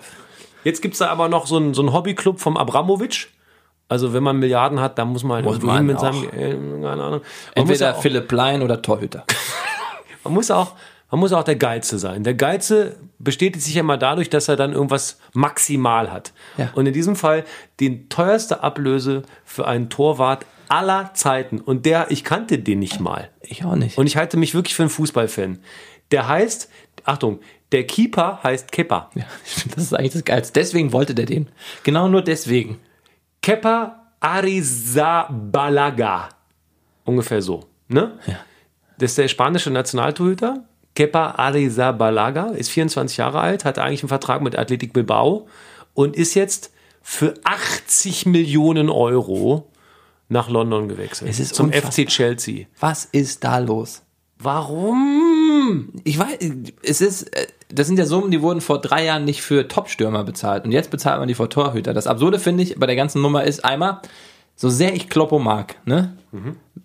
[0.65, 3.29] Jetzt gibt's da aber noch so einen, so einen Hobbyclub vom Abramovic.
[3.89, 6.51] Also wenn man Milliarden hat, dann muss man halt Muss man mit seinem, äh,
[6.83, 7.11] keine Ahnung.
[7.11, 7.21] Man
[7.55, 9.25] Entweder ja auch- Philipp Plein oder Torhüter.
[10.25, 10.73] man muss auch,
[11.11, 12.25] man muss auch der Geize sein.
[12.25, 16.33] Der Geize bestätigt sich ja immer dadurch, dass er dann irgendwas maximal hat.
[16.59, 16.71] Ja.
[16.75, 17.45] Und in diesem Fall
[17.79, 21.61] die teuerste Ablöse für einen Torwart aller Zeiten.
[21.61, 23.31] Und der, ich kannte den nicht mal.
[23.41, 23.97] Ich auch nicht.
[23.99, 25.61] Und ich halte mich wirklich für einen Fußballfan.
[26.11, 26.69] Der heißt,
[27.05, 27.39] Achtung,
[27.73, 29.11] der Keeper heißt Kepa.
[29.15, 29.25] ja,
[29.75, 30.59] das ist eigentlich das Geilste.
[30.59, 31.49] Deswegen wollte der den.
[31.85, 32.81] Genau nur deswegen.
[33.43, 36.31] Kepa Arrizabalaga.
[37.05, 37.67] Ungefähr so.
[37.89, 38.19] Ne?
[38.27, 38.41] Ja.
[38.99, 40.65] Das ist der spanische Nationaltorhüter.
[40.97, 45.47] Kepa Arrizabalaga ist 24 Jahre alt, hat eigentlich einen Vertrag mit Athletic Bilbao
[45.95, 46.73] und ist jetzt
[47.03, 49.71] für 80 Millionen Euro
[50.29, 51.31] nach London gewechselt.
[51.31, 51.93] Es ist zum unfassbar.
[51.93, 52.67] FC Chelsea.
[52.81, 54.03] Was ist da los?
[54.39, 55.93] Warum?
[56.05, 56.39] Ich weiß,
[56.83, 60.25] es ist, äh, das sind ja Summen, die wurden vor drei Jahren nicht für Top-Stürmer
[60.25, 61.95] bezahlt und jetzt bezahlt man die für Torhüter.
[61.95, 64.01] Das Absurde finde ich bei der ganzen Nummer ist einmal,
[64.57, 66.17] so sehr ich Kloppo mag, ne?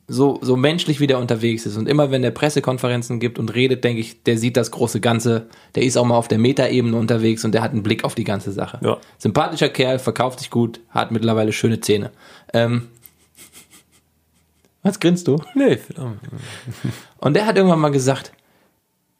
[0.07, 3.83] So, so menschlich wie der unterwegs ist und immer wenn der Pressekonferenzen gibt und redet,
[3.83, 7.43] denke ich, der sieht das große Ganze, der ist auch mal auf der Metaebene unterwegs
[7.45, 8.79] und der hat einen Blick auf die ganze Sache.
[8.83, 8.97] Ja.
[9.17, 12.11] Sympathischer Kerl, verkauft sich gut, hat mittlerweile schöne Zähne.
[12.53, 12.87] Ähm,
[14.83, 15.41] was grinst du?
[15.55, 15.79] Nee,
[17.17, 18.33] Und der hat irgendwann mal gesagt,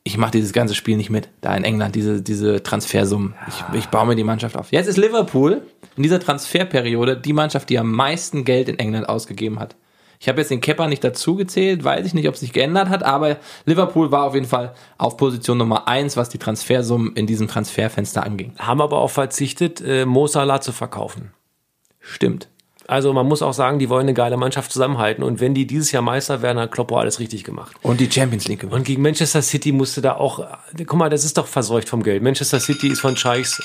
[0.04, 3.36] ich mache dieses ganze Spiel nicht mit, da in England, diese, diese Transfersummen.
[3.48, 4.72] Ich, ich baue mir die Mannschaft auf.
[4.72, 5.62] Jetzt ist Liverpool
[5.96, 9.76] in dieser Transferperiode die Mannschaft, die am meisten Geld in England ausgegeben hat.
[10.20, 12.90] Ich habe jetzt den Kepper nicht dazu gezählt, weiß ich nicht, ob es sich geändert
[12.90, 17.26] hat, aber Liverpool war auf jeden Fall auf Position Nummer eins, was die Transfersummen in
[17.26, 18.54] diesem Transferfenster anging.
[18.60, 21.32] Haben aber auch verzichtet, äh, Mo Salah zu verkaufen.
[22.00, 22.50] Stimmt.
[22.92, 25.24] Also man muss auch sagen, die wollen eine geile Mannschaft zusammenhalten.
[25.24, 27.74] Und wenn die dieses Jahr Meister werden, hat Kloppo alles richtig gemacht.
[27.84, 28.80] Und die Champions League gewonnen.
[28.82, 30.46] Und gegen Manchester City musste da auch,
[30.76, 32.22] guck mal, das ist doch verseucht vom Geld.
[32.22, 33.64] Manchester City ist von Scheichs.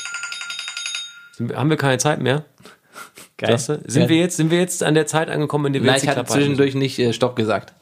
[1.56, 2.44] Haben wir keine Zeit mehr?
[3.36, 3.58] Geil.
[3.58, 4.08] Sind, Ja.
[4.08, 6.08] wir jetzt, sind wir jetzt an der Zeit angekommen, in der wir Nein, jetzt ich
[6.08, 7.74] hatte zwischendurch nicht äh, Stopp gesagt.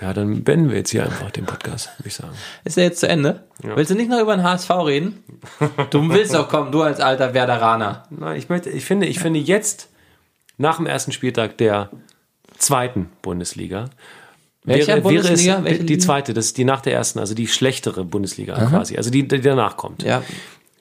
[0.00, 2.34] Ja, dann beenden wir jetzt hier einfach den Podcast, würde ich sagen.
[2.64, 3.44] Ist er jetzt zu Ende?
[3.62, 5.24] Willst du nicht noch über den HSV reden?
[5.90, 8.04] Du willst doch kommen, du als alter Werderaner.
[8.10, 9.88] Nein, ich möchte, ich finde, ich finde jetzt,
[10.56, 11.90] nach dem ersten Spieltag der
[12.58, 13.90] zweiten Bundesliga,
[14.64, 15.58] Welcher Bundesliga?
[15.58, 16.04] es Welche die Liga?
[16.04, 19.40] zweite, das ist die nach der ersten, also die schlechtere Bundesliga quasi, also die, die
[19.40, 20.02] danach kommt.
[20.02, 20.22] Ja.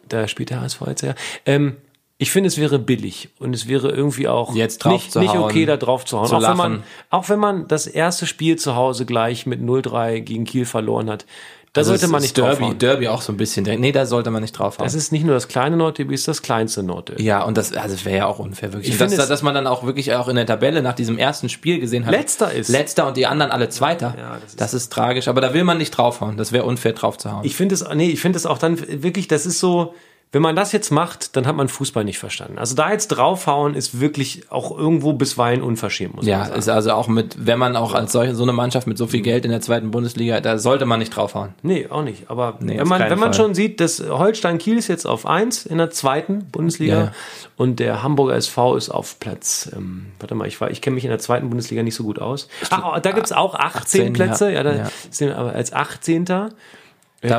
[0.10, 1.16] Da spielt der HSV jetzt ja.
[1.46, 1.78] Ähm,
[2.20, 5.30] ich finde, es wäre billig und es wäre irgendwie auch Jetzt drauf nicht, zu nicht
[5.36, 6.28] hauen, okay, da drauf zu hauen.
[6.28, 10.22] zu auch, wenn man, auch wenn man das erste Spiel zu Hause gleich mit 0-3
[10.22, 11.26] gegen Kiel verloren hat,
[11.74, 12.80] da Also sollte man ist nicht Derby, draufhauen.
[12.80, 13.66] Derby auch so ein bisschen.
[13.80, 14.84] Nee, da sollte man nicht draufhauen.
[14.86, 17.22] Das ist nicht nur das kleine Nordderby, es ist das kleinste Nordderby.
[17.22, 18.90] ja, und das, also das wäre ja auch unfair, wirklich.
[18.94, 21.20] Ich dass, finde es- dass man dann auch wirklich auch in der Tabelle nach diesem
[21.20, 22.14] ersten Spiel gesehen hat.
[22.14, 22.70] Letzter ist.
[22.70, 24.16] Letzter und die anderen alle Zweiter.
[24.18, 25.28] Ja, das, ist, tragisch.
[25.28, 26.36] Aber da will man nicht draufhauen.
[26.36, 27.46] Das wäre unfair draufzuhauen.
[27.46, 29.94] Ich finde es, nee, ich finde es auch dann wirklich, das ist so,
[30.34, 32.58] wenn man das jetzt macht, dann hat man Fußball nicht verstanden.
[32.60, 36.60] Also da jetzt draufhauen ist wirklich auch irgendwo bisweilen unverschämt, muss ja, man sagen.
[36.60, 39.22] ist also auch mit, wenn man auch als solche, so eine Mannschaft mit so viel
[39.22, 41.54] Geld in der zweiten Bundesliga, da sollte man nicht draufhauen.
[41.62, 42.30] Nee, auch nicht.
[42.30, 45.66] Aber Nee, wenn man, wenn man schon sieht, dass Holstein Kiel ist jetzt auf 1
[45.66, 47.12] in der zweiten Bundesliga Ja, ja.
[47.56, 51.06] und der Hamburger SV ist auf Platz, ähm, warte mal, ich, war- ich kenne mich
[51.06, 52.50] in der zweiten Bundesliga nicht so gut aus.
[52.70, 54.64] Ach, da gibt's auch 18, 18, Plätze, ja, ja.
[54.64, 54.88] da Ja.
[55.10, 56.26] sind wir aber als 18.
[56.26, 56.50] Da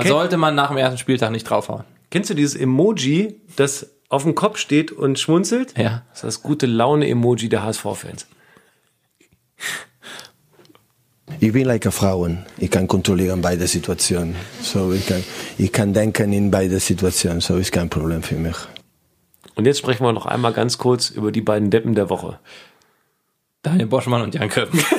[0.07, 1.85] sollte man nach dem ersten Spieltag nicht draufhauen.
[2.11, 5.77] Kennst du dieses Emoji, das auf dem Kopf steht und schmunzelt?
[5.77, 6.03] Ja.
[6.11, 8.27] Das ist das gute Laune-Emoji der HSV-Fans.
[11.41, 12.47] Ich bin like a Frauen.
[12.57, 14.35] Ich kann kontrollieren beide Situationen.
[14.63, 15.23] So, ich, kann,
[15.59, 17.41] ich kann denken in beide Situationen.
[17.41, 18.57] So ist kein Problem für mich.
[19.55, 22.39] Und jetzt sprechen wir noch einmal ganz kurz über die beiden Deppen der Woche.
[23.63, 24.81] Daniel Boschmann und Jan Köppen.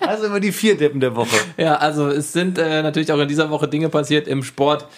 [0.00, 1.36] Also über die vier Deppen der Woche.
[1.56, 4.88] Ja, also es sind äh, natürlich auch in dieser Woche Dinge passiert im Sport,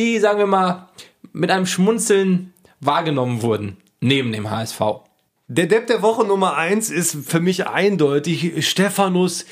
[0.00, 0.88] die, sagen wir mal,
[1.32, 4.80] mit einem Schmunzeln wahrgenommen wurden, neben dem HSV.
[5.48, 9.44] Der Depp der Woche Nummer eins ist für mich eindeutig Stephanus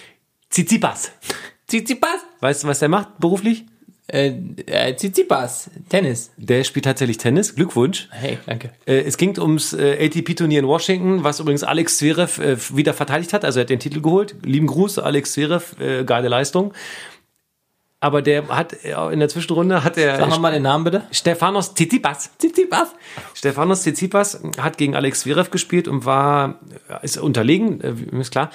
[0.51, 1.13] Tsitsipas.
[1.67, 2.21] Tsitsipas?
[2.41, 3.67] Weißt du, was der macht beruflich?
[4.07, 4.33] Äh,
[4.65, 6.31] äh, Tsitsipas, Tennis.
[6.39, 7.55] Der spielt tatsächlich Tennis.
[7.55, 8.09] Glückwunsch.
[8.11, 8.71] Hey, danke.
[8.87, 13.35] Äh, Es ging ums äh, ATP-Turnier in Washington, was übrigens Alex Zverev äh, wieder verteidigt
[13.35, 13.45] hat.
[13.45, 14.37] Also er hat den Titel geholt.
[14.43, 16.73] Lieben Gruß, Alex Zverev, äh, geile Leistung.
[18.01, 21.03] Aber der hat äh, in der Zwischenrunde hat er Sag nochmal den Namen bitte.
[21.11, 22.31] Stefanos Tsitsipas.
[22.39, 22.95] Tsitsipas.
[23.35, 26.61] Stefanos Tsitsipas hat gegen Alex Zverev gespielt und war
[27.03, 28.51] ist unterlegen, äh, ist klar.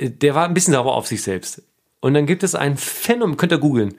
[0.00, 1.62] Der war ein bisschen sauer auf sich selbst.
[2.00, 3.94] Und dann gibt es ein Phänomen, könnt ihr googeln.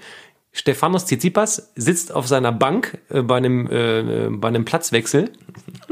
[0.53, 5.31] Stefanos Tsitsipas sitzt auf seiner Bank äh, bei einem äh, bei einem Platzwechsel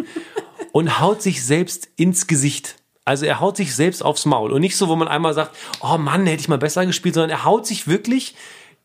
[0.71, 2.75] und haut sich selbst ins Gesicht.
[3.03, 5.97] Also er haut sich selbst aufs Maul und nicht so, wo man einmal sagt, oh
[5.97, 8.35] Mann, hätte ich mal besser gespielt, sondern er haut sich wirklich,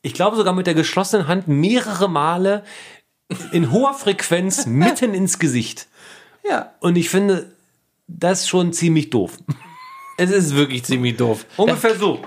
[0.02, 2.64] ich glaube sogar mit der geschlossenen Hand mehrere Male
[3.52, 5.88] in hoher Frequenz mitten ins Gesicht.
[6.48, 6.72] Ja.
[6.80, 7.52] Und ich finde
[8.06, 9.38] das schon ziemlich doof.
[10.16, 11.44] Es ist wirklich ziemlich doof.
[11.56, 12.22] Ungefähr so.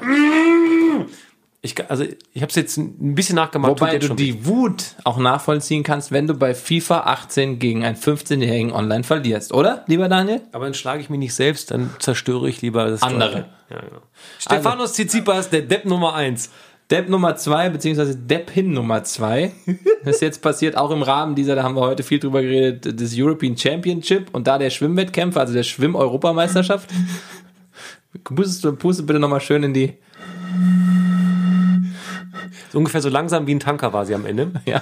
[1.61, 3.71] Ich, also ich habe es jetzt ein bisschen nachgemacht.
[3.71, 8.71] Wobei du die Wut auch nachvollziehen kannst, wenn du bei FIFA 18 gegen einen 15-Jährigen
[8.71, 10.41] online verlierst, oder, lieber Daniel?
[10.53, 13.49] Aber dann schlage ich mich nicht selbst, dann zerstöre ich lieber das Andere.
[13.69, 14.01] Ja, genau.
[14.39, 16.49] Stefanos Tsitsipas, der Depp Nummer eins.
[16.91, 19.51] Depp Nummer zwei beziehungsweise Depp-Hin Nummer zwei
[20.03, 22.99] Das ist jetzt passiert auch im Rahmen dieser, da haben wir heute viel drüber geredet,
[22.99, 26.89] des European Championship und da der Schwimmwettkämpfe, also der Schwimm-Europameisterschaft.
[28.23, 29.93] Pustest du, puste bitte nochmal schön in die,
[32.71, 34.51] So ungefähr so langsam wie ein Tanker war sie am Ende.
[34.65, 34.81] ja.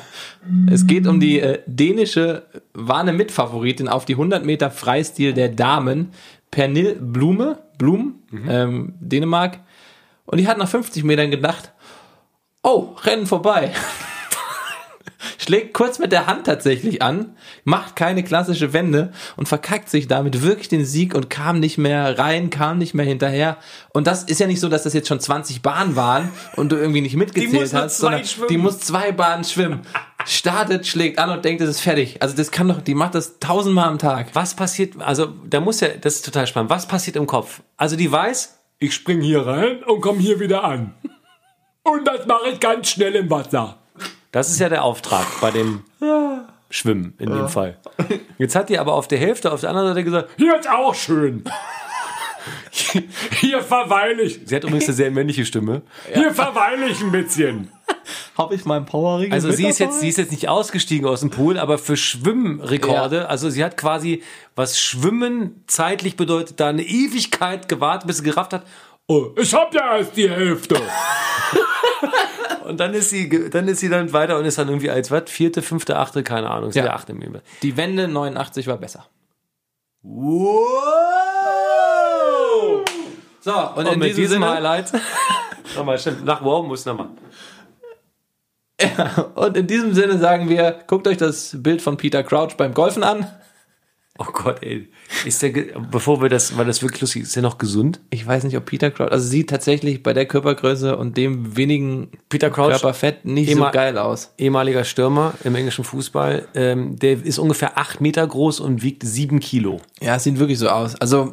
[0.70, 2.44] Es geht um die äh, dänische,
[2.74, 6.12] war eine Mitfavoritin auf die 100 Meter Freistil der Damen,
[6.52, 8.16] Pernille Blume, Blum,
[8.48, 9.60] ähm, Dänemark.
[10.26, 11.72] Und die hat nach 50 Metern gedacht,
[12.68, 13.72] oh, Rennen vorbei.
[15.40, 20.42] Schlägt kurz mit der Hand tatsächlich an, macht keine klassische Wende und verkackt sich damit
[20.42, 23.58] wirklich den Sieg und kam nicht mehr rein, kam nicht mehr hinterher.
[23.94, 26.76] Und das ist ja nicht so, dass das jetzt schon 20 Bahnen waren und du
[26.76, 28.50] irgendwie nicht mitgezählt hast, sondern schwimmen.
[28.50, 29.82] die muss zwei Bahnen schwimmen.
[30.26, 32.22] Startet, schlägt an und denkt, es ist fertig.
[32.22, 34.28] Also das kann doch, die macht das tausendmal am Tag.
[34.34, 37.62] Was passiert, also da muss ja, das ist total spannend, was passiert im Kopf?
[37.78, 40.94] Also die weiß, ich spring hier rein und komme hier wieder an.
[41.88, 43.78] Und das mache ich ganz schnell im Wasser.
[44.32, 45.84] Das ist ja der Auftrag bei dem
[46.70, 47.78] Schwimmen in dem Fall.
[48.38, 50.94] Jetzt hat die aber auf der Hälfte auf der anderen Seite gesagt, hier ist auch
[50.94, 51.44] schön.
[53.40, 54.40] Hier verweile ich.
[54.46, 55.82] Sie hat übrigens eine sehr männliche Stimme.
[56.14, 57.72] Hier verweile ich ein bisschen.
[58.38, 61.30] Habe ich meinen Powerring Also sie ist jetzt, sie ist jetzt nicht ausgestiegen aus dem
[61.30, 64.22] Pool, aber für Schwimmrekorde, also sie hat quasi,
[64.56, 68.64] was Schwimmen zeitlich bedeutet, da eine Ewigkeit gewartet, bis sie gerafft hat,
[69.08, 70.76] oh, ich hab ja erst die Hälfte.
[72.66, 75.24] und dann ist sie, dann ist sie dann weiter und ist dann irgendwie als was,
[75.30, 76.94] vierte, fünfte, achte, keine Ahnung, Ja.
[76.94, 77.42] achte Meme.
[77.62, 79.06] Die Wende 89 war besser.
[81.88, 82.86] Wow!
[83.40, 84.92] So, und, Und in mit diesem, diesem Sinne, Highlight,
[85.76, 87.10] nochmal, stimmt, nach Wow muss nochmal.
[89.36, 93.04] und in diesem Sinne sagen wir, guckt euch das Bild von Peter Crouch beim Golfen
[93.04, 93.26] an.
[94.20, 94.88] Oh Gott, ey.
[95.26, 95.52] Ist der,
[95.92, 98.00] bevor wir das, weil das wirklich lustig ist, ist der noch gesund?
[98.10, 102.10] Ich weiß nicht, ob Peter Crouch, also sieht tatsächlich bei der Körpergröße und dem wenigen
[102.30, 104.34] Peter Crouch, Körperfett nicht so geil aus.
[104.38, 109.40] ehemaliger Stürmer im englischen Fußball, ähm, der ist ungefähr acht Meter groß und wiegt sieben
[109.40, 109.82] Kilo.
[110.02, 110.96] Ja, es sieht wirklich so aus.
[110.96, 111.32] Also,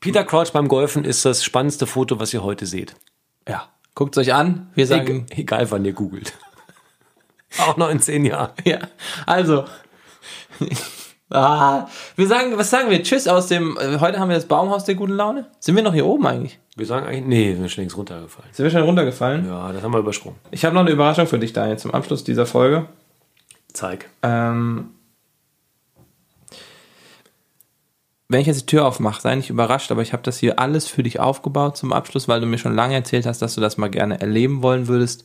[0.00, 2.94] Peter Crouch beim Golfen ist das spannendste Foto, was ihr heute seht.
[3.48, 4.70] ja, guckt euch an.
[4.74, 6.32] Wir sagen, Eg egal, wann ihr googelt.
[7.58, 8.50] Auch noch in zehn Jahren.
[8.64, 8.78] ja,
[9.26, 9.64] also,
[11.34, 13.02] ah, wir sagen, was sagen wir?
[13.02, 15.46] Tschüss aus dem, äh, heute haben wir das Baumhaus der guten Laune.
[15.60, 16.58] Sind wir noch hier oben eigentlich?
[16.76, 18.48] Wir sagen eigentlich, nee, wir sind schon längst runtergefallen.
[18.52, 19.46] Sind wir schon runtergefallen?
[19.46, 20.38] Ja, das haben wir übersprungen.
[20.50, 22.86] Ich habe noch eine Überraschung für dich, Daniel, zum Abschluss dieser Folge.
[23.72, 24.08] Zeig.
[24.22, 24.90] Ähm,
[28.28, 30.88] wenn ich jetzt die Tür aufmache, sei nicht überrascht, aber ich habe das hier alles
[30.88, 33.76] für dich aufgebaut zum Abschluss, weil du mir schon lange erzählt hast, dass du das
[33.76, 35.24] mal gerne erleben wollen würdest,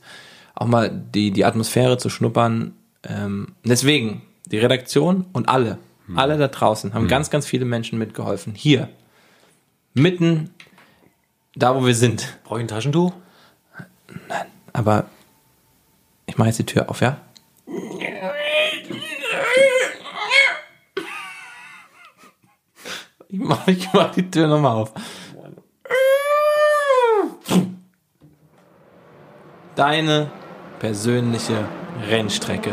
[0.54, 2.74] auch mal die, die Atmosphäre zu schnuppern.
[3.04, 5.78] Ähm, deswegen, die Redaktion und alle,
[6.16, 8.54] alle da draußen haben ganz, ganz viele Menschen mitgeholfen.
[8.56, 8.90] Hier,
[9.94, 10.50] mitten
[11.56, 12.40] da, wo wir sind.
[12.44, 13.14] Brauche ich ein Taschentuch?
[14.74, 15.06] Aber
[16.26, 17.18] ich mache jetzt die Tür auf, ja?
[23.32, 24.94] Ich mach, ich mach die Tür nochmal auf.
[29.76, 30.32] Deine
[30.80, 31.66] persönliche
[32.08, 32.72] Rennstrecke.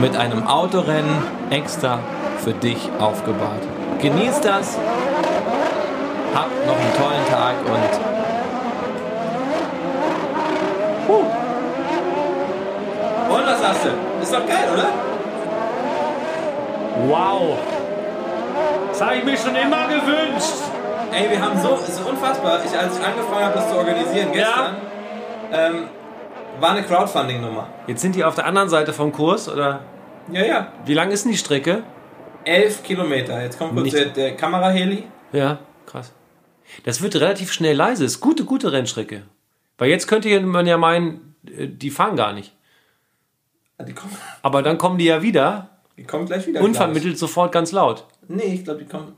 [0.00, 2.00] Mit einem Autorennen extra
[2.38, 3.62] für dich aufgebaut.
[4.00, 4.78] Genieß das.
[6.34, 8.18] Habt noch einen tollen Tag und
[13.30, 14.22] Und was sagst du?
[14.22, 14.88] Ist doch geil, oder?
[17.06, 17.58] Wow.
[18.88, 20.62] Das habe ich mir schon immer gewünscht.
[21.12, 22.60] Ey, wir haben so, es ist unfassbar.
[22.64, 24.76] Ich, als ich angefangen habe, das zu organisieren gestern,
[25.52, 25.84] ähm,
[26.60, 27.66] war eine Crowdfunding-Nummer.
[27.86, 29.80] Jetzt sind die auf der anderen Seite vom Kurs, oder?
[30.30, 30.66] Ja, ja.
[30.84, 31.82] Wie lang ist denn die Strecke?
[32.48, 33.42] Elf Kilometer.
[33.42, 35.04] Jetzt kommt kurz der, der Kameraheli.
[35.32, 36.12] Ja, krass.
[36.84, 38.04] Das wird relativ schnell leise.
[38.04, 39.22] Ist gute, gute Rennstrecke.
[39.76, 42.54] Weil jetzt könnte man ja meinen, äh, die fahren gar nicht.
[43.86, 46.60] Die kommen, Aber dann kommen die ja wieder, die kommen gleich wieder.
[46.62, 48.06] unvermittelt sofort ganz laut.
[48.26, 48.44] gleich.
[48.44, 49.14] Nee, ich glaube, die kommen.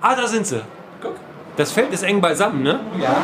[0.00, 0.62] Ah, da sind sie.
[1.02, 1.16] Guck.
[1.56, 2.80] Das Feld ist eng beisammen, ne?
[3.02, 3.16] Ja.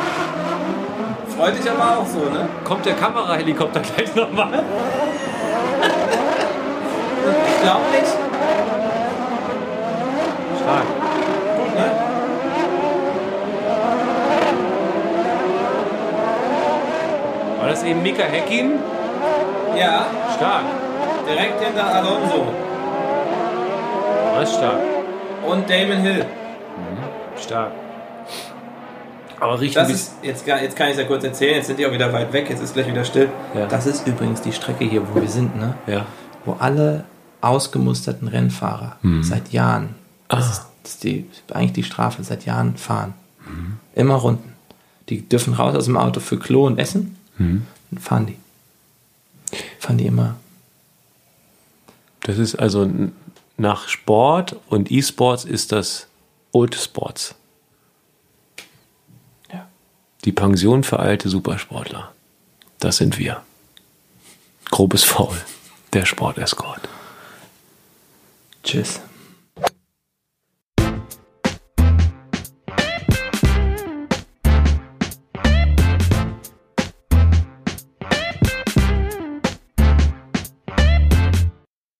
[1.35, 2.47] Freut dich aber auch so, ne?
[2.63, 4.63] Kommt der Kamerahelikopter gleich nochmal?
[7.47, 8.24] Ich glaube nicht.
[10.65, 10.87] Stark.
[11.57, 11.91] Gut, ne?
[17.59, 18.79] War das eben Mika Häkkinen?
[19.77, 20.63] Ja, Stark.
[21.29, 22.47] direkt hinter Alonso.
[24.35, 24.79] Das ist stark.
[25.47, 26.25] Und Damon Hill.
[27.39, 27.71] Stark.
[29.39, 31.91] Aber Das ist, jetzt, jetzt kann ich es ja kurz erzählen, jetzt sind die auch
[31.91, 33.29] wieder weit weg, jetzt ist gleich wieder still.
[33.53, 33.67] Ja.
[33.67, 35.75] Das ist übrigens die Strecke hier, wo wir sind, ne?
[35.85, 36.05] Ja.
[36.43, 37.03] Wo alle
[37.41, 39.93] ausgemusterten Rennfahrer seit Jahren,
[40.27, 43.13] das, ist, das ist die, eigentlich die Strafe, seit Jahren fahren.
[43.93, 44.53] Immer Runden.
[45.09, 47.67] Die dürfen raus aus dem Auto für Klo und Essen, dann
[47.99, 48.37] fahren die.
[49.79, 50.35] Fahren die immer.
[52.21, 52.89] Das ist also
[53.57, 56.07] nach Sport und E-Sports ist das
[56.51, 57.35] Old Sports.
[59.51, 59.67] Ja.
[60.23, 62.11] Die Pension für alte Supersportler.
[62.79, 63.43] Das sind wir.
[64.71, 65.37] Grobes Foul.
[65.93, 66.89] Der Sportescort.
[68.63, 68.99] Tschüss.